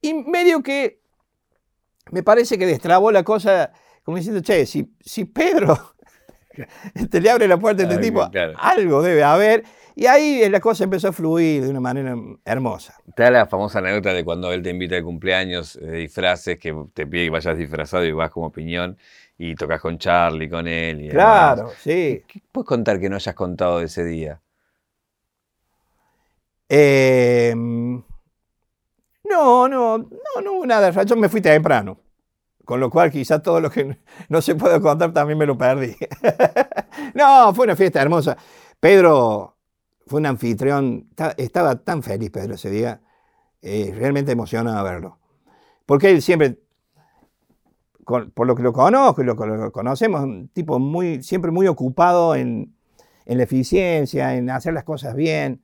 Y 0.00 0.14
medio 0.14 0.62
que 0.62 1.00
me 2.10 2.22
parece 2.22 2.58
que 2.58 2.66
destrabó 2.66 3.10
la 3.10 3.22
cosa, 3.22 3.72
como 4.02 4.16
diciendo, 4.16 4.40
che, 4.40 4.66
si, 4.66 4.94
si 5.00 5.24
Pedro 5.24 5.94
te 7.10 7.20
le 7.20 7.30
abre 7.30 7.48
la 7.48 7.58
puerta 7.58 7.82
a 7.82 7.86
este 7.86 7.98
tipo, 7.98 8.28
algo 8.56 9.02
debe 9.02 9.22
haber. 9.22 9.64
Y 9.96 10.06
ahí 10.06 10.48
la 10.48 10.58
cosa 10.58 10.84
empezó 10.84 11.08
a 11.08 11.12
fluir 11.12 11.62
de 11.62 11.70
una 11.70 11.80
manera 11.80 12.16
hermosa. 12.44 12.96
Está 13.06 13.30
la 13.30 13.46
famosa 13.46 13.78
anécdota 13.78 14.12
de 14.12 14.24
cuando 14.24 14.52
él 14.52 14.62
te 14.62 14.70
invita 14.70 14.96
al 14.96 15.04
cumpleaños 15.04 15.78
de 15.80 15.98
disfraces, 15.98 16.58
que 16.58 16.74
te 16.92 17.06
pide 17.06 17.24
que 17.24 17.30
vayas 17.30 17.56
disfrazado 17.56 18.04
y 18.04 18.10
vas 18.10 18.30
como 18.30 18.50
piñón 18.50 18.98
y 19.38 19.54
tocas 19.54 19.80
con 19.80 19.98
Charlie, 19.98 20.48
con 20.48 20.66
él. 20.66 21.02
Y 21.02 21.08
claro, 21.10 21.70
sí. 21.78 22.24
¿Qué 22.26 22.42
puedes 22.50 22.66
contar 22.66 22.98
que 22.98 23.08
no 23.08 23.16
hayas 23.16 23.34
contado 23.36 23.78
de 23.78 23.84
ese 23.84 24.04
día? 24.04 24.40
Em, 26.68 28.02
no, 29.30 29.68
no, 29.68 29.98
no, 29.98 30.40
no 30.42 30.52
hubo 30.52 30.66
nada. 30.66 30.90
Yo 31.04 31.14
me 31.14 31.28
fui 31.28 31.40
temprano. 31.40 32.00
Con 32.64 32.80
lo 32.80 32.90
cual 32.90 33.10
quizás 33.10 33.42
todo 33.42 33.60
lo 33.60 33.70
que 33.70 33.98
no 34.28 34.42
se 34.42 34.54
puede 34.54 34.80
contar 34.80 35.12
también 35.12 35.38
me 35.38 35.46
lo 35.46 35.56
perdí. 35.56 35.94
no, 37.14 37.54
fue 37.54 37.66
una 37.66 37.76
fiesta 37.76 38.02
hermosa. 38.02 38.36
Pedro 38.80 39.53
fue 40.06 40.20
un 40.20 40.26
anfitrión, 40.26 41.08
ta- 41.14 41.34
estaba 41.36 41.76
tan 41.76 42.02
feliz 42.02 42.30
Pedro 42.30 42.54
ese 42.54 42.70
día, 42.70 43.00
eh, 43.62 43.92
realmente 43.96 44.32
emocionado 44.32 44.84
verlo. 44.84 45.18
Porque 45.86 46.10
él 46.10 46.22
siempre, 46.22 46.58
con- 48.04 48.30
por 48.30 48.46
lo 48.46 48.54
que 48.54 48.62
lo 48.62 48.72
conozco 48.72 49.22
y 49.22 49.24
lo 49.24 49.36
conocemos, 49.72 50.22
un 50.22 50.48
tipo 50.48 50.78
muy, 50.78 51.22
siempre 51.22 51.50
muy 51.50 51.66
ocupado 51.66 52.34
en, 52.34 52.74
en 53.26 53.38
la 53.38 53.44
eficiencia, 53.44 54.34
en 54.36 54.50
hacer 54.50 54.74
las 54.74 54.84
cosas 54.84 55.14
bien. 55.14 55.62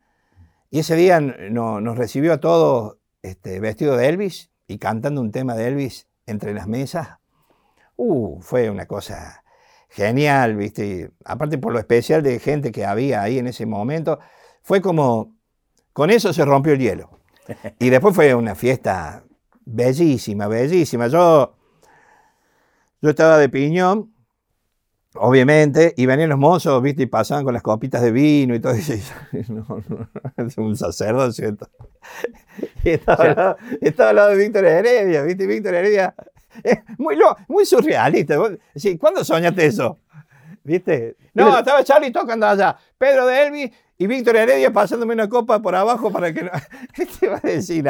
Y 0.71 0.81
ese 0.81 0.95
día 0.97 1.21
no- 1.21 1.81
nos 1.81 1.99
recibió 1.99 2.33
a 2.33 2.41
todos 2.41 2.97
este, 3.23 3.61
vestido 3.61 3.97
de 3.97 4.09
Elvis 4.09 4.51
y 4.67 4.79
cantando 4.79 5.21
un 5.21 5.31
tema 5.33 5.55
de 5.55 5.69
Elvis 5.69 6.07
entre 6.27 6.55
las 6.55 6.67
mesas. 6.67 7.19
Uh, 7.97 8.41
fue 8.41 8.71
una 8.71 8.87
cosa 8.87 9.43
genial, 9.91 10.57
¿viste? 10.57 10.87
Y 10.87 11.07
aparte 11.25 11.59
por 11.59 11.73
lo 11.73 11.79
especial 11.79 12.23
de 12.23 12.39
gente 12.39 12.73
que 12.73 12.85
había 12.85 13.23
ahí 13.23 13.39
en 13.39 13.47
ese 13.47 13.67
momento, 13.67 14.19
fue 14.63 14.81
como, 14.81 15.37
con 15.93 16.11
eso 16.11 16.33
se 16.33 16.45
rompió 16.45 16.73
el 16.73 16.79
hielo. 16.79 17.11
Y 17.79 17.91
después 17.91 18.15
fue 18.15 18.35
una 18.35 18.55
fiesta 18.55 19.25
bellísima, 19.65 20.47
bellísima. 20.47 21.09
Yo, 21.09 21.57
yo 23.03 23.11
estaba 23.11 23.39
de 23.39 23.49
piñón, 23.49 24.15
obviamente, 25.15 25.95
y 25.97 26.07
venían 26.07 26.31
los 26.31 26.39
mozos, 26.39 26.81
¿viste? 26.81 27.03
Y 27.03 27.07
pasaban 27.07 27.45
con 27.45 27.55
las 27.55 27.63
copitas 27.63 28.03
de 28.03 28.13
vino 28.13 28.55
y 28.55 28.61
todo. 28.61 28.77
Y 28.77 28.83
yo, 28.83 28.99
no, 29.49 29.83
no, 29.89 30.09
es 30.37 30.59
un 30.59 30.77
sacerdocio. 30.77 31.57
Y 32.83 32.91
estaba, 32.91 33.25
al 33.25 33.37
lado, 33.37 33.57
estaba 33.81 34.11
al 34.11 34.17
lado 34.17 34.29
de 34.31 34.37
Víctor 34.37 34.65
Heredia, 34.65 35.23
¿viste? 35.23 35.47
Víctor 35.47 35.75
Heredia, 35.75 36.15
es 36.65 36.79
muy, 36.99 37.17
lo- 37.17 37.37
muy 37.49 37.65
surrealista. 37.65 38.37
Decís, 38.75 38.99
¿Cuándo 38.99 39.25
soñaste 39.25 39.67
eso? 39.67 39.99
¿Viste? 40.63 41.17
No, 41.35 41.59
estaba 41.59 41.83
Charlie 41.85 42.11
tocando 42.11 42.47
allá, 42.47 42.77
Pedro 42.99 43.27
de 43.27 43.43
Elvis 43.47 43.71
y 43.97 44.07
Víctor 44.07 44.37
Heredia 44.37 44.71
pasándome 44.73 45.15
una 45.15 45.29
copa 45.29 45.61
por 45.63 45.75
abajo 45.75 46.11
para 46.11 46.33
que 46.35 46.43
no. 46.45 46.51
Te 47.21 47.29
va 47.29 47.37
a 47.43 47.47
decir, 47.47 47.85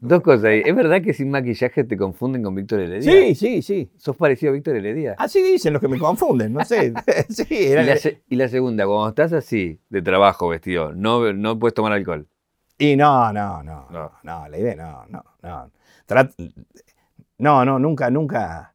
Dos, 0.00 0.20
cosas 0.20 0.44
ahí. 0.46 0.62
¿Es 0.64 0.74
verdad 0.74 1.00
que 1.02 1.12
sin 1.14 1.30
maquillaje 1.30 1.84
te 1.84 1.96
confunden 1.96 2.42
con 2.42 2.54
Víctor 2.56 2.80
Heredia? 2.80 3.02
Sí, 3.12 3.34
sí, 3.36 3.62
sí. 3.62 3.90
¿Sos 3.96 4.16
parecido 4.16 4.50
a 4.50 4.54
Víctor 4.54 4.76
Heredia? 4.76 5.14
Así 5.18 5.42
dicen 5.42 5.72
los 5.72 5.80
que 5.80 5.88
me 5.88 5.98
confunden, 5.98 6.52
no 6.52 6.64
sé. 6.64 6.92
Sí, 7.28 7.46
y, 7.50 7.74
la, 7.74 7.96
se- 7.96 8.22
y 8.28 8.36
la 8.36 8.48
segunda, 8.48 8.84
cuando 8.84 9.08
estás 9.08 9.32
así, 9.32 9.78
de 9.88 10.02
trabajo 10.02 10.48
vestido, 10.48 10.92
no, 10.94 11.32
no 11.32 11.58
puedes 11.58 11.74
tomar 11.74 11.92
alcohol. 11.92 12.26
Y 12.78 12.96
no, 12.96 13.32
no, 13.32 13.62
no, 13.62 13.86
No. 13.90 13.90
no, 13.90 14.12
no, 14.24 14.48
la 14.48 14.58
idea 14.58 14.74
no, 14.74 15.04
no, 15.08 15.24
no. 15.42 15.70
Trat- 16.08 16.34
no, 17.42 17.64
no, 17.64 17.80
nunca, 17.80 18.08
nunca, 18.08 18.72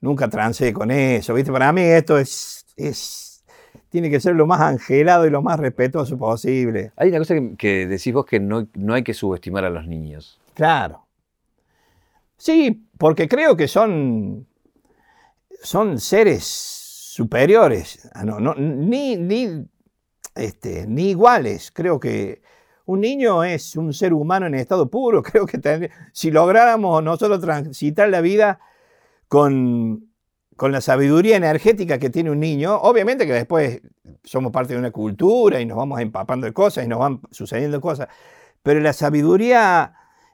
nunca 0.00 0.28
trancé 0.28 0.72
con 0.72 0.92
eso, 0.92 1.34
¿viste? 1.34 1.50
Para 1.50 1.72
mí 1.72 1.82
esto 1.82 2.18
es, 2.18 2.64
es, 2.76 3.44
tiene 3.88 4.08
que 4.08 4.20
ser 4.20 4.36
lo 4.36 4.46
más 4.46 4.60
angelado 4.60 5.26
y 5.26 5.30
lo 5.30 5.42
más 5.42 5.58
respetuoso 5.58 6.16
posible. 6.16 6.92
Hay 6.96 7.08
una 7.08 7.18
cosa 7.18 7.34
que, 7.34 7.56
que 7.56 7.86
decís 7.88 8.14
vos 8.14 8.24
que 8.24 8.38
no, 8.38 8.68
no 8.74 8.94
hay 8.94 9.02
que 9.02 9.12
subestimar 9.12 9.64
a 9.64 9.70
los 9.70 9.88
niños. 9.88 10.40
Claro. 10.54 11.04
Sí, 12.36 12.86
porque 12.96 13.26
creo 13.26 13.56
que 13.56 13.66
son, 13.66 14.46
son 15.60 15.98
seres 15.98 16.44
superiores, 16.44 18.08
ah, 18.14 18.24
no, 18.24 18.38
no, 18.38 18.54
ni, 18.54 19.16
ni, 19.16 19.66
este, 20.36 20.86
ni 20.86 21.10
iguales. 21.10 21.72
Creo 21.72 21.98
que 21.98 22.40
un 22.86 23.00
niño 23.00 23.44
es 23.44 23.76
un 23.76 23.92
ser 23.92 24.12
humano 24.12 24.46
en 24.46 24.54
estado 24.54 24.88
puro. 24.88 25.22
Creo 25.22 25.46
que 25.46 25.90
si 26.12 26.30
lográramos 26.30 27.02
nosotros 27.02 27.40
transitar 27.40 28.08
la 28.08 28.20
vida 28.20 28.60
con, 29.28 30.08
con 30.56 30.72
la 30.72 30.80
sabiduría 30.80 31.36
energética 31.36 31.98
que 31.98 32.10
tiene 32.10 32.30
un 32.30 32.40
niño, 32.40 32.76
obviamente 32.76 33.26
que 33.26 33.32
después 33.32 33.82
somos 34.24 34.52
parte 34.52 34.72
de 34.72 34.78
una 34.78 34.90
cultura 34.90 35.60
y 35.60 35.66
nos 35.66 35.76
vamos 35.76 36.00
empapando 36.00 36.46
de 36.46 36.52
cosas 36.52 36.84
y 36.84 36.88
nos 36.88 36.98
van 36.98 37.20
sucediendo 37.30 37.80
cosas, 37.80 38.08
pero 38.62 38.80
la 38.80 38.92
sabiduría 38.92 39.92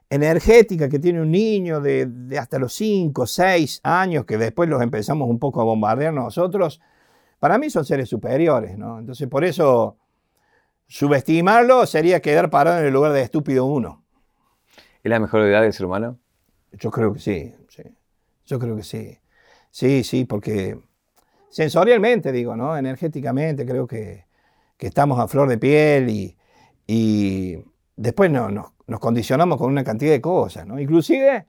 energética 0.09 0.89
que 0.89 0.99
tiene 0.99 1.21
un 1.21 1.31
niño 1.31 1.81
de, 1.81 2.05
de 2.05 2.37
hasta 2.37 2.59
los 2.59 2.73
5, 2.73 3.25
6 3.25 3.81
años, 3.83 4.25
que 4.25 4.37
después 4.37 4.69
los 4.69 4.81
empezamos 4.81 5.27
un 5.27 5.39
poco 5.39 5.61
a 5.61 5.63
bombardear 5.63 6.13
nosotros, 6.13 6.79
para 7.39 7.57
mí 7.57 7.69
son 7.69 7.83
seres 7.83 8.07
superiores, 8.09 8.77
¿no? 8.77 8.99
Entonces, 8.99 9.27
por 9.27 9.43
eso, 9.43 9.97
subestimarlo 10.93 11.87
sería 11.87 12.21
quedar 12.21 12.51
parado 12.51 12.79
en 12.79 12.85
el 12.85 12.93
lugar 12.93 13.13
de 13.13 13.23
estúpido 13.23 13.65
uno. 13.65 14.05
¿Es 15.01 15.09
la 15.09 15.19
mejor 15.19 15.41
edad 15.41 15.63
del 15.63 15.73
ser 15.73 15.87
humano? 15.87 16.19
Yo 16.73 16.91
creo 16.91 17.11
que 17.13 17.19
sí, 17.19 17.51
sí. 17.67 17.81
Yo 18.45 18.59
creo 18.59 18.75
que 18.75 18.83
sí. 18.83 19.17
Sí, 19.71 20.03
sí, 20.03 20.25
porque 20.25 20.79
sensorialmente, 21.49 22.31
digo, 22.31 22.55
¿no? 22.55 22.77
Energéticamente, 22.77 23.65
creo 23.65 23.87
que, 23.87 24.25
que 24.77 24.85
estamos 24.85 25.19
a 25.19 25.27
flor 25.27 25.49
de 25.49 25.57
piel 25.57 26.09
y, 26.11 26.37
y 26.85 27.57
después 27.95 28.29
no, 28.29 28.49
nos, 28.49 28.73
nos 28.85 28.99
condicionamos 28.99 29.57
con 29.57 29.71
una 29.71 29.83
cantidad 29.83 30.11
de 30.11 30.21
cosas, 30.21 30.67
¿no? 30.67 30.79
Inclusive 30.79 31.47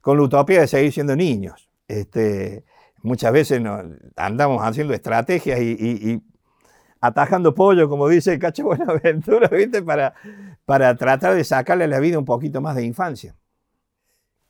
con 0.00 0.16
la 0.16 0.24
utopía 0.24 0.62
de 0.62 0.66
seguir 0.66 0.92
siendo 0.92 1.14
niños. 1.14 1.70
Este, 1.86 2.64
muchas 3.04 3.32
veces 3.32 3.60
nos, 3.60 3.84
andamos 4.16 4.60
haciendo 4.64 4.94
estrategias 4.94 5.60
y, 5.60 5.76
y- 5.78 6.10
y 6.14 6.22
atajando 7.00 7.54
pollo, 7.54 7.88
como 7.88 8.08
dice 8.08 8.34
el 8.34 8.38
Cacho 8.38 8.64
Buenaventura, 8.64 9.48
¿viste? 9.52 9.82
Para, 9.82 10.14
para 10.66 10.96
tratar 10.96 11.34
de 11.34 11.44
sacarle 11.44 11.84
a 11.84 11.88
la 11.88 12.00
vida 12.00 12.18
un 12.18 12.24
poquito 12.24 12.60
más 12.60 12.76
de 12.76 12.84
infancia. 12.84 13.34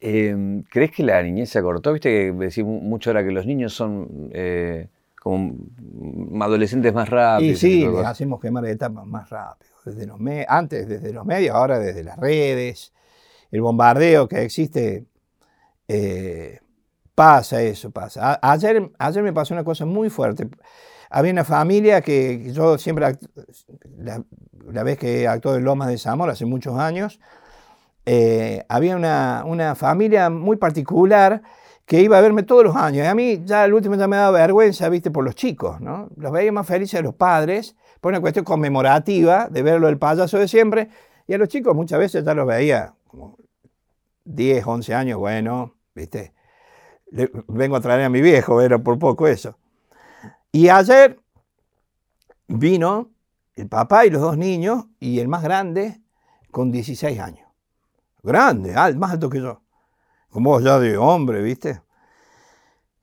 Eh, 0.01 0.63
¿Crees 0.71 0.93
que 0.93 1.03
la 1.03 1.23
niñez 1.23 1.51
se 1.51 1.59
acortó? 1.59 1.93
Viste 1.93 2.09
que 2.11 2.63
mu- 2.63 2.81
mucho 2.81 3.11
ahora 3.11 3.25
que 3.25 3.33
los 3.33 3.47
niños 3.47 3.73
son 3.75 4.31
eh, 4.33 4.89
como 5.21 5.55
adolescentes 6.41 6.95
más 6.95 7.09
rápidos. 7.09 7.63
Y 7.63 7.69
sí, 7.69 7.89
les 7.89 8.05
hacemos 8.05 8.41
quemar 8.41 8.65
etapas 8.67 9.07
más 9.07 9.29
rápido. 9.31 9.71
Desde 9.85 10.07
los 10.07 10.19
antes 10.49 10.87
desde 10.89 11.13
los 11.13 11.25
medios, 11.25 11.55
ahora 11.55 11.79
desde 11.79 12.05
las 12.05 12.17
redes. 12.19 12.93
El 13.51 13.63
bombardeo 13.63 14.29
que 14.29 14.43
existe, 14.43 15.07
eh, 15.89 16.61
pasa 17.15 17.63
eso, 17.63 17.91
pasa. 17.91 18.35
A- 18.35 18.53
ayer, 18.53 18.91
ayer 18.99 19.23
me 19.25 19.33
pasó 19.33 19.55
una 19.55 19.65
cosa 19.65 19.87
muy 19.87 20.11
fuerte. 20.11 20.49
Había 21.11 21.33
una 21.33 21.45
familia 21.45 22.01
que 22.01 22.53
yo 22.53 22.79
siempre, 22.79 23.19
la, 23.99 24.83
vez 24.83 24.99
que 24.99 25.27
actuó 25.27 25.57
en 25.57 25.65
Lomas 25.65 25.89
de 25.89 25.99
Zamora 25.99 26.33
hace 26.33 26.45
muchos 26.45 26.79
años, 26.79 27.21
eh, 28.05 28.65
había 28.69 28.97
una, 28.97 29.43
una 29.47 29.75
familia 29.75 30.31
muy 30.31 30.57
particular 30.57 31.43
que 31.89 32.03
iba 32.03 32.19
a 32.19 32.21
verme 32.21 32.43
todos 32.43 32.65
los 32.65 32.77
años. 32.77 33.05
Y 33.05 33.09
a 33.09 33.15
mí 33.15 33.43
ya 33.45 33.63
al 33.63 33.73
último 33.73 33.95
ya 33.97 34.07
me 34.07 34.17
daba 34.17 34.39
vergüenza, 34.39 34.89
viste, 34.91 35.11
por 35.11 35.25
los 35.25 35.35
chicos, 35.35 35.81
¿no? 35.81 36.11
Los 36.17 36.31
veía 36.31 36.53
más 36.53 36.67
felices 36.67 37.01
a 37.01 37.03
los 37.03 37.15
padres, 37.15 37.75
por 38.01 38.13
una 38.13 38.21
cuestión 38.21 38.45
conmemorativa 38.45 39.49
de 39.49 39.63
verlo 39.63 39.89
el 39.89 39.99
payaso 39.99 40.39
de 40.39 40.49
siempre. 40.49 40.91
Y 41.27 41.33
a 41.33 41.39
los 41.39 41.49
chicos 41.49 41.75
muchas 41.75 41.99
veces 41.99 42.25
ya 42.25 42.35
los 42.35 42.47
veía 42.47 42.95
como 43.07 43.39
10, 44.25 44.67
11 44.67 44.95
años, 44.95 45.19
bueno, 45.19 45.75
viste. 45.95 46.35
Vengo 47.11 47.77
a 47.77 47.81
traer 47.81 48.03
a 48.03 48.11
mi 48.11 48.21
viejo, 48.21 48.61
era 48.61 48.79
por 48.79 48.99
poco 48.99 49.27
eso. 49.27 49.57
Y 50.59 50.71
ayer 50.71 51.21
vino 52.49 53.13
el 53.55 53.69
papá 53.69 54.07
y 54.07 54.11
los 54.11 54.21
dos 54.21 54.37
niños, 54.37 54.87
y 54.99 55.21
el 55.21 55.29
más 55.29 55.45
grande 55.45 56.03
con 56.51 56.73
16 56.73 57.21
años. 57.21 57.49
Grande, 58.25 58.75
más 58.97 59.13
alto 59.13 59.31
que 59.31 59.41
yo. 59.41 59.63
Con 60.29 60.43
voz 60.43 60.65
ya 60.65 60.81
de 60.81 60.97
hombre, 60.97 61.43
¿viste? 61.43 61.81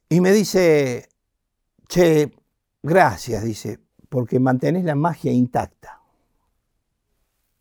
Y 0.09 0.19
me 0.19 0.33
dice, 0.33 1.07
che, 1.87 2.33
gracias, 2.83 3.45
dice, 3.45 3.79
porque 4.09 4.37
mantenés 4.37 4.83
la 4.83 4.95
magia 4.95 5.31
intacta. 5.31 6.01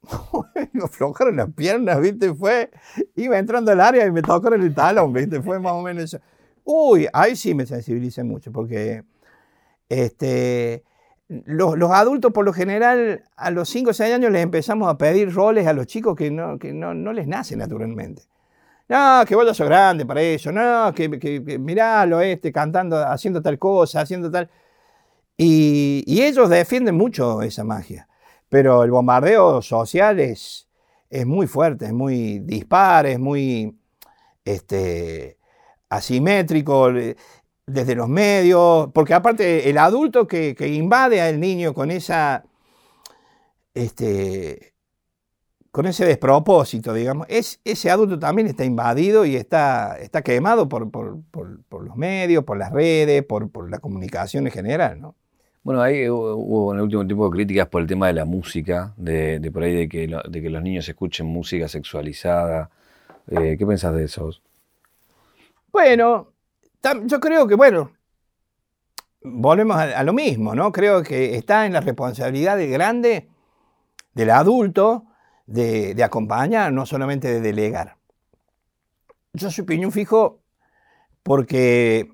me 0.72 0.82
aflojaron 0.82 1.36
las 1.36 1.53
piernas, 1.53 2.01
¿viste? 2.01 2.34
Fue, 2.34 2.68
iba 3.14 3.38
entrando 3.38 3.70
al 3.70 3.80
área 3.80 4.05
y 4.05 4.11
me 4.11 4.22
tocaron 4.22 4.61
el 4.61 4.74
talón, 4.74 5.12
¿viste? 5.12 5.40
Fue 5.40 5.61
más 5.61 5.74
o 5.74 5.82
menos 5.82 6.03
eso. 6.03 6.18
Uy, 6.64 7.07
ahí 7.12 7.36
sí 7.36 7.55
me 7.55 7.64
sensibilicé 7.64 8.24
mucho, 8.24 8.51
porque 8.51 9.05
este, 9.89 10.85
los, 11.28 11.74
adultos 11.91 12.32
por 12.32 12.45
lo 12.45 12.53
general 12.53 13.24
a 13.37 13.51
los 13.51 13.68
5 13.68 13.91
o 13.91 13.95
6 13.95 14.14
años 14.14 14.32
les 14.32 14.43
empezamos 14.43 14.89
a 14.89 14.99
pedir 14.99 15.32
roles 15.32 15.66
a 15.66 15.72
los 15.72 15.87
chicos 15.87 16.16
que 16.16 16.30
no, 16.30 16.59
que 16.59 16.72
no, 16.72 16.95
no 16.95 17.12
les 17.12 17.26
nace 17.26 17.57
naturalmente. 17.57 18.22
No, 18.89 19.24
que 19.26 19.35
vos 19.35 19.47
ya 19.47 19.55
sos 19.55 19.66
grande 19.66 20.05
para 20.05 20.20
eso, 20.20 20.53
no, 20.53 20.93
que, 20.95 21.11
que, 21.18 21.43
que 21.43 21.59
miralo 21.59 22.20
este, 22.20 22.53
cantando, 22.53 22.99
haciendo 22.99 23.41
tal 23.41 23.59
cosa, 23.59 24.03
haciendo 24.03 24.30
tal. 24.30 24.51
Y, 25.37 26.05
y 26.07 26.22
ellos 26.22 26.51
defienden 26.51 26.95
mucho 26.95 27.43
esa 27.43 27.64
magia. 27.64 28.09
Pero 28.51 28.85
el 28.85 28.91
bombardeo 28.91 29.62
social 29.62 30.20
es, 30.20 30.68
es 31.11 31.26
muy 31.26 31.47
fuerte, 31.47 31.87
es 31.87 31.93
muy 31.93 32.41
dispar, 32.41 33.07
es 33.07 33.18
muy 33.18 33.76
este, 34.45 35.39
asimétrico 35.89 36.93
desde 37.67 37.95
los 37.95 38.09
medios, 38.09 38.91
porque 38.93 39.15
aparte 39.15 39.69
el 39.71 39.79
adulto 39.79 40.27
que, 40.27 40.55
que 40.55 40.69
invade 40.69 41.21
al 41.23 41.41
niño 41.41 41.73
con 41.75 41.91
esa 41.91 42.45
este, 43.75 44.75
con 45.71 45.87
ese 45.87 46.05
despropósito, 46.07 46.93
digamos, 46.95 47.27
es, 47.29 47.61
ese 47.65 47.91
adulto 47.91 48.19
también 48.19 48.47
está 48.47 48.65
invadido 48.65 49.25
y 49.27 49.35
está, 49.35 49.99
está 49.99 50.23
quemado 50.23 50.69
por, 50.69 50.91
por- 50.91 51.21
por- 51.31 51.62
por 51.65 51.85
los 51.85 51.97
medios, 51.97 52.45
por 52.45 52.57
las 52.59 52.73
redes, 52.73 53.25
por, 53.25 53.51
por 53.51 53.71
la 53.71 53.79
comunicación 53.81 54.47
en 54.47 54.53
general, 54.53 55.01
¿no? 55.01 55.17
Bueno, 55.65 55.81
ahí 55.81 56.09
hubo 56.09 56.73
en 56.73 56.79
el 56.79 56.85
último 56.85 57.07
tiempo 57.07 57.31
críticas 57.31 57.67
por 57.69 57.81
el 57.81 57.89
tema 57.89 58.07
de 58.07 58.12
la 58.12 58.27
música, 58.27 58.93
de, 58.99 59.41
de 59.41 59.51
por 59.51 59.62
ahí 59.62 59.75
de 59.75 59.89
que, 59.89 60.07
lo- 60.07 60.23
de 60.23 60.43
que 60.43 60.51
los 60.51 60.62
niños 60.62 60.89
escuchen 60.89 61.27
música 61.27 61.67
sexualizada. 61.69 62.71
Eh, 63.29 63.57
¿Qué 63.59 63.67
pensás 63.67 63.95
de 63.95 64.05
eso? 64.05 64.31
Bueno, 65.73 66.34
yo 67.05 67.20
creo 67.20 67.47
que, 67.47 67.55
bueno, 67.55 67.93
volvemos 69.22 69.76
a, 69.76 70.03
lo 70.03 70.12
mismo, 70.12 70.55
¿no? 70.55 70.72
Creo 70.72 71.03
que 71.03 71.37
está 71.37 71.66
en 71.66 71.72
la 71.72 71.80
responsabilidad 71.80 72.57
del 72.57 72.70
grande, 72.70 73.28
del 74.12 74.30
adulto, 74.30 75.07
de, 75.47 75.95
de 75.95 76.05
acompañar, 76.05 76.72
no 76.72 76.87
solamente 76.87 77.28
de 77.28 77.41
delegar. 77.41 77.97
Yo 79.32 79.51
soy 79.51 79.64
piñón 79.64 79.93
fijo 79.93 80.41
porque 81.22 82.09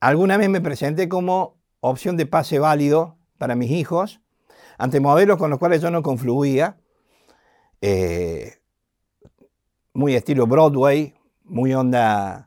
alguna 0.00 0.36
vez 0.36 0.48
me 0.48 0.60
presenté 0.60 1.08
como 1.08 1.56
opción 1.80 2.16
de 2.16 2.26
pase 2.26 2.58
válido 2.58 3.16
para 3.38 3.54
mis 3.54 3.70
hijos 3.70 4.20
ante 4.78 5.00
modelos 5.00 5.38
con 5.38 5.50
los 5.50 5.58
cuales 5.58 5.80
yo 5.80 5.90
no 5.90 6.02
confluía. 6.02 6.78
eh, 7.80 8.60
muy 9.92 10.14
estilo 10.14 10.46
Broadway, 10.46 11.14
muy 11.44 11.72
onda 11.72 12.46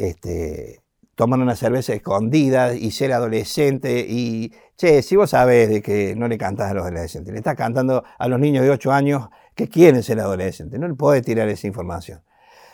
este, 0.00 0.80
tomar 1.14 1.38
una 1.38 1.54
cerveza 1.54 1.92
escondida 1.92 2.74
y 2.74 2.90
ser 2.90 3.12
adolescente 3.12 4.06
y, 4.08 4.52
che, 4.76 5.02
si 5.02 5.16
vos 5.16 5.30
sabés 5.30 5.68
de 5.68 5.82
que 5.82 6.14
no 6.16 6.28
le 6.28 6.38
cantás 6.38 6.70
a 6.70 6.74
los 6.74 6.84
adolescentes, 6.84 7.32
le 7.32 7.38
estás 7.38 7.56
cantando 7.56 8.02
a 8.18 8.28
los 8.28 8.40
niños 8.40 8.64
de 8.64 8.70
8 8.70 8.92
años 8.92 9.28
que 9.54 9.68
quieren 9.68 10.02
ser 10.02 10.18
adolescentes, 10.20 10.80
no 10.80 10.88
le 10.88 10.94
podés 10.94 11.22
tirar 11.22 11.48
esa 11.48 11.66
información. 11.66 12.22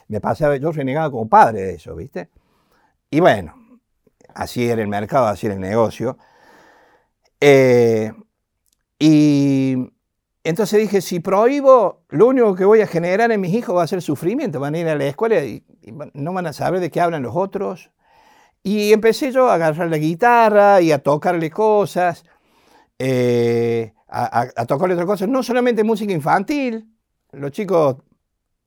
Me 0.09 0.20
pasaba, 0.20 0.57
yo 0.57 0.70
renegaba 0.70 1.11
como 1.11 1.29
padre 1.29 1.62
de 1.62 1.74
eso, 1.74 1.97
¿viste? 1.97 2.31
Y 3.11 3.18
bueno, 3.18 3.55
así 4.33 4.68
era 4.68 4.81
el 4.81 4.89
mercado, 4.89 5.27
así 5.27 5.47
era 5.47 5.57
el 5.57 5.61
negocio. 5.61 6.16
Eh, 7.41 8.12
y 9.01 9.77
entonces 10.47 10.81
dije, 10.81 11.01
si 11.01 11.18
prohíbo, 11.18 12.05
lo 12.11 12.29
único 12.29 12.55
que 12.55 12.64
voy 12.64 12.81
a 12.81 12.87
generar 12.87 13.33
en 13.33 13.41
mis 13.41 13.53
hijos 13.53 13.77
va 13.77 13.83
a 13.83 13.87
ser 13.89 14.01
sufrimiento. 14.01 14.61
Van 14.61 14.77
a 14.77 14.79
ir 14.79 14.89
a 14.89 14.95
la 14.95 15.07
escuela 15.07 15.43
y, 15.45 15.64
no 16.14 16.32
van 16.32 16.47
a 16.47 16.53
saber 16.53 16.80
de 16.80 16.91
qué 16.91 17.01
hablan 17.01 17.22
los 17.22 17.37
otros. 17.37 17.91
Y 18.62 18.93
empecé 18.93 19.32
yo 19.32 19.49
a 19.51 19.55
agarrar 19.55 19.91
la 19.91 19.99
guitarra 19.99 20.80
y 20.82 20.93
a 20.93 20.99
tocarle 21.03 21.51
cosas, 21.51 22.24
eh, 22.99 23.95
a, 24.09 24.49
a- 24.57 24.66
tocarle 24.66 24.95
otras 24.95 25.07
cosas, 25.09 25.28
no 25.28 25.43
solamente 25.43 25.84
música 25.84 26.12
infantil. 26.12 26.89
Los 27.32 27.53
chicos 27.53 27.97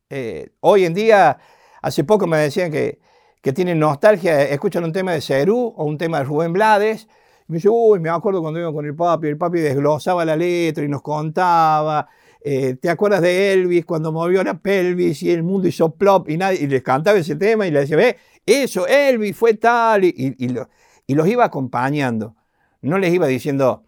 eh, 0.09 0.51
hoy 0.61 0.85
en 0.85 0.93
día, 0.93 1.37
hace 1.81 2.03
poco 2.03 2.27
me 2.27 2.37
decían 2.37 2.71
que, 2.71 2.99
que 3.41 3.53
tienen 3.53 3.79
nostalgia, 3.79 4.41
escuchan 4.43 4.83
un 4.83 4.91
tema 4.93 5.11
de 5.13 5.21
Cerú 5.21 5.73
o 5.77 5.83
un 5.85 5.97
tema 5.97 6.19
de 6.19 6.25
Rubén 6.25 6.53
Blades. 6.53 7.07
Me 7.47 7.55
dice, 7.57 7.69
uy, 7.69 7.99
me 7.99 8.09
acuerdo 8.09 8.41
cuando 8.41 8.59
iba 8.59 8.71
con 8.73 8.85
el 8.85 8.95
papi, 8.95 9.27
el 9.27 9.37
papi 9.37 9.59
desglosaba 9.59 10.25
la 10.25 10.35
letra 10.35 10.83
y 10.83 10.87
nos 10.87 11.01
contaba. 11.01 12.07
Eh, 12.41 12.75
¿Te 12.75 12.89
acuerdas 12.89 13.21
de 13.21 13.53
Elvis 13.53 13.85
cuando 13.85 14.11
movió 14.11 14.43
la 14.43 14.59
pelvis 14.59 15.21
y 15.23 15.31
el 15.31 15.43
mundo 15.43 15.67
hizo 15.67 15.95
plop 15.95 16.29
y, 16.29 16.37
nadie, 16.37 16.59
y 16.63 16.67
les 16.67 16.83
cantaba 16.83 17.17
ese 17.19 17.35
tema 17.35 17.67
y 17.67 17.71
le 17.71 17.81
decía, 17.81 17.97
ve, 17.97 18.17
eso, 18.45 18.87
Elvis 18.87 19.35
fue 19.35 19.55
tal, 19.55 20.05
y, 20.05 20.09
y- 20.17 20.45
y 20.45 20.49
lo- 20.49 20.69
y 21.07 21.15
los 21.15 21.27
iba 21.27 21.43
acompañando. 21.45 22.35
No 22.81 22.97
les 22.97 23.13
iba 23.13 23.27
diciendo, 23.27 23.83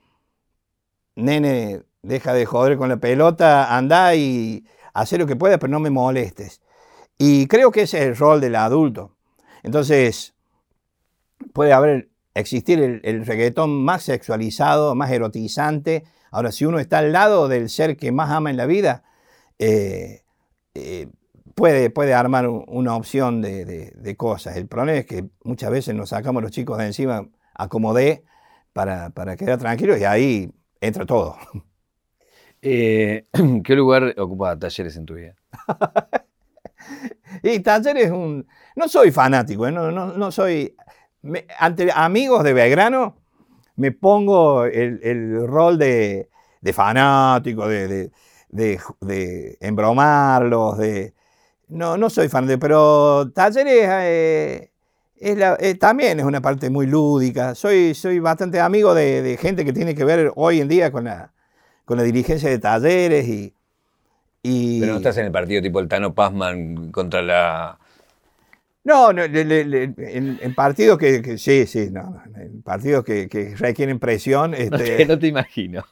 nene, 1.16 1.84
deja 2.02 2.34
de 2.34 2.46
joder 2.46 2.78
con 2.78 2.90
la 2.90 2.98
pelota, 2.98 3.76
anda 3.76 4.16
y 4.16 4.66
haz 4.94 5.12
lo 5.14 5.28
que 5.28 5.36
puedas, 5.36 5.60
pero 5.60 5.72
no 5.72 5.80
me 5.80 5.90
molestes. 5.90 6.62
Y 7.18 7.48
creo 7.48 7.72
que 7.72 7.84
ese 7.84 8.00
es 8.00 8.06
el 8.06 8.18
rol 8.18 8.42
del 8.42 8.56
adulto. 8.58 9.16
Entonces, 9.64 10.36
puede 11.54 11.74
haber, 11.74 12.10
existir 12.34 12.82
el, 12.82 13.02
el 13.04 13.26
reggaetón 13.26 13.84
más 13.84 14.04
sexualizado, 14.04 14.96
más 14.96 15.12
erotizante. 15.12 16.04
Ahora, 16.32 16.52
si 16.52 16.66
uno 16.66 16.80
está 16.80 17.00
al 17.00 17.12
lado 17.12 17.48
del 17.48 17.70
ser 17.70 17.98
que 17.98 18.12
más 18.12 18.30
ama 18.32 18.50
en 18.50 18.58
la 18.58 18.66
vida, 18.66 19.04
eh, 19.60 20.24
eh, 20.76 21.08
puede, 21.56 21.90
puede 21.90 22.14
armar 22.14 22.48
un- 22.48 22.66
una 22.68 22.96
opción 22.96 23.42
de, 23.42 23.66
de- 23.66 23.92
de 23.96 24.18
cosas. 24.18 24.58
El 24.58 24.68
problema 24.68 25.00
es 25.00 25.06
que 25.06 25.26
muchas 25.44 25.72
veces 25.72 25.96
nos 25.96 26.10
sacamos 26.10 26.42
los 26.44 26.52
chicos 26.52 26.78
de 26.78 26.88
encima 26.88 27.28
a 27.56 27.68
como 27.70 27.94
dé 27.94 28.24
para, 28.74 29.10
para 29.12 29.36
quedar 29.36 29.60
tranquilos 29.60 30.00
y 30.00 30.06
ahí 30.06 30.52
entra 30.82 31.06
todo. 31.06 31.38
Eh, 32.62 33.26
¿Qué 33.64 33.76
lugar 33.76 34.14
ocupa 34.18 34.58
talleres 34.58 34.96
en 34.98 35.06
tu 35.06 35.16
vida? 35.16 35.36
Y 37.44 37.60
Talleres 37.60 38.06
es 38.06 38.12
un... 38.12 38.48
No 38.76 38.88
soy 38.88 39.12
fanático, 39.12 39.70
no, 39.72 39.92
no, 39.92 40.08
no 40.14 40.32
soy... 40.32 40.76
me- 41.22 41.46
ante 41.60 41.90
amigos 41.94 42.44
de 42.44 42.54
Belgrano 42.54 43.18
me 43.82 43.92
pongo 43.92 44.66
el, 44.66 45.00
el 45.04 45.48
rol 45.48 45.78
de, 45.78 46.30
de 46.62 46.74
fanático, 46.74 47.68
de, 47.68 47.88
de, 48.50 48.80
de- 49.02 49.58
embromarlos, 49.62 50.78
de... 50.78 51.14
No, 51.70 51.98
no 51.98 52.10
soy 52.10 52.30
fanático, 52.30 52.60
pero 52.60 53.32
Talleres 53.34 53.88
eh, 53.90 54.72
es 55.16 55.38
eh, 55.60 55.76
también 55.76 56.20
es 56.20 56.26
una 56.26 56.42
parte 56.42 56.70
muy 56.70 56.86
lúdica. 56.88 57.56
Soy, 57.56 57.94
soy 57.96 58.20
bastante 58.20 58.60
amigo 58.60 58.94
de, 58.94 59.22
de 59.22 59.38
gente 59.38 59.66
que 59.66 59.74
tiene 59.74 59.96
que 59.96 60.04
ver 60.06 60.32
hoy 60.36 60.62
en 60.62 60.68
día 60.68 60.92
con 60.92 61.06
la, 61.06 61.34
con 61.86 61.98
la 61.98 62.04
dirigencia 62.04 62.50
de 62.50 62.60
Talleres 62.60 63.28
y... 63.28 63.54
y 64.44 64.80
Pero 64.82 64.94
no 64.94 64.98
estás 64.98 65.18
en 65.18 65.26
el 65.28 65.32
partido 65.32 65.62
tipo 65.62 65.80
el 65.80 65.88
Tano 65.88 66.14
Pazman 66.14 66.92
contra 66.92 67.22
la... 67.22 67.80
No, 68.84 69.14
no, 69.14 69.28
le- 69.28 69.46
le- 69.46 69.64
le- 69.66 69.84
en, 69.98 70.40
en 70.42 70.56
partidos 70.56 70.98
que, 70.98 71.22
que- 71.22 71.38
sí, 71.38 71.68
sí, 71.68 71.90
no, 71.92 72.02
no, 72.32 72.42
en 72.42 72.62
partidos 72.64 73.04
que, 73.04 73.30
que 73.30 73.56
requieren 73.56 74.00
presión, 74.00 74.52
No 74.52 74.58
este, 74.58 74.78
te, 74.98 75.06
no 75.06 75.20
te 75.20 75.28
imagino. 75.28 75.86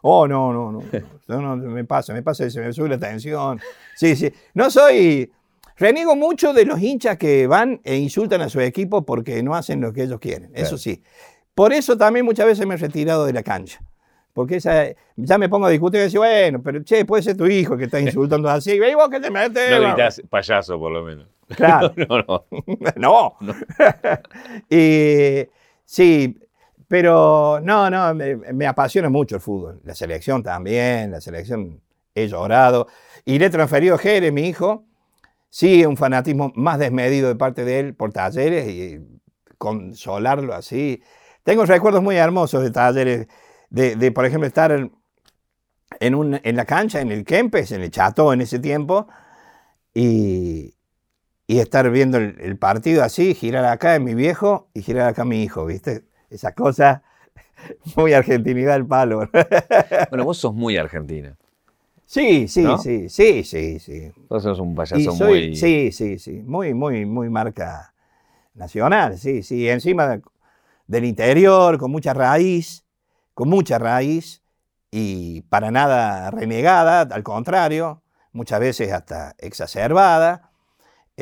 oh, 0.00 0.26
no, 0.26 0.52
no, 0.52 0.72
no, 0.72 0.82
no, 1.28 1.56
no, 1.56 1.56
me 1.56 1.84
pasa, 1.84 2.12
me 2.12 2.22
pasa, 2.22 2.50
se 2.50 2.60
me 2.60 2.72
sube 2.72 2.88
la 2.88 2.98
tensión, 2.98 3.60
sí, 3.94 4.16
sí, 4.16 4.32
no 4.54 4.70
soy, 4.70 5.30
reniego 5.76 6.16
mucho 6.16 6.52
de 6.52 6.64
los 6.64 6.80
hinchas 6.80 7.16
que 7.16 7.46
van 7.46 7.80
e 7.84 7.96
insultan 7.96 8.40
a 8.40 8.48
su 8.48 8.60
equipo 8.60 9.04
porque 9.06 9.40
no 9.44 9.54
hacen 9.54 9.80
lo 9.80 9.92
que 9.92 10.02
ellos 10.02 10.18
quieren, 10.18 10.50
eso 10.54 10.76
sí, 10.76 11.00
por 11.54 11.72
eso 11.72 11.96
también 11.96 12.24
muchas 12.24 12.46
veces 12.46 12.66
me 12.66 12.74
he 12.74 12.78
retirado 12.78 13.24
de 13.24 13.34
la 13.34 13.44
cancha, 13.44 13.80
porque 14.32 14.56
esa, 14.56 14.86
ya 15.14 15.38
me 15.38 15.48
pongo 15.48 15.66
a 15.66 15.70
discutir 15.70 16.00
y 16.00 16.04
decir, 16.04 16.18
bueno, 16.18 16.60
pero 16.60 16.82
che, 16.82 17.04
puede 17.04 17.22
ser 17.22 17.36
tu 17.36 17.46
hijo 17.46 17.76
que 17.76 17.84
está 17.84 18.00
insultando 18.00 18.48
así, 18.48 18.72
y 18.72 18.94
vos 18.96 19.08
que 19.10 19.20
te 19.20 19.30
metes, 19.30 19.70
No 19.70 19.80
va". 19.80 19.92
gritas 19.94 20.20
payaso, 20.28 20.76
por 20.76 20.90
lo 20.90 21.04
menos. 21.04 21.28
Claro. 21.48 21.92
No, 21.96 22.18
no. 22.18 22.44
no. 22.96 23.36
No. 23.40 23.54
y, 24.70 25.46
sí, 25.84 26.38
pero 26.88 27.60
no, 27.62 27.90
no, 27.90 28.14
me, 28.14 28.36
me 28.36 28.66
apasiona 28.66 29.08
mucho 29.08 29.36
el 29.36 29.40
fútbol. 29.40 29.80
La 29.84 29.94
selección 29.94 30.42
también, 30.42 31.10
la 31.10 31.20
selección 31.20 31.80
he 32.14 32.28
llorado. 32.28 32.88
Y 33.24 33.38
le 33.38 33.46
he 33.46 33.50
transferido 33.50 33.94
a 33.94 33.98
Jerez, 33.98 34.32
mi 34.32 34.42
hijo, 34.48 34.84
sí, 35.50 35.84
un 35.86 35.96
fanatismo 35.96 36.52
más 36.56 36.78
desmedido 36.78 37.28
de 37.28 37.36
parte 37.36 37.64
de 37.64 37.80
él 37.80 37.94
por 37.94 38.12
talleres 38.12 38.68
y 38.68 39.00
consolarlo 39.58 40.54
así. 40.54 41.02
Tengo 41.44 41.66
recuerdos 41.66 42.02
muy 42.02 42.16
hermosos 42.16 42.62
de 42.62 42.70
talleres, 42.72 43.28
de, 43.70 43.96
de, 43.96 44.12
por 44.12 44.26
ejemplo, 44.26 44.46
estar 44.48 44.72
en, 44.72 44.92
en, 46.00 46.14
un- 46.14 46.40
en 46.42 46.56
la 46.56 46.64
cancha, 46.64 47.00
en 47.00 47.10
el 47.12 47.24
Kempes, 47.24 47.72
en 47.72 47.82
el 47.82 47.90
Chateau 47.90 48.32
en 48.32 48.40
ese 48.40 48.58
tiempo, 48.58 49.06
y, 49.94 50.74
y 51.52 51.58
estar 51.60 51.90
viendo 51.90 52.18
el, 52.18 52.36
el 52.40 52.56
partido 52.58 53.02
así, 53.04 53.34
girar 53.34 53.64
acá 53.66 53.94
en 53.96 54.04
mi 54.04 54.14
viejo 54.14 54.68
y 54.74 54.82
girar 54.82 55.08
acá 55.08 55.24
mi 55.24 55.42
hijo, 55.42 55.66
¿viste? 55.66 56.04
Esa 56.30 56.54
cosa 56.54 57.02
muy 57.96 58.12
argentinidad 58.14 58.74
al 58.74 58.86
palo. 58.86 59.30
Bueno, 60.10 60.24
vos 60.24 60.38
sos 60.38 60.54
muy 60.54 60.76
argentina. 60.76 61.36
sí, 62.06 62.48
sí, 62.48 62.64
¿No? 62.64 62.76
sí, 62.76 63.08
sí, 63.08 63.44
sí, 63.44 63.78
sí. 63.78 64.12
Vos 64.28 64.42
sos 64.42 64.58
un 64.60 64.74
payaso 64.74 65.14
soy- 65.14 65.48
muy... 65.48 65.56
Sí, 65.56 65.92
sí, 65.92 66.18
sí, 66.18 66.42
muy, 66.44 66.74
muy, 66.74 67.06
muy 67.06 67.30
marca 67.30 67.94
nacional, 68.54 69.18
sí, 69.18 69.42
sí. 69.44 69.68
Encima 69.68 70.08
de- 70.08 70.22
del 70.88 71.06
interior, 71.06 71.78
con 71.78 71.92
mucha 71.92 72.14
raíz, 72.14 72.84
con 73.34 73.50
mucha 73.50 73.78
raíz 73.80 74.42
y 74.92 75.42
para 75.44 75.72
nada 75.72 76.30
renegada, 76.32 77.02
al 77.02 77.24
contrario, 77.24 78.02
muchas 78.32 78.60
veces 78.60 78.92
hasta 78.92 79.36
exacerbada. 79.38 80.51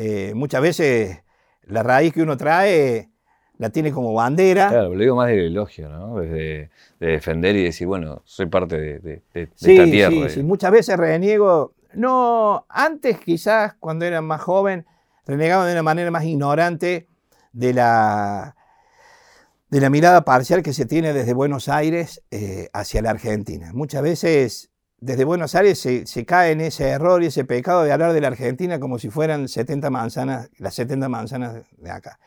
Eh, 0.03 0.33
muchas 0.33 0.61
veces 0.63 1.21
la 1.63 1.83
raíz 1.83 2.11
que 2.11 2.23
uno 2.23 2.35
trae 2.35 3.11
la 3.59 3.69
tiene 3.69 3.91
como 3.91 4.13
bandera. 4.15 4.69
Claro, 4.69 4.95
lo 4.95 4.99
digo 4.99 5.15
más 5.15 5.27
del 5.27 5.41
elogio, 5.41 5.89
¿no? 5.89 6.19
Desde 6.19 6.71
de 6.99 7.07
defender 7.07 7.55
y 7.55 7.63
decir, 7.65 7.85
bueno, 7.85 8.23
soy 8.25 8.47
parte 8.47 8.79
de, 8.79 8.99
de- 8.99 8.99
de- 8.99 9.21
de 9.33 9.49
Sí, 9.53 9.71
esta 9.71 9.83
tierra. 9.85 10.29
sí, 10.29 10.35
sí, 10.35 10.43
muchas 10.43 10.71
veces 10.71 10.97
reniego. 10.97 11.73
No, 11.93 12.65
antes 12.69 13.19
quizás 13.19 13.75
cuando 13.79 14.05
era 14.05 14.21
más 14.21 14.41
joven, 14.41 14.87
renegaba 15.27 15.67
de 15.67 15.73
una 15.73 15.83
manera 15.83 16.09
más 16.09 16.23
ignorante 16.23 17.07
de 17.53 17.73
la, 17.73 18.55
de 19.69 19.81
la 19.81 19.89
mirada 19.91 20.25
parcial 20.25 20.63
que 20.63 20.73
se 20.73 20.85
tiene 20.87 21.13
desde 21.13 21.33
Buenos 21.33 21.69
Aires 21.69 22.23
eh, 22.31 22.69
hacia 22.73 23.03
la 23.03 23.11
Argentina. 23.11 23.71
Muchas 23.73 24.01
veces 24.01 24.70
desde 25.01 25.25
Buenos 25.25 25.55
Aires 25.55 25.79
se, 25.79 26.07
se 26.07 26.25
cae 26.25 26.53
en 26.53 26.61
ese 26.61 26.89
error 26.89 27.23
y 27.23 27.27
ese 27.27 27.45
pecado 27.45 27.83
de 27.83 27.91
hablar 27.93 28.13
de 28.13 28.21
la 28.21 28.29
Argentina 28.29 28.79
como 28.79 28.99
si 28.99 29.09
fueran 29.11 29.49
70 29.49 29.89
manzanas, 29.91 30.49
las 30.59 30.75
70 30.75 31.09
manzanas 31.09 31.63
de 31.77 31.91
acá. 31.91 32.19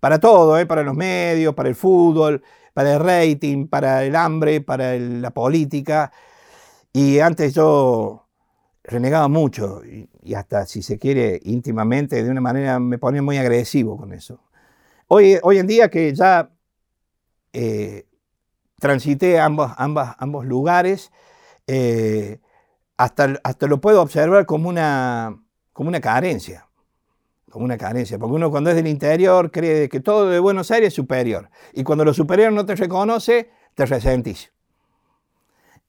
para 0.00 0.20
todo, 0.20 0.58
¿eh? 0.58 0.66
para 0.66 0.84
los 0.84 0.94
medios, 0.96 1.54
para 1.54 1.70
el 1.70 1.76
fútbol, 1.76 2.42
para 2.74 2.94
el 2.94 3.00
rating, 3.00 3.68
para 3.68 4.04
el 4.04 4.16
hambre, 4.16 4.60
para 4.62 4.96
la 4.98 5.30
política. 5.32 6.12
Y 6.92 7.20
antes 7.20 7.54
yo 7.54 8.26
renegaba 8.84 9.28
mucho 9.28 9.82
y, 9.84 10.08
y 10.22 10.34
hasta, 10.34 10.66
si 10.66 10.82
se 10.82 10.98
quiere, 10.98 11.40
íntimamente, 11.44 12.22
de 12.24 12.30
una 12.30 12.40
manera 12.42 12.78
me 12.80 12.98
ponía 12.98 13.22
muy 13.22 13.38
agresivo 13.38 13.96
con 13.98 14.12
eso. 14.14 14.40
Hoy, 15.08 15.38
hoy 15.42 15.58
en 15.58 15.66
día 15.68 15.90
que 15.90 16.14
ya 16.14 16.50
eh, 17.52 18.06
transité 18.80 19.40
ambos, 19.40 19.72
ambas- 19.78 20.16
ambos 20.18 20.46
lugares, 20.46 21.12
eh, 21.74 22.38
hasta, 22.98 23.40
hasta 23.44 23.66
lo 23.66 23.80
puedo 23.80 24.02
observar 24.02 24.46
como 24.46 24.68
una, 24.68 25.38
como 25.72 25.88
una 25.88 26.00
carencia. 26.00 26.68
Como 27.50 27.64
una 27.64 27.78
carencia. 27.78 28.18
Porque 28.18 28.36
uno 28.36 28.50
cuando 28.50 28.70
es 28.70 28.76
del 28.76 28.86
interior 28.86 29.50
cree 29.50 29.88
que 29.88 30.00
todo 30.00 30.28
de 30.28 30.38
Buenos 30.38 30.70
Aires 30.70 30.88
es 30.88 30.94
superior. 30.94 31.48
Y 31.72 31.82
cuando 31.84 32.04
lo 32.04 32.14
superior 32.14 32.52
no 32.52 32.66
te 32.66 32.76
reconoce, 32.76 33.50
te 33.74 33.86
resentís. 33.86 34.52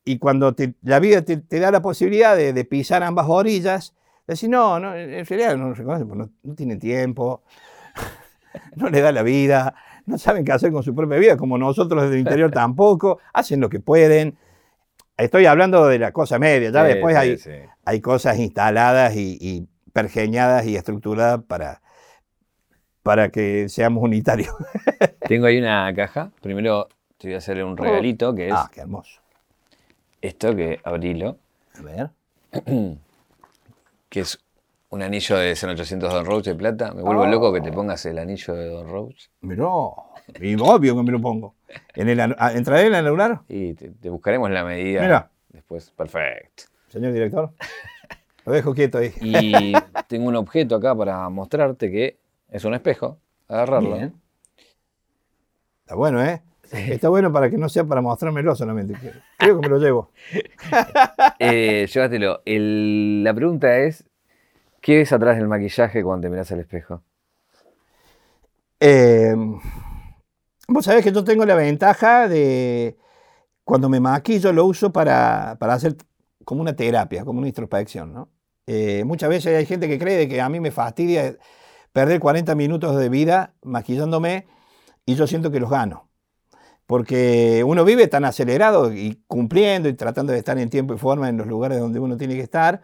Y 0.05 0.19
cuando 0.19 0.53
te- 0.53 0.75
la 0.83 0.99
vida 0.99 1.21
te, 1.23 1.37
te 1.37 1.59
da 1.59 1.71
la 1.71 1.81
posibilidad 1.81 2.35
de, 2.35 2.53
de 2.53 2.65
pisar 2.65 3.03
ambas 3.03 3.25
orillas, 3.29 3.93
decís, 4.27 4.49
no, 4.49 4.79
no, 4.79 4.95
en 4.95 5.25
realidad 5.25 5.57
no 5.57 5.69
lo 5.69 5.73
reconocen, 5.73 6.07
porque 6.07 6.23
no, 6.23 6.29
no 6.43 6.55
tienen 6.55 6.79
tiempo, 6.79 7.43
no 8.75 8.89
le 8.89 9.01
da 9.01 9.11
la 9.11 9.23
vida, 9.23 9.75
no 10.05 10.17
saben 10.17 10.43
qué 10.43 10.51
hacer 10.51 10.71
con 10.71 10.83
su 10.83 10.93
propia 10.93 11.17
vida, 11.17 11.37
como 11.37 11.57
nosotros 11.57 12.01
desde 12.03 12.15
el 12.15 12.21
interior 12.21 12.51
tampoco, 12.53 13.19
hacen 13.33 13.59
lo 13.61 13.69
que 13.69 13.79
pueden. 13.79 14.37
Estoy 15.17 15.45
hablando 15.45 15.85
de 15.87 15.99
la 15.99 16.11
cosa 16.11 16.39
media, 16.39 16.69
ya 16.71 16.81
Sí, 16.85 16.87
después 16.93 17.15
sí, 17.15 17.19
hay, 17.21 17.37
sí. 17.37 17.51
hay 17.85 18.01
cosas 18.01 18.37
instaladas 18.39 19.15
y, 19.15 19.37
y 19.39 19.67
pergeñadas 19.93 20.65
y 20.65 20.75
estructuradas 20.75 21.43
para, 21.43 21.81
para 23.03 23.29
que 23.29 23.69
seamos 23.69 24.03
unitarios. 24.03 24.53
Tengo 25.27 25.45
ahí 25.45 25.59
una 25.59 25.93
caja. 25.95 26.31
Primero 26.41 26.87
te 27.17 27.27
voy 27.27 27.35
a 27.35 27.37
hacer 27.37 27.63
un 27.63 27.77
regalito, 27.77 28.33
que 28.33 28.47
es 28.47 28.53
Ah, 28.55 28.69
qué 28.73 28.81
hermoso. 28.81 29.21
esto, 30.21 30.55
que 30.55 30.79
abrilo, 30.83 31.37
A 31.77 31.81
ver. 31.83 32.09
que 34.09 34.19
es 34.19 34.39
un 34.89 35.01
anillo 35.01 35.37
de 35.37 35.51
800 35.53 36.11
Don 36.13 36.25
Roach 36.25 36.45
de 36.45 36.55
plata. 36.55 36.91
Me 36.93 37.01
vuelvo 37.01 37.23
Oh. 37.23 37.27
loco 37.27 37.53
que 37.53 37.61
te 37.61 37.71
pongas 37.71 38.05
el 38.05 38.17
anillo 38.19 38.53
de 38.55 38.67
Don 38.69 38.87
Roach. 38.87 39.27
Miró, 39.41 39.95
y 40.39 40.55
obvio 40.55 40.95
que 40.95 41.03
me 41.03 41.11
lo 41.11 41.19
pongo. 41.21 41.55
¿En 41.95 42.09
el, 42.09 42.19
ah, 42.19 42.51
¿Entraré 42.53 42.81
en 42.87 42.87
el 42.87 43.05
anular, 43.05 43.41
Y 43.47 43.73
te, 43.73 43.89
te 43.91 44.09
buscaremos 44.09 44.49
la 44.51 44.63
medida 44.63 45.01
Mira. 45.01 45.29
después. 45.49 45.91
Perfecto. 45.91 46.63
señor 46.89 47.13
director? 47.13 47.51
Lo 48.45 48.51
dejo 48.51 48.73
quieto 48.73 48.97
ahí. 48.97 49.13
Y 49.21 49.73
tengo 50.07 50.27
un 50.27 50.35
objeto 50.35 50.75
acá 50.75 50.95
para 50.95 51.27
mostrarte 51.29 51.89
que 51.91 52.17
es 52.49 52.65
un 52.65 52.73
espejo. 52.73 53.19
Agarrarlo. 53.47 53.95
Bien. 53.95 54.13
Está 55.81 55.95
bueno, 55.95 56.23
¿eh? 56.23 56.41
Está 56.71 57.09
bueno 57.09 57.31
para 57.31 57.49
que 57.51 57.57
no 57.57 57.69
sea 57.69 57.83
para 57.83 58.01
mostrármelo 58.01 58.55
solamente. 58.55 58.95
Creo 59.37 59.59
que 59.61 59.67
me 59.67 59.69
lo 59.73 59.79
llevo. 59.79 60.11
Eh, 61.39 61.87
llévatelo. 61.91 62.41
El- 62.45 63.23
la 63.23 63.33
pregunta 63.33 63.77
es: 63.79 64.05
¿qué 64.81 64.97
ves 64.97 65.11
atrás 65.13 65.37
del 65.37 65.47
maquillaje 65.47 66.03
cuando 66.03 66.25
te 66.25 66.29
miras 66.29 66.51
al 66.51 66.59
espejo? 66.61 67.03
Eh, 68.79 69.35
vos 70.73 70.85
sabés 70.85 71.03
que 71.03 71.11
yo 71.11 71.23
tengo 71.23 71.45
la 71.45 71.55
ventaja 71.55 72.27
de 72.27 72.97
cuando 73.63 73.89
me 73.89 73.99
maquillo 73.99 74.51
lo 74.51 74.65
uso 74.65 74.91
para, 74.91 75.57
para 75.59 75.75
hacer 75.75 75.95
como 76.45 76.61
una 76.61 76.75
terapia, 76.75 77.23
como 77.25 77.39
una 77.39 77.47
introspección, 77.47 78.13
¿no? 78.13 78.29
Eh, 78.65 79.03
muchas 79.05 79.29
veces 79.29 79.57
hay 79.57 79.65
gente 79.65 79.87
que 79.87 79.99
cree 79.99 80.27
que 80.27 80.41
a 80.41 80.49
mí 80.49 80.59
me 80.59 80.71
fastidia 80.71 81.37
perder 81.91 82.19
40 82.19 82.55
minutos 82.55 82.97
de 82.97 83.09
vida 83.09 83.53
maquillándome 83.61 84.47
y 85.05 85.15
yo 85.15 85.27
siento 85.27 85.51
que 85.51 85.59
los 85.59 85.69
gano. 85.69 86.09
Porque 86.85 87.63
uno 87.65 87.85
vive 87.85 88.07
tan 88.07 88.25
acelerado 88.25 88.91
y 88.93 89.21
cumpliendo 89.27 89.89
y 89.89 89.93
tratando 89.93 90.33
de 90.33 90.39
estar 90.39 90.57
en 90.57 90.69
tiempo 90.69 90.93
y 90.93 90.97
forma 90.97 91.29
en 91.29 91.37
los 91.37 91.47
lugares 91.47 91.79
donde 91.79 91.99
uno 91.99 92.17
tiene 92.17 92.35
que 92.35 92.41
estar, 92.41 92.81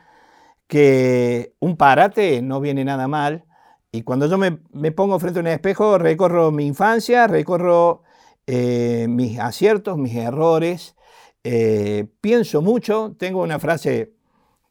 que 0.67 1.55
un 1.59 1.75
parate 1.77 2.41
no 2.41 2.61
viene 2.61 2.85
nada 2.85 3.07
mal. 3.07 3.45
Y 3.91 4.03
cuando 4.03 4.27
yo 4.27 4.37
me, 4.37 4.59
me 4.71 4.91
pongo 4.91 5.19
frente 5.19 5.39
a 5.39 5.41
un 5.41 5.47
espejo, 5.47 5.97
recorro 5.97 6.51
mi 6.51 6.67
infancia, 6.67 7.27
recorro 7.27 8.03
eh, 8.45 9.07
mis 9.09 9.39
aciertos, 9.39 9.97
mis 9.97 10.15
errores, 10.15 10.95
eh, 11.43 12.05
pienso 12.21 12.61
mucho, 12.61 13.15
tengo 13.17 13.41
una 13.41 13.59
frase 13.59 14.13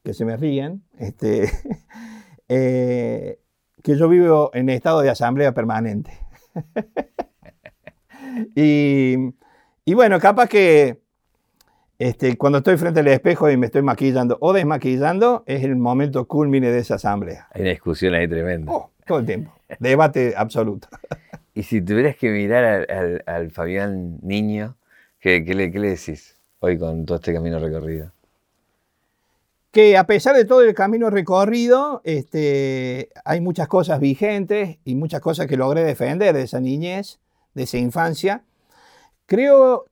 que 0.05 0.15
se 0.15 0.25
me 0.25 0.37
ríen, 0.37 0.85
este, 0.99 1.51
eh, 2.49 3.41
que 3.83 3.97
yo 3.97 4.09
vivo 4.09 4.51
en 4.55 4.69
estado 4.69 5.01
de 5.01 5.11
asamblea 5.11 5.53
permanente. 5.53 6.13
y, 8.55 9.17
y 9.85 9.95
bueno, 9.95 10.21
capaz 10.21 10.49
que 10.49 11.01
este, 11.99 12.37
cuando 12.37 12.59
estoy 12.59 12.77
frente 12.77 13.01
al 13.01 13.09
espejo 13.09 13.51
y 13.51 13.57
me 13.57 13.67
estoy 13.67 13.83
maquillando 13.83 14.39
o 14.41 14.53
desmaquillando, 14.53 15.43
es 15.47 15.65
el 15.65 15.75
momento 15.75 16.29
culmine 16.29 16.71
de 16.71 16.79
esa 16.79 16.95
asamblea. 16.95 17.49
Hay 17.53 17.63
una 17.63 17.71
discusión 17.71 18.15
ahí 18.15 18.29
tremenda. 18.29 18.73
Oh, 18.73 18.93
todo 19.09 19.19
el 19.19 19.27
tiempo. 19.27 19.53
Debate 19.81 20.35
absoluto. 20.37 20.87
Y 21.55 21.65
si 21.65 21.83
tuvieras 21.83 22.15
que 22.17 22.31
mirar 22.31 22.65
al, 22.65 22.87
al- 22.89 23.25
al 23.27 23.51
Fabián 23.51 24.19
niño, 24.23 24.77
¿qué, 25.19 25.45
qué 25.45 25.55
le, 25.55 25.73
qué 25.73 25.81
le 25.81 25.89
decís 25.89 26.37
hoy 26.61 26.79
con 26.79 27.05
todo 27.05 27.17
este 27.17 27.35
camino 27.35 27.59
recorrido? 27.59 28.13
Que 29.71 29.97
a 29.99 30.05
pesar 30.05 30.35
de 30.35 30.45
todo 30.47 30.63
el 30.63 30.75
camino 30.75 31.11
recorrido, 31.11 32.01
este, 32.05 33.11
hay 33.25 33.41
muchas 33.41 33.69
cosas 33.69 34.01
vigentes 34.01 34.79
y 34.85 34.95
muchas 34.95 35.21
cosas 35.21 35.47
que 35.47 35.57
logré 35.59 35.85
defender 35.85 36.35
de 36.35 36.43
esa 36.43 36.61
niñez, 36.61 37.19
de 37.55 37.65
esa 37.65 37.77
infancia. 37.77 38.45
Creo, 39.27 39.85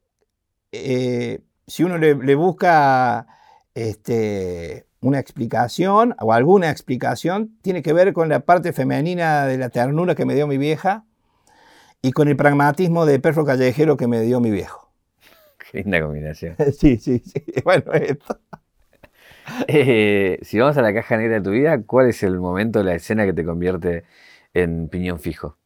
eh, 0.72 1.40
si 1.66 1.84
uno 1.84 1.98
le, 1.98 2.14
le 2.14 2.34
busca 2.34 3.26
este, 3.74 4.85
una 5.00 5.18
explicación 5.18 6.14
o 6.20 6.32
alguna 6.32 6.70
explicación, 6.70 7.56
tiene 7.62 7.82
que 7.82 7.92
ver 7.92 8.12
con 8.12 8.28
la 8.28 8.40
parte 8.40 8.72
femenina 8.72 9.46
de 9.46 9.58
la 9.58 9.68
ternura 9.68 10.14
que 10.14 10.24
me 10.24 10.34
dio 10.34 10.46
mi 10.46 10.58
vieja 10.58 11.04
y 12.02 12.12
con 12.12 12.28
el 12.28 12.36
pragmatismo 12.36 13.06
de 13.06 13.20
perro 13.20 13.44
callejero 13.44 13.96
que 13.96 14.06
me 14.06 14.20
dio 14.20 14.40
mi 14.40 14.50
viejo. 14.50 14.90
Qué 15.70 15.78
linda 15.78 16.00
combinación. 16.00 16.56
Sí, 16.78 16.96
sí, 16.98 17.20
sí. 17.24 17.44
Bueno, 17.64 17.92
esto. 17.92 18.38
Eh, 19.68 20.38
si 20.42 20.58
vamos 20.58 20.76
a 20.76 20.82
la 20.82 20.92
caja 20.92 21.16
negra 21.16 21.36
de 21.36 21.40
tu 21.40 21.50
vida, 21.50 21.80
¿cuál 21.82 22.08
es 22.08 22.22
el 22.22 22.38
momento, 22.40 22.82
la 22.82 22.94
escena 22.94 23.24
que 23.24 23.32
te 23.32 23.44
convierte 23.44 24.04
en 24.54 24.88
piñón 24.88 25.20
fijo? 25.20 25.56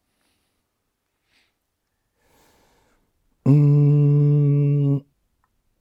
Mm, 3.45 4.97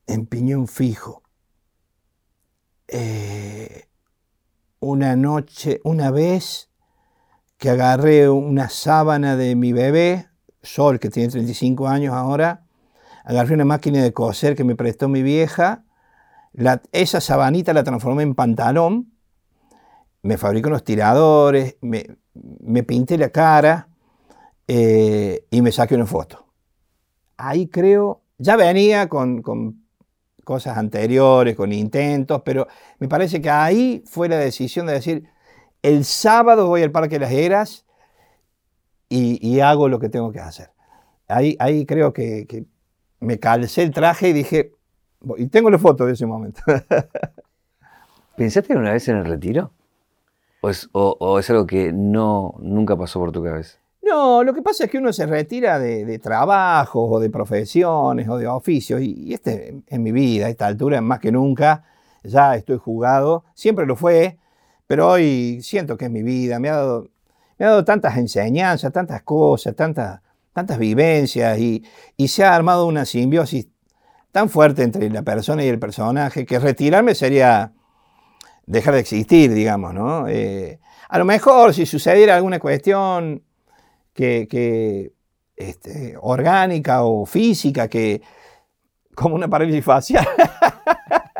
en 0.07 0.27
piñón 0.27 0.67
fijo. 0.67 1.23
Eh, 2.93 3.85
una 4.81 5.15
noche, 5.15 5.81
una 5.85 6.11
vez 6.11 6.71
que 7.57 7.71
agarré 7.71 8.29
una 8.29 8.69
sábana 8.69 9.37
de 9.37 9.55
mi 9.55 9.73
bebé, 9.73 10.29
Sol, 10.63 10.99
que 10.99 11.09
tiene 11.09 11.29
35 11.29 11.87
años 11.87 12.15
ahora, 12.15 12.65
agarré 13.25 13.55
una 13.55 13.65
máquina 13.65 14.03
de 14.03 14.13
coser 14.13 14.57
que 14.57 14.65
me 14.65 14.75
prestó 14.75 15.09
mi 15.09 15.23
vieja, 15.23 15.85
esa 16.91 17.21
sabanita 17.21 17.73
la 17.73 17.85
transformé 17.85 18.25
en 18.25 18.35
pantalón, 18.35 19.13
me 20.23 20.37
fabricé 20.37 20.67
unos 20.67 20.83
tiradores, 20.83 21.77
me, 21.81 22.19
me 22.35 22.83
pinté 22.83 23.17
la 23.19 23.31
cara 23.31 23.89
eh, 24.67 25.47
y 25.51 25.63
me 25.63 25.71
saqué 25.71 25.95
una 25.95 26.07
foto. 26.07 26.47
Ahí 27.37 27.69
creo, 27.69 28.23
ya 28.39 28.57
venía 28.57 29.09
con, 29.09 29.43
con 29.43 29.80
cosas 30.45 30.77
anteriores, 30.77 31.57
con 31.57 31.73
intentos, 31.73 32.43
pero 32.45 32.67
me 32.99 33.09
parece 33.09 33.41
que 33.41 33.51
ahí 33.51 34.03
fue 34.07 34.29
la 34.29 34.37
decisión 34.37 34.87
de 34.87 34.95
decir, 34.95 35.29
el 35.83 36.05
sábado 36.05 36.67
voy 36.67 36.83
al 36.83 36.91
Parque 36.91 37.17
de 37.17 37.21
las 37.21 37.33
Heras 37.33 37.87
y, 39.09 39.39
y 39.47 39.61
hago 39.61 39.89
lo 39.89 39.99
que 39.99 40.09
tengo 40.09 40.33
que 40.33 40.41
hacer. 40.41 40.71
Ahí, 41.29 41.57
ahí 41.59 41.87
creo 41.87 42.13
que, 42.13 42.67
me 43.21 43.39
calcé 43.39 43.83
el 43.83 43.91
traje 43.91 44.29
y 44.29 44.33
dije, 44.33 44.73
y 45.37 45.47
tengo 45.47 45.71
la 45.71 45.79
foto 45.79 46.07
de 46.07 46.15
ese 46.15 46.27
momento. 46.27 46.63
¿Pensaste 48.37 48.73
alguna 48.73 48.93
vez 48.93 49.07
en 49.09 49.17
el 49.17 49.27
retiro? 49.27 49.73
¿O 50.63 50.71
es, 50.71 50.89
o 50.93 51.39
es 51.39 51.51
algo 51.51 51.67
que 51.67 51.93
no, 51.93 52.55
nunca 52.61 52.97
pasó 52.97 53.19
por 53.19 53.33
tu 53.33 53.43
cabeza? 53.43 53.80
No, 54.11 54.43
lo 54.43 54.53
que 54.53 54.61
pasa 54.61 54.85
es 54.85 54.91
que 54.91 54.99
uno 54.99 55.13
se 55.13 55.25
retira 55.25 55.79
de, 55.79 56.19
trabajos 56.19 57.09
o 57.09 57.21
de 57.21 57.31
profesiones 57.31 58.29
o 58.29 58.39
de 58.39 58.49
oficios 58.49 59.01
y, 59.01 59.15
y 59.29 59.35
este 59.35 59.83
en 59.87 60.03
mi 60.03 60.11
vida, 60.11 60.47
a 60.47 60.49
esta 60.49 60.67
altura, 60.67 61.01
más 61.01 61.21
que 61.21 61.31
nunca, 61.31 61.85
ya 62.25 62.57
estoy 62.57 62.79
jugado, 62.79 63.45
siempre 63.55 63.87
lo 63.87 63.95
fue, 63.95 64.37
pero 64.89 65.11
hoy 65.11 65.61
siento 65.63 65.97
que 65.97 66.07
es 66.07 66.11
mi 66.11 66.25
vida, 66.25 66.59
me 66.59 66.71
ha 66.71 66.77
dado, 66.77 67.09
me 67.57 67.67
ha 67.67 67.69
dado 67.69 67.85
tantas 67.85 68.17
enseñanzas, 68.17 68.93
tantas 68.93 69.23
cosas, 69.23 69.77
tantas, 69.77 70.21
tantas 70.53 70.77
vivencias 70.79 71.57
y, 71.61 71.85
y 72.17 72.27
se 72.27 72.43
ha 72.43 72.57
armado 72.57 72.87
una 72.87 73.05
simbiosis 73.05 73.69
tan 74.33 74.49
fuerte 74.49 74.83
entre 74.83 75.09
la 75.09 75.23
persona 75.23 75.65
y 75.65 75.69
el 75.69 75.79
personaje 75.79 76.45
que 76.45 76.59
retirarme 76.59 77.15
sería 77.15 77.73
dejar 78.67 78.95
de 78.95 79.01
existir, 79.01 79.55
digamos, 79.55 79.95
¿no? 79.95 80.27
Eh, 80.27 80.81
a 81.09 81.19
lo 81.19 81.25
mejor 81.25 81.75
si 81.75 81.87
sucediera 81.87 82.35
alguna 82.35 82.59
cuestión 82.59 83.45
que, 84.15 84.47
que- 84.49 85.13
este, 85.57 86.15
orgánica 86.21 87.05
o 87.05 87.27
física 87.27 87.89
que, 87.89 88.23
como 89.15 89.35
una 89.35 89.49
parálisis 89.49 89.85
facial. 89.85 90.27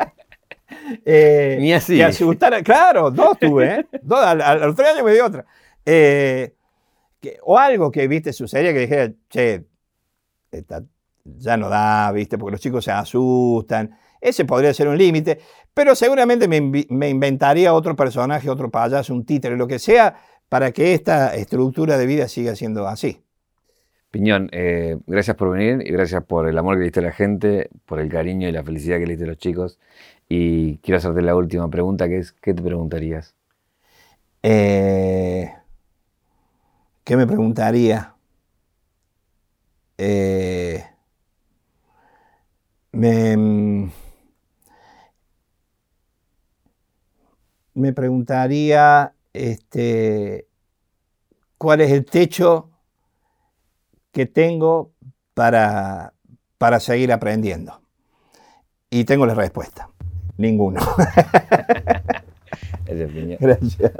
eh, 1.05 1.57
Ni 1.59 1.73
así. 1.73 1.97
Que 1.97 2.03
asustara, 2.05 2.61
claro, 2.63 3.11
dos 3.11 3.37
tuve, 3.39 3.75
¿eh? 3.79 3.87
Dos, 4.01 4.19
al, 4.19 4.41
al- 4.41 4.63
a 4.63 4.65
los 4.67 4.75
tres 4.75 4.89
años 4.89 5.03
me 5.05 5.13
dio 5.13 5.25
otra. 5.25 5.45
Eh, 5.85 6.53
que- 7.19 7.37
o 7.43 7.57
algo 7.57 7.91
que, 7.91 8.07
viste, 8.07 8.33
sucedía 8.33 8.73
que 8.73 8.79
dijera, 8.79 9.11
che, 9.29 9.65
esta- 10.51 10.83
ya 11.23 11.57
no 11.57 11.69
da, 11.69 12.11
viste, 12.11 12.37
porque 12.37 12.53
los 12.53 12.61
chicos 12.61 12.83
se 12.85 12.91
asustan. 12.91 13.97
Ese 14.19 14.45
podría 14.45 14.73
ser 14.73 14.87
un 14.87 14.97
límite, 14.97 15.39
pero 15.73 15.95
seguramente 15.95 16.47
me, 16.47 16.61
me 16.61 17.09
inventaría 17.09 17.73
otro 17.73 17.95
personaje, 17.95 18.49
otro 18.49 18.69
payaso, 18.69 19.13
un 19.13 19.25
títere, 19.25 19.57
lo 19.57 19.67
que 19.67 19.79
sea, 19.79 20.15
para 20.51 20.73
que 20.73 20.93
esta 20.93 21.33
estructura 21.33 21.97
de 21.97 22.05
vida 22.05 22.27
siga 22.27 22.57
siendo 22.57 22.85
así. 22.85 23.23
Piñón, 24.11 24.49
eh, 24.51 24.97
gracias 25.07 25.37
por 25.37 25.49
venir 25.49 25.81
y 25.87 25.93
gracias 25.93 26.25
por 26.25 26.45
el 26.49 26.57
amor 26.57 26.75
que 26.75 26.79
le 26.79 26.83
diste 26.83 26.99
a 26.99 27.03
la 27.03 27.13
gente, 27.13 27.69
por 27.85 28.01
el 28.01 28.09
cariño 28.09 28.49
y 28.49 28.51
la 28.51 28.61
felicidad 28.61 28.97
que 28.97 29.05
le 29.05 29.11
diste 29.11 29.23
a 29.23 29.27
los 29.29 29.37
chicos. 29.37 29.79
Y 30.27 30.79
quiero 30.79 30.97
hacerte 30.97 31.21
la 31.21 31.37
última 31.37 31.69
pregunta, 31.69 32.09
que 32.09 32.17
es, 32.17 32.33
¿qué 32.33 32.53
te 32.53 32.61
preguntarías? 32.61 33.33
Eh, 34.43 35.53
¿Qué 37.05 37.15
me 37.15 37.25
preguntaría? 37.25 38.13
Eh, 39.97 40.83
me, 42.91 43.37
mm, 43.37 43.91
me 47.75 47.93
preguntaría 47.93 49.13
este, 49.33 50.47
cuál 51.57 51.81
es 51.81 51.91
el 51.91 52.05
techo 52.05 52.69
que 54.11 54.25
tengo 54.25 54.91
para, 55.33 56.13
para 56.57 56.79
seguir 56.79 57.11
aprendiendo. 57.11 57.81
Y 58.89 59.05
tengo 59.05 59.25
la 59.25 59.33
respuesta. 59.33 59.89
Ninguno. 60.37 60.81
Gracias. 63.39 63.91